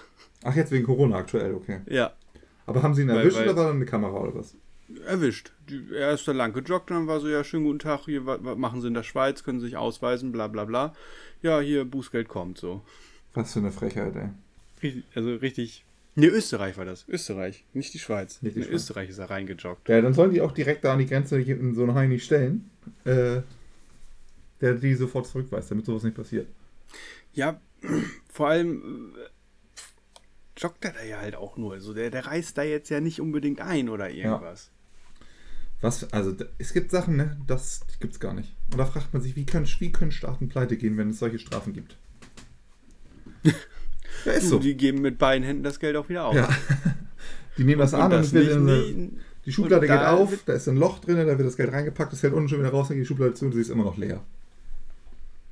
Ach, 0.45 0.57
jetzt 0.57 0.73
wegen 0.73 0.87
Corona 0.87 1.17
aktuell, 1.17 1.53
okay. 1.53 1.81
Ja. 1.91 2.15
Aber 2.65 2.83
haben 2.83 2.95
sie 2.95 3.03
ihn 3.03 3.11
erwischt 3.11 3.37
weil, 3.37 3.45
weil, 3.45 3.53
oder 3.53 3.57
war 3.59 3.65
da 3.67 3.71
eine 3.75 3.85
Kamera 3.85 4.19
oder 4.19 4.35
was? 4.35 4.57
Erwischt. 5.07 5.53
Er 5.93 6.13
ist 6.13 6.27
da 6.27 6.33
lang 6.33 6.55
gejoggt 6.55 6.91
dann 6.91 7.07
war 7.07 7.21
so, 7.21 7.29
ja, 7.29 7.45
schönen 7.45 7.65
guten 7.65 7.81
Tag, 7.81 8.07
hier, 8.07 8.25
was, 8.25 8.39
was 8.43 8.57
machen 8.57 8.81
sie 8.81 8.89
in 8.89 8.95
der 8.95 9.03
Schweiz, 9.03 9.45
können 9.45 9.61
sie 9.61 9.67
sich 9.67 9.77
ausweisen, 9.77 10.33
bla 10.33 10.49
bla 10.49 10.65
bla. 10.65 10.95
Ja, 11.43 11.61
hier, 11.61 11.85
Bußgeld 11.85 12.29
kommt, 12.29 12.57
so. 12.57 12.81
Was 13.35 13.53
für 13.53 13.59
eine 13.59 13.73
Frechheit, 13.73 14.17
ey. 14.17 14.31
Richtig, 14.83 15.05
also 15.15 15.35
richtig 15.35 15.85
Ne, 16.19 16.29
Österreich 16.29 16.79
war 16.79 16.87
das. 16.87 17.07
Österreich, 17.09 17.65
nicht 17.75 17.93
die 17.93 17.99
Schweiz. 17.99 18.41
Nicht 18.41 18.57
die 18.57 18.63
Schweiz. 18.63 18.73
Österreich 18.73 19.11
ist 19.11 19.19
er 19.19 19.29
reingejoggt. 19.29 19.87
Ja, 19.91 20.01
dann 20.01 20.15
sollen 20.15 20.33
die 20.33 20.41
auch 20.41 20.53
direkt 20.53 20.83
da 20.83 20.95
an 20.95 20.99
die 20.99 21.07
Grenze 21.07 21.39
in 21.39 21.75
so 21.75 21.83
eine 21.83 21.93
Heini 21.93 22.19
stellen, 22.19 22.71
äh, 23.05 23.43
der 24.63 24.75
die 24.75 24.95
sofort 24.95 25.27
zurückweist, 25.27 25.71
damit 25.71 25.85
sowas 25.85 26.05
nicht 26.05 26.17
passiert. 26.17 26.49
Ja, 27.35 27.61
vor 28.33 28.49
allem 28.49 29.15
äh, 29.15 29.29
joggt 30.59 30.87
er 30.87 30.93
da 30.93 31.05
ja 31.05 31.19
halt 31.19 31.37
auch 31.37 31.59
nur. 31.59 31.75
Also 31.75 31.93
der, 31.93 32.11
der 32.11 32.25
reißt 32.25 32.57
da 32.57 32.63
jetzt 32.63 32.89
ja 32.89 33.01
nicht 33.01 33.21
unbedingt 33.21 33.61
ein 33.61 33.91
oder 33.91 34.09
irgendwas. 34.09 34.71
Ja. 34.71 35.27
Was, 35.83 36.11
also 36.15 36.35
es 36.57 36.73
gibt 36.73 36.91
Sachen, 36.91 37.17
ne, 37.17 37.39
das 37.47 37.83
gibt's 38.01 38.21
gar 38.21 38.33
nicht. 38.33 38.57
Und 38.73 38.79
da 38.79 38.87
fragt 38.87 39.13
man 39.13 39.21
sich, 39.21 39.37
wie 39.37 39.45
können, 39.45 39.69
wie 39.81 39.93
können 39.93 40.13
Staaten 40.13 40.49
pleite 40.49 40.79
gehen, 40.79 40.97
wenn 40.97 41.11
es 41.11 41.19
solche 41.19 41.39
Strafen 41.39 41.75
gibt? 41.75 41.99
Ja, 44.27 44.33
ist 44.33 44.49
so. 44.49 44.59
Die 44.59 44.77
geben 44.77 45.01
mit 45.01 45.19
beiden 45.19 45.45
Händen 45.45 45.63
das 45.63 45.79
Geld 45.79 45.97
auch 45.97 46.09
wieder 46.09 46.27
auf. 46.27 46.35
Ja. 46.35 46.49
Die 47.59 47.65
nehmen 47.65 47.81
das 47.81 47.95
und 47.95 48.01
an 48.01 48.11
das 48.11 48.33
und 48.33 48.39
nicht, 48.41 48.53
eine, 48.53 49.11
die 49.47 49.53
Schublade 49.53 49.87
geht 49.87 49.99
auf, 49.99 50.43
da 50.45 50.53
ist 50.53 50.69
ein 50.69 50.77
Loch 50.77 50.99
drin, 50.99 51.17
da 51.17 51.27
wird 51.27 51.41
das 51.41 51.57
Geld 51.57 51.73
reingepackt, 51.73 52.13
das 52.13 52.21
fällt 52.21 52.35
unten 52.35 52.49
schon 52.49 52.59
wieder 52.59 52.71
raus, 52.71 52.89
dann 52.89 52.97
geht 52.97 53.05
die 53.05 53.09
Schublade 53.09 53.33
zu 53.33 53.47
und 53.47 53.53
sie 53.53 53.61
ist 53.61 53.71
immer 53.71 53.85
noch 53.85 53.97
leer. 53.97 54.23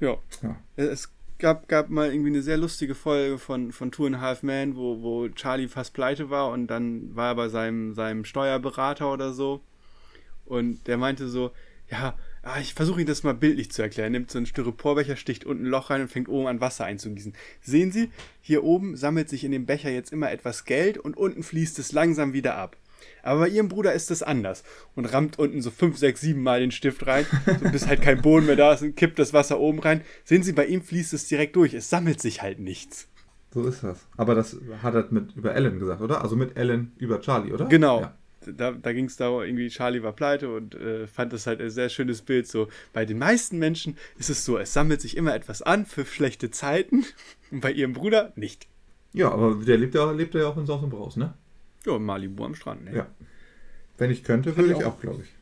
Ja. 0.00 0.18
ja. 0.42 0.56
Es 0.76 1.10
gab, 1.38 1.68
gab 1.68 1.88
mal 1.88 2.10
irgendwie 2.10 2.30
eine 2.30 2.42
sehr 2.42 2.58
lustige 2.58 2.94
Folge 2.94 3.38
von, 3.38 3.72
von 3.72 3.90
Two 3.90 4.06
and 4.06 4.16
a 4.16 4.20
Half 4.20 4.42
Man, 4.42 4.77
wo, 4.77 5.00
wo 5.02 5.29
Charlie 5.29 5.68
fast 5.68 5.94
pleite 5.94 6.29
war 6.29 6.50
und 6.50 6.66
dann 6.66 7.14
war 7.14 7.29
er 7.29 7.35
bei 7.37 7.48
seinem, 7.48 7.94
seinem 7.94 8.25
Steuerberater 8.25 9.12
oder 9.12 9.33
so. 9.33 9.60
Und 10.44 10.87
der 10.88 10.98
meinte 10.98 11.29
so, 11.29 11.52
ja, 11.90 12.14
Ah, 12.47 12.61
ich 12.61 12.75
versuche 12.75 13.01
Ihnen 13.01 13.09
das 13.09 13.23
mal 13.23 13.33
bildlich 13.33 13.71
zu 13.71 13.81
erklären. 13.81 14.13
Er 14.13 14.19
nimmt 14.19 14.31
so 14.31 14.38
einen 14.38 14.47
Styroporbecher, 14.47 15.17
sticht 15.17 15.47
unten 15.47 15.65
ein 15.65 15.71
Loch 15.71 15.88
rein 15.88 16.03
und 16.03 16.11
fängt 16.11 16.29
oben 16.29 16.47
an 16.47 16.61
Wasser 16.61 16.85
einzugießen. 16.85 17.33
Sehen 17.63 17.90
Sie, 17.90 18.11
hier 18.42 18.65
oben 18.65 18.97
sammelt 18.97 19.31
sich 19.31 19.45
in 19.45 19.53
dem 19.53 19.65
Becher 19.65 19.90
jetzt 19.90 20.13
immer 20.13 20.31
etwas 20.31 20.67
Geld 20.67 20.99
und 20.99 21.17
unten 21.17 21.42
fließt 21.42 21.79
es 21.79 21.92
langsam 21.92 22.35
wieder 22.35 22.57
ab. 22.57 22.77
Aber 23.23 23.40
bei 23.40 23.49
ihrem 23.49 23.69
Bruder 23.69 23.95
ist 23.95 24.11
das 24.11 24.23
anders 24.23 24.63
und 24.95 25.07
rammt 25.07 25.38
unten 25.38 25.63
so 25.63 25.71
fünf, 25.71 25.97
sechs, 25.97 26.21
sieben 26.21 26.42
Mal 26.42 26.61
den 26.61 26.71
Stift 26.71 27.07
rein, 27.07 27.27
so 27.63 27.71
bis 27.71 27.87
halt 27.87 28.03
kein 28.03 28.21
Boden 28.21 28.45
mehr 28.45 28.57
da 28.57 28.75
ist 28.75 28.83
und 28.83 28.97
kippt 28.97 29.19
das 29.19 29.33
Wasser 29.33 29.59
oben 29.59 29.79
rein. 29.79 30.03
Sehen 30.25 30.42
Sie, 30.42 30.53
bei 30.53 30.67
ihm 30.67 30.83
fließt 30.83 31.15
es 31.15 31.27
direkt 31.27 31.57
durch. 31.57 31.73
Es 31.73 31.88
sammelt 31.88 32.21
sich 32.21 32.42
halt 32.42 32.59
nichts. 32.59 33.09
So 33.53 33.65
ist 33.67 33.83
das. 33.83 34.07
Aber 34.17 34.35
das 34.35 34.59
hat 34.83 34.95
er 34.95 35.07
mit 35.11 35.35
über 35.37 35.55
Ellen 35.55 35.79
gesagt, 35.79 36.03
oder? 36.03 36.23
Also 36.23 36.37
mit 36.37 36.57
Ellen 36.57 36.92
über 36.99 37.21
Charlie, 37.21 37.53
oder? 37.53 37.67
Genau. 37.67 38.01
Ja. 38.03 38.15
Da, 38.53 38.73
da 38.73 38.92
ging 38.92 39.07
es 39.07 39.17
darum, 39.17 39.42
irgendwie 39.42 39.69
Charlie 39.69 40.03
war 40.03 40.13
pleite 40.13 40.55
und 40.55 40.75
äh, 40.75 41.07
fand 41.07 41.33
das 41.33 41.47
halt 41.47 41.61
ein 41.61 41.71
sehr 41.71 41.88
schönes 41.88 42.23
Bild. 42.23 42.47
So, 42.47 42.69
bei 42.92 43.05
den 43.05 43.19
meisten 43.19 43.59
Menschen 43.59 43.97
ist 44.19 44.31
es 44.31 44.45
so, 44.45 44.59
es 44.59 44.73
sammelt 44.73 45.01
sich 45.01 45.17
immer 45.17 45.35
etwas 45.35 45.63
an 45.63 45.87
für 45.87 46.05
schlechte 46.05 46.51
Zeiten 46.51 47.05
und 47.51 47.61
bei 47.61 47.73
ihrem 47.73 47.92
Bruder 47.92 48.33
nicht. 48.37 48.67
Ja, 49.13 49.31
aber 49.31 49.55
der 49.65 49.79
lebt 49.79 49.95
ja, 49.95 50.11
lebt 50.11 50.35
ja 50.35 50.49
auch 50.49 50.57
in 50.57 50.67
Saus 50.67 50.83
und 50.83 50.90
Braus, 50.90 51.17
ne? 51.17 51.35
Ja, 51.87 51.99
Malibu 51.99 52.45
am 52.45 52.55
Strand, 52.55 52.85
ne? 52.85 52.95
Ja. 52.97 53.07
Wenn 53.97 54.11
ich 54.11 54.25
könnte, 54.25 54.51
Fand 54.53 54.59
würde 54.59 54.73
ich 54.73 54.79
ich 54.81 54.85
auch. 54.85 54.95
auch, 54.97 55.01
glaube 55.01 55.23
ich. 55.23 55.33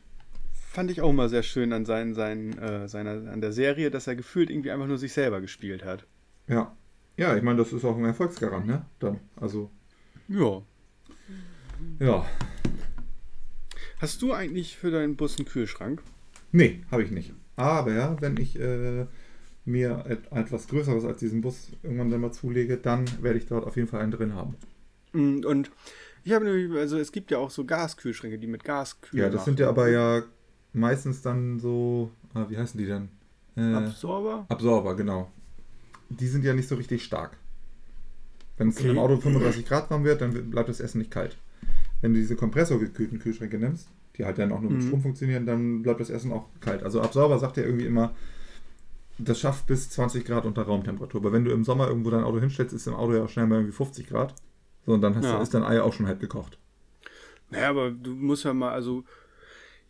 Fand 0.69 0.91
ich 0.91 1.01
auch 1.01 1.11
mal 1.13 1.29
sehr 1.29 1.43
schön 1.43 1.71
an, 1.73 1.85
seinen, 1.85 2.13
seinen, 2.13 2.57
äh, 2.57 2.87
seiner, 2.87 3.31
an 3.31 3.41
der 3.41 3.51
Serie, 3.51 3.89
dass 3.91 4.07
er 4.07 4.15
gefühlt 4.15 4.49
irgendwie 4.49 4.71
einfach 4.71 4.87
nur 4.87 4.97
sich 4.97 5.13
selber 5.13 5.41
gespielt 5.41 5.83
hat. 5.85 6.05
Ja. 6.47 6.75
Ja, 7.15 7.35
ich 7.35 7.43
meine, 7.43 7.57
das 7.59 7.71
ist 7.73 7.85
auch 7.85 7.95
ein 7.97 8.05
Erfolgsgarant, 8.05 8.65
ne? 8.65 8.85
Dann. 8.99 9.19
Also, 9.35 9.69
Ja. 10.27 10.61
ja. 11.99 12.25
Hast 14.03 14.21
du 14.21 14.33
eigentlich 14.33 14.75
für 14.75 14.91
deinen 14.91 15.15
Bus 15.15 15.37
einen 15.37 15.47
Kühlschrank? 15.47 16.01
Nee, 16.51 16.81
habe 16.91 17.03
ich 17.03 17.11
nicht. 17.11 17.31
Aber 17.55 18.17
wenn 18.19 18.35
ich 18.35 18.59
äh, 18.59 19.05
mir 19.63 20.03
et 20.09 20.29
etwas 20.29 20.67
Größeres 20.67 21.05
als 21.05 21.19
diesen 21.19 21.39
Bus 21.39 21.69
irgendwann 21.83 22.09
dann 22.09 22.19
mal 22.19 22.33
zulege, 22.33 22.75
dann 22.75 23.05
werde 23.23 23.39
ich 23.39 23.45
dort 23.45 23.65
auf 23.65 23.77
jeden 23.77 23.87
Fall 23.87 24.01
einen 24.01 24.11
drin 24.11 24.35
haben. 24.35 24.55
Mm, 25.13 25.45
Und 25.45 25.71
ich 26.25 26.33
habe 26.33 26.43
nämlich, 26.43 26.77
also 26.77 26.97
es 26.97 27.13
gibt 27.13 27.31
ja 27.31 27.37
auch 27.37 27.49
so 27.49 27.63
Gaskühlschränke, 27.63 28.37
die 28.37 28.47
mit 28.47 28.65
Gas 28.65 28.99
kühlen. 28.99 29.23
Ja, 29.23 29.29
das 29.29 29.45
sind 29.45 29.57
ja 29.57 29.69
aber 29.69 29.87
ja 29.87 30.23
meistens 30.73 31.21
dann 31.21 31.61
so, 31.61 32.11
ah, 32.33 32.45
wie 32.49 32.57
heißen 32.57 32.77
die 32.77 32.87
denn? 32.87 33.07
Äh, 33.55 33.73
Absorber? 33.73 34.45
Absorber, 34.49 34.97
genau. 34.97 35.31
Die 36.09 36.27
sind 36.27 36.43
ja 36.43 36.53
nicht 36.53 36.67
so 36.67 36.75
richtig 36.75 37.05
stark. 37.05 37.37
Wenn 38.57 38.67
es 38.67 38.79
Okay. 38.79 38.89
im 38.89 38.99
Auto 38.99 39.15
35 39.15 39.65
Grad 39.65 39.89
warm 39.89 40.03
wird, 40.03 40.19
dann 40.19 40.51
bleibt 40.51 40.67
das 40.67 40.81
Essen 40.81 40.97
nicht 40.97 41.09
kalt. 41.09 41.37
Wenn 42.03 42.13
du 42.13 42.19
diese 42.19 42.35
kompressorgekühlten 42.35 43.17
Kühlschränke 43.17 43.57
nimmst, 43.57 43.87
die 44.17 44.25
halt 44.25 44.37
dann 44.37 44.51
auch 44.51 44.59
nur 44.59 44.71
mit 44.71 44.81
Mhm. 44.83 44.87
Strom 44.87 45.01
funktionieren, 45.01 45.45
dann 45.45 45.81
bleibt 45.83 46.01
das 46.01 46.09
Essen 46.09 46.33
auch 46.33 46.47
kalt. 46.59 46.83
Also 46.83 46.99
Absorber 47.01 47.39
sagt 47.39 47.55
ja 47.55 47.63
irgendwie 47.63 47.85
immer, 47.85 48.13
das 49.17 49.39
schafft 49.39 49.67
bis 49.67 49.89
20 49.89 50.25
Grad 50.25 50.45
unter 50.45 50.63
Raumtemperatur. 50.63 51.21
Aber 51.21 51.31
wenn 51.31 51.45
du 51.45 51.51
im 51.51 51.63
Sommer 51.63 51.87
irgendwo 51.87 52.09
dein 52.09 52.25
Auto 52.25 52.41
hinstellst, 52.41 52.73
ist 52.73 52.87
im 52.87 52.93
Auto 52.93 53.13
ja 53.13 53.23
auch 53.23 53.29
schnell 53.29 53.47
mal 53.47 53.55
irgendwie 53.55 53.71
50 53.71 54.07
Grad. 54.07 54.35
So, 54.85 54.91
und 54.93 55.01
dann 55.01 55.13
Ja. 55.21 55.37
du, 55.37 55.41
ist 55.43 55.53
dein 55.53 55.63
Ei 55.63 55.81
auch 55.81 55.93
schon 55.93 56.05
halb 56.07 56.19
gekocht. 56.19 56.57
Naja, 57.49 57.69
aber 57.69 57.91
du 57.91 58.11
musst 58.11 58.43
ja 58.43 58.53
mal, 58.53 58.73
also. 58.73 59.05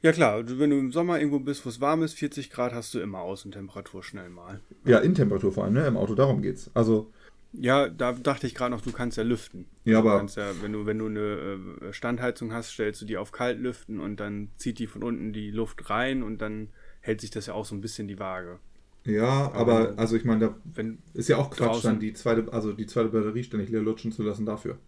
Ja 0.03 0.11
klar, 0.11 0.43
wenn 0.59 0.69
du 0.69 0.77
im 0.77 0.91
Sommer 0.91 1.17
irgendwo 1.17 1.39
bist, 1.39 1.65
wo 1.65 1.69
es 1.69 1.79
warm 1.81 2.03
ist, 2.03 2.13
40 2.13 2.51
Grad 2.51 2.73
hast 2.73 2.93
du 2.93 2.99
immer 2.99 3.19
Außentemperatur 3.21 4.03
schnell 4.03 4.29
mal. 4.29 4.59
Ja, 4.85 4.99
Innentemperatur 4.99 5.51
vor 5.53 5.63
allem, 5.63 5.73
ne? 5.73 5.87
Im 5.87 5.95
Auto, 5.97 6.13
darum 6.13 6.41
geht's. 6.41 6.69
Also, 6.73 7.09
Ja, 7.53 7.87
da 7.87 8.13
dachte 8.13 8.47
ich 8.47 8.55
gerade 8.55 8.71
noch, 8.71 8.81
du 8.81 8.91
kannst 8.91 9.17
ja 9.17 9.23
lüften. 9.23 9.65
Ja, 9.85 10.01
du 10.01 10.09
aber- 10.09 10.17
kannst 10.17 10.37
ja, 10.37 10.51
wenn 10.61 10.73
du, 10.73 10.85
wenn 10.85 10.97
du 10.97 11.05
eine 11.05 11.59
äh, 11.81 11.93
Standheizung 11.93 12.51
hast, 12.51 12.71
stellst 12.71 13.01
du 13.01 13.05
die 13.05 13.17
auf 13.17 13.31
kalt 13.31 13.59
lüften 13.59 13.99
und 13.99 14.19
dann 14.19 14.49
zieht 14.57 14.79
die 14.79 14.87
von 14.87 15.03
unten 15.03 15.33
die 15.33 15.51
Luft 15.51 15.89
rein 15.89 16.23
und 16.23 16.39
dann 16.41 16.69
hält 17.01 17.21
sich 17.21 17.29
das 17.29 17.45
ja 17.45 17.53
auch 17.53 17.65
so 17.65 17.75
ein 17.75 17.81
bisschen 17.81 18.07
die 18.07 18.17
Waage. 18.19 18.59
ja, 19.05 19.51
aber, 19.51 19.93
also 19.97 20.15
ich 20.15 20.25
meine, 20.25 20.39
da 20.39 20.55
Wenn, 20.63 20.97
ist 21.13 21.29
ja 21.29 21.37
auch 21.37 21.51
Quatsch, 21.51 21.83
dann 21.85 21.99
die 21.99 22.13
zweite, 22.13 22.51
also 22.51 22.73
die 22.73 22.87
zweite 22.87 23.09
Batterie 23.09 23.43
ständig 23.43 23.69
leer 23.69 23.81
lutschen 23.81 24.11
zu 24.11 24.23
lassen 24.23 24.45
dafür. 24.45 24.79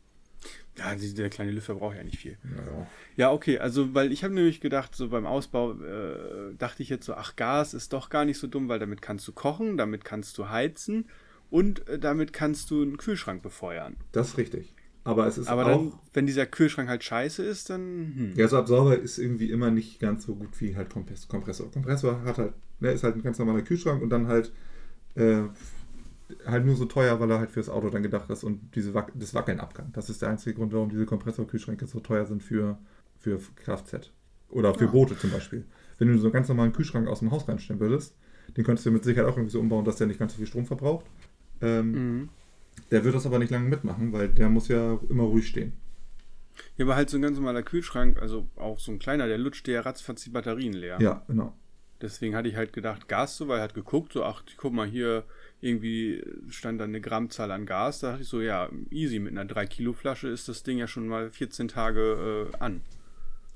ja, 0.78 0.96
der 0.96 1.30
kleine 1.30 1.52
Lüfter 1.52 1.76
braucht 1.76 1.98
ja 1.98 2.04
nicht 2.04 2.18
viel. 2.18 2.38
Naja. 2.44 2.88
Ja, 3.16 3.32
okay, 3.32 3.60
also 3.60 3.94
weil 3.94 4.12
ich 4.12 4.24
habe 4.24 4.34
nämlich 4.34 4.60
gedacht, 4.60 4.96
so 4.96 5.10
beim 5.10 5.26
Ausbau 5.26 5.74
äh, 5.74 6.56
dachte 6.58 6.82
ich 6.82 6.90
jetzt 6.90 7.06
so, 7.06 7.14
ach, 7.14 7.36
Gas 7.36 7.74
ist 7.74 7.94
doch 7.94 8.10
gar 8.10 8.26
nicht 8.26 8.40
so 8.40 8.48
dumm, 8.48 8.70
weil 8.70 8.80
damit 8.80 9.02
kannst 9.02 9.28
du 9.28 9.34
kochen, 9.34 9.78
damit 9.78 10.04
kannst 10.04 10.38
du 10.38 10.50
heizen 10.50 11.06
und 11.50 11.88
äh, 11.88 12.00
damit 12.00 12.34
kannst 12.34 12.72
du 12.72 12.82
einen 12.82 12.98
Kühlschrank 12.98 13.42
befeuern. 13.42 13.96
Das 14.12 14.30
ist 14.30 14.38
richtig. 14.38 14.74
Aber 15.04 15.28
es 15.28 15.38
ist 15.38 15.48
Aber 15.48 15.68
auch. 15.68 15.92
dann, 15.92 15.94
wenn 16.14 16.26
dieser 16.26 16.48
Kühlschrank 16.48 16.90
halt 16.90 17.04
scheiße 17.04 17.44
ist, 17.44 17.70
dann. 17.70 18.14
Hm. 18.16 18.34
ja, 18.36 18.48
so 18.48 18.58
Absorber 18.58 18.98
ist 18.98 19.20
irgendwie 19.20 19.52
immer 19.52 19.70
nicht 19.70 20.00
ganz 20.00 20.26
so 20.26 20.36
gut 20.36 20.60
wie 20.60 20.76
halt 20.76 20.90
Kompress- 20.92 21.28
Kompressor. 21.28 21.70
Kompressor 21.72 22.24
hat 22.24 22.40
halt, 22.40 22.54
ne, 22.80 22.92
ist 22.92 23.04
halt 23.04 23.16
ein 23.16 23.22
ganz 23.22 23.38
normaler 23.38 23.62
Kühlschrank 23.62 24.02
und 24.02 24.10
dann 24.10 24.28
halt 24.28 24.52
äh, 25.14 25.44
halt 26.48 26.66
nur 26.66 26.76
so 26.76 26.86
teuer, 26.86 27.20
weil 27.20 27.30
er 27.30 27.38
halt 27.40 27.52
fürs 27.52 27.70
Auto 27.70 27.90
dann 27.92 28.02
gedacht 28.02 28.30
ist 28.32 28.44
und 28.44 28.76
diese 28.76 28.94
Wac 28.96 29.12
das 29.14 29.36
Wackeln 29.36 29.60
ab 29.60 29.76
kann. 29.76 29.92
Das 29.94 30.10
ist 30.10 30.24
der 30.24 30.30
einzige 30.30 30.56
Grund, 30.56 30.74
warum 30.74 30.90
diese 30.90 31.06
Kompressorkühlschränke 31.06 31.86
so 31.86 32.00
teuer 32.00 32.26
sind 32.26 32.42
für, 32.42 32.80
für 33.20 33.38
Kfz. 33.64 34.10
Oder 34.50 34.74
für 34.74 34.86
Ja. 34.86 34.92
Boote 34.92 35.18
zum 35.18 35.32
Beispiel. 35.32 35.66
Wenn 36.00 36.08
du 36.08 36.18
so 36.18 36.26
einen 36.28 36.34
ganz 36.34 36.48
normalen 36.48 36.74
Kühlschrank 36.74 37.08
aus 37.08 37.20
dem 37.20 37.30
Haus 37.32 37.48
reinstellen 37.48 37.80
würdest, 37.80 38.16
den 38.58 38.64
könntest 38.64 38.86
du 38.88 38.92
mit 38.92 39.04
Sicherheit 39.04 39.28
auch 39.30 39.38
irgendwie 39.38 39.52
so 39.52 39.60
umbauen, 39.60 39.86
dass 39.86 39.98
der 39.98 40.08
nicht 40.08 40.20
ganz 40.20 40.34
so 40.34 40.38
viel 40.40 40.48
Strom 40.48 40.66
verbraucht. 40.66 41.06
Ähm, 41.66 41.92
Mhm. 41.92 42.30
Der 42.92 43.04
wird 43.04 43.16
das 43.16 43.26
aber 43.26 43.40
nicht 43.40 43.52
lange 43.52 43.68
mitmachen, 43.68 44.14
weil 44.14 44.30
der 44.30 44.50
muss 44.50 44.68
ja 44.68 45.00
immer 45.10 45.24
ruhig 45.24 45.48
stehen. 45.48 45.74
Ja, 46.78 46.86
aber 46.86 46.96
halt 46.96 47.10
so 47.10 47.18
ein 47.18 47.22
ganz 47.22 47.38
normaler 47.38 47.64
Kühlschrank, 47.64 48.22
also 48.22 48.48
auch 48.56 48.80
so 48.80 48.92
ein 48.92 49.00
kleiner, 49.00 49.28
der 49.28 49.38
lutscht 49.38 49.68
ja 49.68 49.82
ratzfatz 49.82 50.24
die 50.24 50.30
Batterien 50.30 50.74
leer. 50.74 50.98
Ja, 51.02 51.24
genau. 51.28 51.54
Deswegen 52.02 52.36
hatte 52.36 52.50
ich 52.50 52.56
halt 52.56 52.74
gedacht, 52.74 53.08
Gas 53.08 53.38
so, 53.38 53.48
weil 53.48 53.60
er 53.60 53.64
hat 53.64 53.74
geguckt, 53.74 54.14
so, 54.14 54.24
ach, 54.24 54.44
guck 54.58 54.74
mal, 54.74 54.88
hier 54.88 55.24
irgendwie 55.62 56.24
stand 56.50 56.80
da 56.80 56.84
eine 56.84 57.02
Grammzahl 57.02 57.52
an 57.52 57.66
Gas. 57.66 58.02
Da 58.02 58.12
dachte 58.12 58.24
ich 58.24 58.28
so, 58.28 58.42
ja, 58.42 58.70
easy, 58.92 59.20
mit 59.20 59.38
einer 59.38 59.50
3-Kilo-Flasche 59.50 60.28
ist 60.28 60.48
das 60.48 60.64
Ding 60.64 60.78
ja 60.78 60.88
schon 60.88 61.08
mal 61.08 61.32
14 61.32 61.68
Tage 61.70 62.52
äh, 62.54 62.58
an. 62.60 62.82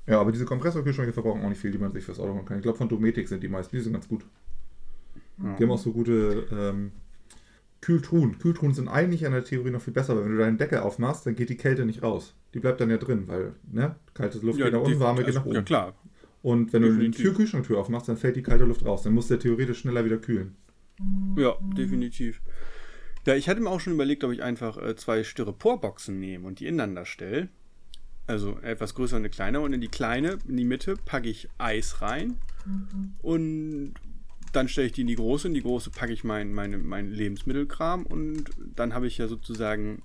Ja, 0.06 0.20
aber 0.20 0.32
diese 0.32 0.46
Kompressorkühlschränke 0.46 1.12
verbrauchen 1.12 1.44
auch 1.44 1.48
nicht 1.50 1.60
viel, 1.60 1.70
die 1.70 1.78
man 1.78 1.92
sich 1.92 2.04
fürs 2.04 2.18
Auto 2.18 2.34
holen 2.34 2.46
kann. 2.46 2.56
Ich 2.56 2.62
glaube, 2.62 2.78
von 2.78 2.88
Dometic 2.88 3.28
sind 3.28 3.42
die 3.42 3.48
meisten. 3.48 3.76
Die 3.76 3.82
sind 3.82 3.92
ganz 3.92 4.08
gut. 4.08 4.24
Ja. 5.42 5.56
Die 5.56 5.62
haben 5.62 5.70
auch 5.70 5.78
so 5.78 5.92
gute 5.92 6.48
ähm, 6.50 6.92
Kühltruhen. 7.80 8.38
Kühltruhen 8.38 8.74
sind 8.74 8.88
eigentlich 8.88 9.22
in 9.22 9.32
der 9.32 9.44
Theorie 9.44 9.70
noch 9.70 9.80
viel 9.80 9.92
besser, 9.92 10.16
weil 10.16 10.24
wenn 10.24 10.32
du 10.32 10.38
deinen 10.38 10.58
Deckel 10.58 10.80
aufmachst, 10.80 11.26
dann 11.26 11.34
geht 11.34 11.48
die 11.48 11.56
Kälte 11.56 11.86
nicht 11.86 12.02
raus. 12.02 12.34
Die 12.52 12.60
bleibt 12.60 12.80
dann 12.80 12.90
ja 12.90 12.98
drin, 12.98 13.26
weil, 13.26 13.54
ne? 13.70 13.96
Kalte 14.12 14.38
Luft 14.38 14.58
geht 14.58 14.72
nach 14.72 14.80
unten, 14.80 14.90
definitiv. 14.90 15.00
warme 15.00 15.18
geht 15.18 15.26
Also, 15.28 15.38
nach 15.38 15.46
oben. 15.46 15.54
Ja, 15.54 15.62
klar. 15.62 15.94
Und 16.42 16.72
wenn 16.72 16.82
du 16.82 16.88
die 16.88 16.94
Definitiv. 16.94 17.22
Tür 17.22 17.34
Kühlschranktür 17.34 17.78
aufmachst, 17.78 18.08
dann 18.08 18.16
fällt 18.16 18.36
die 18.36 18.42
kalte 18.42 18.64
Luft 18.64 18.84
raus. 18.84 19.02
Dann 19.02 19.12
muss 19.12 19.28
der 19.28 19.38
theoretisch 19.38 19.80
schneller 19.80 20.04
wieder 20.04 20.16
kühlen. 20.18 20.56
Ja, 21.36 21.54
definitiv. 21.76 22.40
Ja, 23.26 23.34
ich 23.34 23.48
hatte 23.48 23.60
mir 23.60 23.70
auch 23.70 23.80
schon 23.80 23.92
überlegt, 23.92 24.24
ob 24.24 24.32
ich 24.32 24.42
einfach 24.42 24.76
äh, 24.78 24.96
zwei 24.96 25.22
Styroporboxen 25.22 26.18
nehme 26.18 26.46
und 26.46 26.60
die 26.60 26.66
ineinander 26.66 27.04
stelle. 27.04 27.48
Also 28.26 28.58
etwas 28.62 28.94
größer 28.94 29.16
und 29.16 29.22
eine 29.22 29.30
kleine. 29.30 29.60
Und 29.60 29.72
in 29.72 29.80
die 29.80 29.88
kleine, 29.88 30.38
in 30.46 30.56
die 30.56 30.64
Mitte, 30.64 30.96
packe 31.04 31.28
ich 31.28 31.48
Eis 31.58 32.00
rein. 32.00 32.36
Und 33.22 33.94
dann 34.52 34.68
stelle 34.68 34.88
ich 34.88 34.92
die 34.92 35.02
in 35.02 35.06
die 35.06 35.16
große. 35.16 35.48
In 35.48 35.54
die 35.54 35.62
große 35.62 35.90
packe 35.90 36.12
ich 36.12 36.24
mein, 36.24 36.52
meine, 36.52 36.78
mein 36.78 37.10
Lebensmittelkram. 37.10 38.06
Und 38.06 38.50
dann 38.76 38.94
habe 38.94 39.06
ich 39.06 39.18
ja 39.18 39.28
sozusagen 39.28 40.02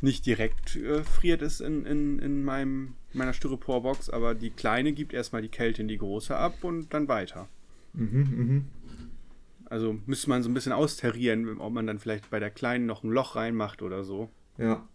nicht 0.00 0.26
direkt 0.26 0.76
äh, 0.76 1.02
friert 1.02 1.42
es 1.42 1.60
in, 1.60 1.84
in, 1.84 2.18
in 2.18 2.44
meinem, 2.44 2.94
meiner 3.12 3.32
Styroporbox, 3.32 4.10
aber 4.10 4.34
die 4.34 4.50
kleine 4.50 4.92
gibt 4.92 5.12
erstmal 5.12 5.42
die 5.42 5.48
Kälte 5.48 5.82
in 5.82 5.88
die 5.88 5.98
große 5.98 6.34
ab 6.34 6.62
und 6.62 6.92
dann 6.94 7.08
weiter. 7.08 7.48
Mhm, 7.92 8.18
mhm. 8.36 8.64
Also 9.66 9.98
müsste 10.06 10.30
man 10.30 10.42
so 10.42 10.48
ein 10.48 10.54
bisschen 10.54 10.72
austarieren, 10.72 11.60
ob 11.60 11.72
man 11.72 11.86
dann 11.86 11.98
vielleicht 11.98 12.30
bei 12.30 12.40
der 12.40 12.50
kleinen 12.50 12.86
noch 12.86 13.04
ein 13.04 13.10
Loch 13.10 13.36
reinmacht 13.36 13.82
oder 13.82 14.04
so. 14.04 14.28
Ja. 14.58 14.86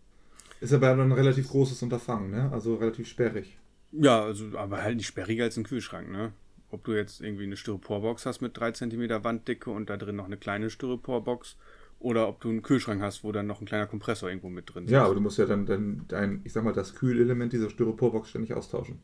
Ist 0.59 0.73
aber 0.73 0.87
dann 0.87 0.99
ein 0.99 1.11
relativ 1.11 1.49
großes 1.49 1.81
Unterfangen, 1.83 2.31
ne? 2.31 2.51
Also 2.51 2.75
relativ 2.75 3.07
sperrig. 3.07 3.57
Ja, 3.91 4.23
also, 4.23 4.57
aber 4.57 4.81
halt 4.81 4.97
nicht 4.97 5.07
sperriger 5.07 5.45
als 5.45 5.57
ein 5.57 5.63
Kühlschrank, 5.63 6.09
ne? 6.11 6.33
Ob 6.69 6.83
du 6.83 6.93
jetzt 6.93 7.21
irgendwie 7.21 7.43
eine 7.43 7.57
Styroporbox 7.57 8.25
hast 8.25 8.41
mit 8.41 8.57
3 8.57 8.71
cm 8.71 9.23
Wanddicke 9.23 9.69
und 9.69 9.89
da 9.89 9.97
drin 9.97 10.15
noch 10.15 10.25
eine 10.25 10.37
kleine 10.37 10.69
Styroporbox 10.69 11.57
oder 11.99 12.27
ob 12.27 12.41
du 12.41 12.49
einen 12.49 12.61
Kühlschrank 12.61 13.01
hast, 13.01 13.23
wo 13.23 13.31
dann 13.31 13.47
noch 13.47 13.61
ein 13.61 13.65
kleiner 13.65 13.87
Kompressor 13.87 14.29
irgendwo 14.29 14.49
mit 14.49 14.73
drin 14.73 14.87
Ja, 14.87 15.05
aber 15.05 15.15
du 15.15 15.21
musst 15.21 15.37
ja 15.37 15.45
dann, 15.45 15.65
dann 15.65 16.05
dein, 16.07 16.41
ich 16.43 16.53
sag 16.53 16.63
mal, 16.63 16.73
das 16.73 16.95
Kühlelement 16.95 17.53
dieser 17.53 17.69
Styroporbox 17.69 18.29
ständig 18.29 18.53
austauschen. 18.53 18.99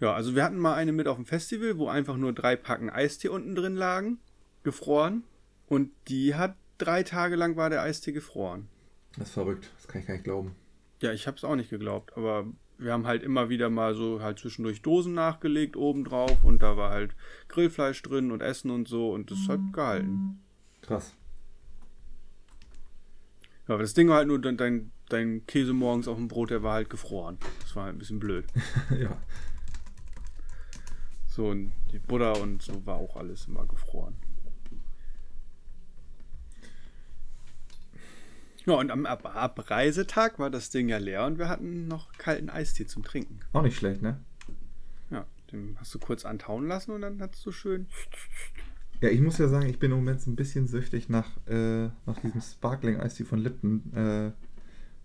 Ja, 0.00 0.14
also 0.14 0.34
wir 0.34 0.44
hatten 0.44 0.58
mal 0.58 0.74
eine 0.74 0.92
mit 0.92 1.08
auf 1.08 1.16
dem 1.16 1.26
Festival, 1.26 1.76
wo 1.78 1.88
einfach 1.88 2.16
nur 2.16 2.32
drei 2.32 2.56
Packen 2.56 2.88
Eistee 2.88 3.28
unten 3.28 3.54
drin 3.54 3.74
lagen, 3.74 4.18
gefroren. 4.62 5.24
Und 5.66 5.90
die 6.08 6.34
hat 6.34 6.56
drei 6.78 7.02
Tage 7.02 7.36
lang 7.36 7.56
war 7.56 7.68
der 7.68 7.82
Eistee 7.82 8.12
gefroren. 8.12 8.68
Das 9.18 9.28
ist 9.28 9.34
verrückt. 9.34 9.70
Das 9.76 9.88
kann 9.88 10.00
ich 10.00 10.06
gar 10.06 10.14
nicht 10.14 10.24
glauben. 10.24 10.54
Ja, 11.00 11.12
ich 11.12 11.26
habe 11.26 11.36
es 11.36 11.44
auch 11.44 11.56
nicht 11.56 11.70
geglaubt, 11.70 12.16
aber 12.16 12.46
wir 12.78 12.92
haben 12.92 13.06
halt 13.06 13.22
immer 13.22 13.48
wieder 13.48 13.70
mal 13.70 13.94
so 13.94 14.22
halt 14.22 14.38
zwischendurch 14.38 14.82
Dosen 14.82 15.12
nachgelegt 15.12 15.76
obendrauf 15.76 16.44
und 16.44 16.62
da 16.62 16.76
war 16.76 16.90
halt 16.90 17.14
Grillfleisch 17.48 18.00
drin 18.02 18.30
und 18.30 18.40
Essen 18.40 18.70
und 18.70 18.88
so 18.88 19.12
und 19.12 19.30
das 19.30 19.48
hat 19.48 19.60
gehalten. 19.72 20.40
Krass. 20.82 21.14
Ja, 23.66 23.74
aber 23.74 23.82
das 23.82 23.94
Ding 23.94 24.08
war 24.08 24.16
halt 24.16 24.28
nur 24.28 24.40
dein, 24.40 24.56
dein, 24.56 24.92
dein 25.08 25.44
Käse 25.46 25.74
morgens 25.74 26.08
auf 26.08 26.16
dem 26.16 26.28
Brot, 26.28 26.50
der 26.50 26.62
war 26.62 26.74
halt 26.74 26.88
gefroren. 26.88 27.38
Das 27.60 27.74
war 27.76 27.84
halt 27.84 27.96
ein 27.96 27.98
bisschen 27.98 28.20
blöd. 28.20 28.46
ja. 28.98 29.16
So, 31.26 31.48
und 31.48 31.72
die 31.92 31.98
Butter 31.98 32.40
und 32.40 32.62
so 32.62 32.86
war 32.86 32.96
auch 32.96 33.16
alles 33.16 33.46
immer 33.46 33.66
gefroren. 33.66 34.16
Ja, 38.66 38.74
und 38.74 38.90
am 38.90 39.06
Ab 39.06 39.24
Abreisetag 39.24 40.38
war 40.38 40.50
das 40.50 40.70
Ding 40.70 40.88
ja 40.88 40.98
leer 40.98 41.24
und 41.26 41.38
wir 41.38 41.48
hatten 41.48 41.88
noch 41.88 42.12
kalten 42.18 42.50
Eistee 42.50 42.86
zum 42.86 43.02
Trinken. 43.02 43.40
Auch 43.52 43.62
nicht 43.62 43.76
schlecht, 43.76 44.02
ne? 44.02 44.20
Ja, 45.10 45.26
den 45.52 45.76
hast 45.80 45.94
du 45.94 45.98
kurz 45.98 46.24
antauen 46.24 46.66
lassen 46.68 46.92
und 46.92 47.00
dann 47.00 47.20
hast 47.20 47.44
du 47.46 47.52
schön. 47.52 47.86
Ja, 49.00 49.08
ich 49.08 49.20
muss 49.20 49.38
ja 49.38 49.48
sagen, 49.48 49.68
ich 49.68 49.78
bin 49.78 49.90
im 49.92 49.98
Moment 49.98 50.20
so 50.20 50.30
ein 50.30 50.36
bisschen 50.36 50.66
süchtig 50.66 51.08
nach, 51.08 51.28
äh, 51.46 51.88
nach 52.04 52.18
diesem 52.22 52.40
Sparkling 52.40 52.98
Eistee 53.00 53.24
von 53.24 53.38
Lipton. 53.38 53.92
Äh, 53.94 54.32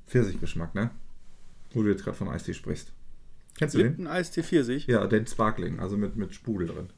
Pfirsichgeschmack, 0.08 0.76
ne? 0.76 0.92
Wo 1.72 1.82
du 1.82 1.90
jetzt 1.90 2.04
gerade 2.04 2.18
von 2.18 2.30
Eistee 2.30 2.54
sprichst. 2.54 2.92
Kennst 3.58 3.76
du 3.76 3.80
Lipton 3.80 4.08
Eistee 4.08 4.44
Pfirsich? 4.44 4.86
den? 4.86 4.96
Ja, 4.96 5.08
den 5.08 5.28
Sparkling, 5.28 5.80
also 5.80 5.98
mit, 5.98 6.16
mit 6.16 6.34
Sprudel 6.34 6.68
drin. 6.68 6.90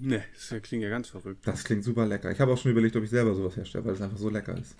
Ne, 0.00 0.24
das 0.32 0.62
klingt 0.62 0.82
ja 0.82 0.88
ganz 0.90 1.08
verrückt. 1.08 1.46
Das 1.46 1.64
klingt 1.64 1.84
super 1.84 2.06
lecker. 2.06 2.30
Ich 2.32 2.40
habe 2.40 2.52
auch 2.52 2.58
schon 2.58 2.70
überlegt, 2.72 2.96
ob 2.96 3.04
ich 3.04 3.10
selber 3.10 3.34
sowas 3.34 3.56
herstelle, 3.56 3.84
weil 3.84 3.94
es 3.94 4.00
einfach 4.00 4.16
so 4.16 4.30
lecker 4.30 4.56
ist. 4.56 4.74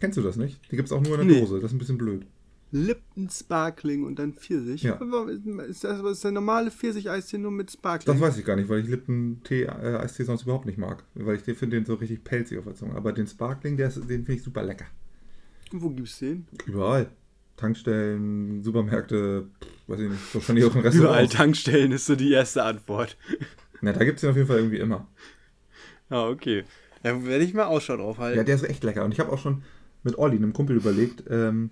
Kennst 0.00 0.16
du 0.18 0.22
das 0.22 0.36
nicht? 0.36 0.60
Die 0.70 0.76
gibt 0.76 0.86
es 0.88 0.92
auch 0.92 1.00
nur 1.02 1.18
in 1.18 1.26
der 1.28 1.36
Nee. 1.36 1.40
Dose. 1.40 1.56
Das 1.56 1.70
ist 1.70 1.72
ein 1.74 1.78
bisschen 1.78 1.98
blöd. 1.98 2.26
Lipton 2.70 3.30
Sparkling 3.30 4.04
und 4.04 4.18
dann 4.18 4.34
Pfirsich? 4.34 4.82
Ja. 4.82 5.00
Ist 5.66 5.84
das 5.84 6.00
ist 6.02 6.22
der 6.24 6.32
normale 6.32 6.70
Pfirsich-Eistee 6.70 7.38
nur 7.38 7.50
mit 7.50 7.70
Sparkling? 7.70 8.14
Das 8.14 8.20
weiß 8.20 8.36
ich 8.38 8.44
gar 8.44 8.56
nicht, 8.56 8.68
weil 8.68 8.80
ich 8.80 8.88
Lipton 8.88 9.40
Tee, 9.42 9.62
äh, 9.62 9.96
Eistee 9.96 10.24
sonst 10.24 10.42
überhaupt 10.42 10.66
nicht 10.66 10.76
mag. 10.76 11.02
Weil 11.14 11.36
ich 11.36 11.42
den 11.44 11.54
finde 11.54 11.76
den 11.76 11.86
so 11.86 11.94
richtig 11.94 12.24
pelzig 12.24 12.58
auf 12.58 12.64
der 12.64 12.74
Zunge. 12.74 12.94
Aber 12.94 13.12
den 13.12 13.26
Sparkling, 13.26 13.76
der 13.78 13.88
ist, 13.88 13.96
den 13.96 14.06
finde 14.06 14.34
ich 14.34 14.42
super 14.42 14.62
lecker. 14.62 14.84
Wo 15.72 15.88
gibt's 15.90 16.18
den? 16.18 16.46
Überall. 16.66 17.08
Tankstellen, 17.56 18.62
Supermärkte, 18.62 19.48
weiß 19.88 20.00
ich 20.00 20.10
nicht, 20.10 20.34
wahrscheinlich 20.34 20.64
auch 20.64 20.74
in 20.74 20.80
Restaurants. 20.82 20.96
Überall 20.98 21.28
Tankstellen 21.28 21.92
ist 21.92 22.06
so 22.06 22.14
die 22.16 22.32
erste 22.32 22.62
Antwort. 22.62 23.16
Na, 23.80 23.92
da 23.92 24.04
gibt 24.04 24.16
es 24.16 24.20
den 24.20 24.30
auf 24.30 24.36
jeden 24.36 24.46
Fall 24.48 24.58
irgendwie 24.58 24.78
immer. 24.78 25.08
Ah, 26.08 26.28
okay. 26.28 26.64
Da 27.02 27.24
werde 27.24 27.44
ich 27.44 27.54
mal 27.54 27.64
Ausschau 27.64 27.96
drauf 27.96 28.18
Ja, 28.18 28.24
halten. 28.24 28.44
der 28.46 28.54
ist 28.54 28.62
echt 28.62 28.84
lecker. 28.84 29.04
Und 29.04 29.12
ich 29.12 29.20
habe 29.20 29.32
auch 29.32 29.38
schon 29.38 29.62
mit 30.02 30.18
Olli, 30.18 30.36
einem 30.36 30.52
Kumpel, 30.52 30.76
überlegt, 30.76 31.24
ähm, 31.30 31.70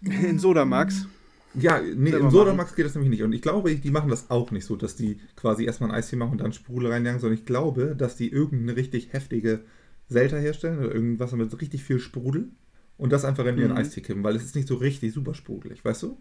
In 0.00 0.38
Sodamax. 0.38 1.06
ja, 1.54 1.80
nee, 1.80 2.10
im 2.10 2.30
Sodamax 2.30 2.74
geht 2.74 2.86
das 2.86 2.94
nämlich 2.94 3.10
nicht. 3.10 3.22
Und 3.22 3.32
ich 3.32 3.42
glaube, 3.42 3.74
die 3.76 3.90
machen 3.90 4.10
das 4.10 4.30
auch 4.30 4.50
nicht 4.50 4.64
so, 4.64 4.76
dass 4.76 4.96
die 4.96 5.20
quasi 5.36 5.64
erstmal 5.64 5.90
ein 5.90 5.96
Eistee 5.96 6.16
machen 6.16 6.32
und 6.32 6.38
dann 6.40 6.52
Sprudel 6.52 6.90
reinjagen, 6.90 7.20
sondern 7.20 7.38
ich 7.38 7.44
glaube, 7.44 7.94
dass 7.96 8.16
die 8.16 8.30
irgendeine 8.30 8.76
richtig 8.76 9.12
heftige 9.12 9.60
Selter 10.08 10.38
herstellen 10.38 10.78
oder 10.78 10.94
irgendwas 10.94 11.32
mit 11.32 11.60
richtig 11.60 11.84
viel 11.84 11.98
Sprudel 12.00 12.50
und 12.96 13.12
das 13.12 13.24
einfach 13.24 13.44
in 13.46 13.58
ihren 13.58 13.72
Mhm. 13.72 13.76
Eistee 13.76 14.00
kippen, 14.00 14.24
weil 14.24 14.36
es 14.36 14.44
ist 14.44 14.54
nicht 14.56 14.68
so 14.68 14.76
richtig 14.76 15.12
super 15.12 15.34
sprudelig, 15.34 15.84
weißt 15.84 16.02
du? 16.04 16.18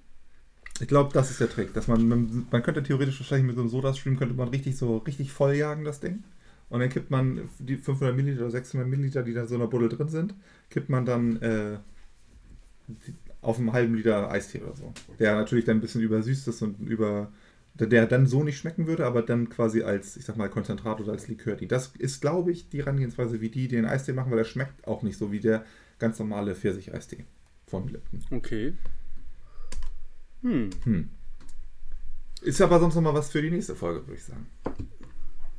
Ich 0.81 0.87
glaube, 0.87 1.11
das 1.13 1.31
ist 1.31 1.39
der 1.39 1.49
Trick, 1.49 1.73
dass 1.73 1.87
man, 1.87 2.07
man, 2.07 2.47
man 2.51 2.63
könnte 2.63 2.83
theoretisch 2.83 3.19
wahrscheinlich 3.19 3.47
mit 3.47 3.55
so 3.55 3.61
einem 3.61 3.69
Sodastream 3.69 4.17
könnte 4.17 4.35
man 4.35 4.49
richtig 4.49 4.77
so 4.77 4.97
richtig 4.97 5.31
voll 5.31 5.55
jagen, 5.55 5.83
das 5.85 5.99
Ding. 6.01 6.23
Und 6.71 6.79
dann 6.79 6.89
kippt 6.89 7.11
man 7.11 7.49
die 7.59 7.77
500 7.77 8.15
Milliliter 8.15 8.43
oder 8.43 8.51
600 8.51 8.87
Milliliter, 8.87 9.21
die 9.23 9.33
da 9.33 9.45
so 9.45 9.55
in 9.55 9.61
der 9.61 9.67
Buddel 9.67 9.89
drin 9.89 10.07
sind, 10.09 10.33
kippt 10.69 10.89
man 10.89 11.05
dann 11.05 11.35
äh, 11.41 11.77
auf 13.41 13.57
einen 13.59 13.73
halben 13.73 13.95
Liter 13.95 14.31
Eistee 14.31 14.61
oder 14.61 14.75
so. 14.75 14.93
Der 15.19 15.35
natürlich 15.35 15.65
dann 15.65 15.77
ein 15.77 15.81
bisschen 15.81 16.01
übersüßt 16.01 16.47
ist 16.47 16.61
und 16.61 16.79
über 16.79 17.31
der- 17.75 18.05
dann 18.05 18.25
so 18.25 18.43
nicht 18.43 18.57
schmecken 18.57 18.87
würde, 18.87 19.05
aber 19.05 19.21
dann 19.21 19.49
quasi 19.49 19.81
als, 19.83 20.15
ich 20.17 20.25
sag 20.25 20.37
mal, 20.37 20.49
Konzentrat 20.49 20.99
oder 21.01 21.11
als 21.11 21.27
Likör. 21.27 21.55
Die. 21.55 21.67
Das 21.67 21.93
ist, 21.97 22.21
glaube 22.21 22.51
ich, 22.51 22.69
die 22.69 22.79
Herangehensweise, 22.79 23.41
wie 23.41 23.49
die 23.49 23.67
den 23.67 23.85
Eistee 23.85 24.13
machen, 24.13 24.29
weil 24.31 24.37
der 24.37 24.45
schmeckt 24.45 24.87
auch 24.87 25.03
nicht 25.03 25.17
so 25.17 25.31
wie 25.31 25.39
der 25.39 25.65
ganz 25.99 26.19
normale 26.19 26.55
Pfirsich-Eistee 26.55 27.25
von 27.67 27.87
Lipton. 27.87 28.21
Okay. 28.31 28.73
Hm. 30.41 30.69
Hm. 30.83 31.09
Ist 32.41 32.61
aber 32.61 32.79
sonst 32.79 32.95
noch 32.95 33.01
mal 33.01 33.13
was 33.13 33.31
für 33.31 33.41
die 33.41 33.51
nächste 33.51 33.75
Folge, 33.75 34.01
würde 34.07 34.15
ich 34.15 34.23
sagen. 34.23 34.47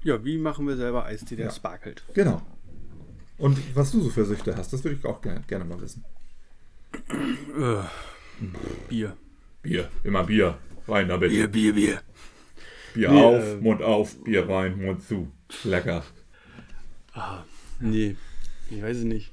Ja, 0.05 0.25
wie 0.25 0.39
machen 0.39 0.67
wir 0.67 0.77
selber 0.77 1.05
Eistee, 1.05 1.37
der 1.37 1.47
Ja. 1.47 1.53
sparkelt? 1.53 2.03
Genau. 2.15 2.43
Und 3.39 3.59
was 3.77 3.93
du 3.93 4.01
so 4.01 4.11
für 4.11 4.25
Süchte 4.25 4.57
hast, 4.57 4.73
das 4.73 4.83
würde 4.85 4.97
ich 4.97 5.05
auch 5.05 5.21
gerne, 5.21 5.43
gerne 5.47 5.65
mal 5.65 5.81
wissen. 5.81 6.05
Äh, 6.93 7.83
Bier. 8.89 9.17
Bier, 9.63 9.89
immer 10.05 10.25
Bier. 10.25 10.59
Rein 10.89 11.09
damit. 11.09 11.31
Bier, 11.31 11.49
Bier, 11.49 11.73
Bier. 11.73 12.01
Bier 12.95 13.11
Nee, 13.11 13.23
auf, 13.23 13.43
ähm, 13.45 13.61
Mund 13.63 13.83
auf, 13.83 14.23
Bier 14.25 14.49
rein, 14.49 14.81
Mund 14.81 15.03
zu. 15.07 15.31
Lecker. 15.65 16.05
Ah, 17.15 17.45
nee. 17.81 18.17
Ich 18.71 18.83
weiß 18.83 18.99
es 18.99 19.05
nicht. 19.05 19.31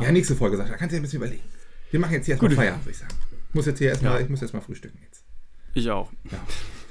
Ja, 0.00 0.10
nächste 0.12 0.36
Folge, 0.36 0.56
Sascha. 0.56 0.76
Kannst 0.76 0.92
du 0.92 0.96
dir 0.96 1.00
ein 1.00 1.02
bisschen 1.02 1.18
überlegen. 1.18 1.42
Wir 1.90 2.00
machen 2.00 2.12
jetzt 2.12 2.26
hier 2.26 2.34
erstmal. 2.34 2.54
Feierabend, 2.54 2.84
würde 2.84 2.90
ich 2.92 2.98
sagen. 2.98 3.14
Ich 3.48 3.54
muss 3.54 3.66
jetzt 3.66 3.78
hier 3.78 3.88
erstmal, 3.88 4.14
Ja. 4.18 4.20
ich 4.24 4.28
muss 4.28 4.42
erstmal 4.42 4.62
frühstücken 4.62 4.98
jetzt. 5.02 5.24
Ich 5.74 5.88
auch. 5.90 6.10
Ja, 6.30 6.38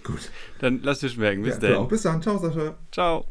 gut. 0.04 0.32
Dann 0.60 0.80
lass 0.84 1.00
dir 1.00 1.10
schmecken. 1.10 1.44
Bis 1.44 1.56
Ja, 1.56 1.60
dann. 1.70 1.76
auch. 1.76 1.88
Bis 1.88 2.02
dann. 2.04 2.22
Ciao, 2.22 2.38
Sascha. 2.38 2.78
Ciao. 2.92 3.26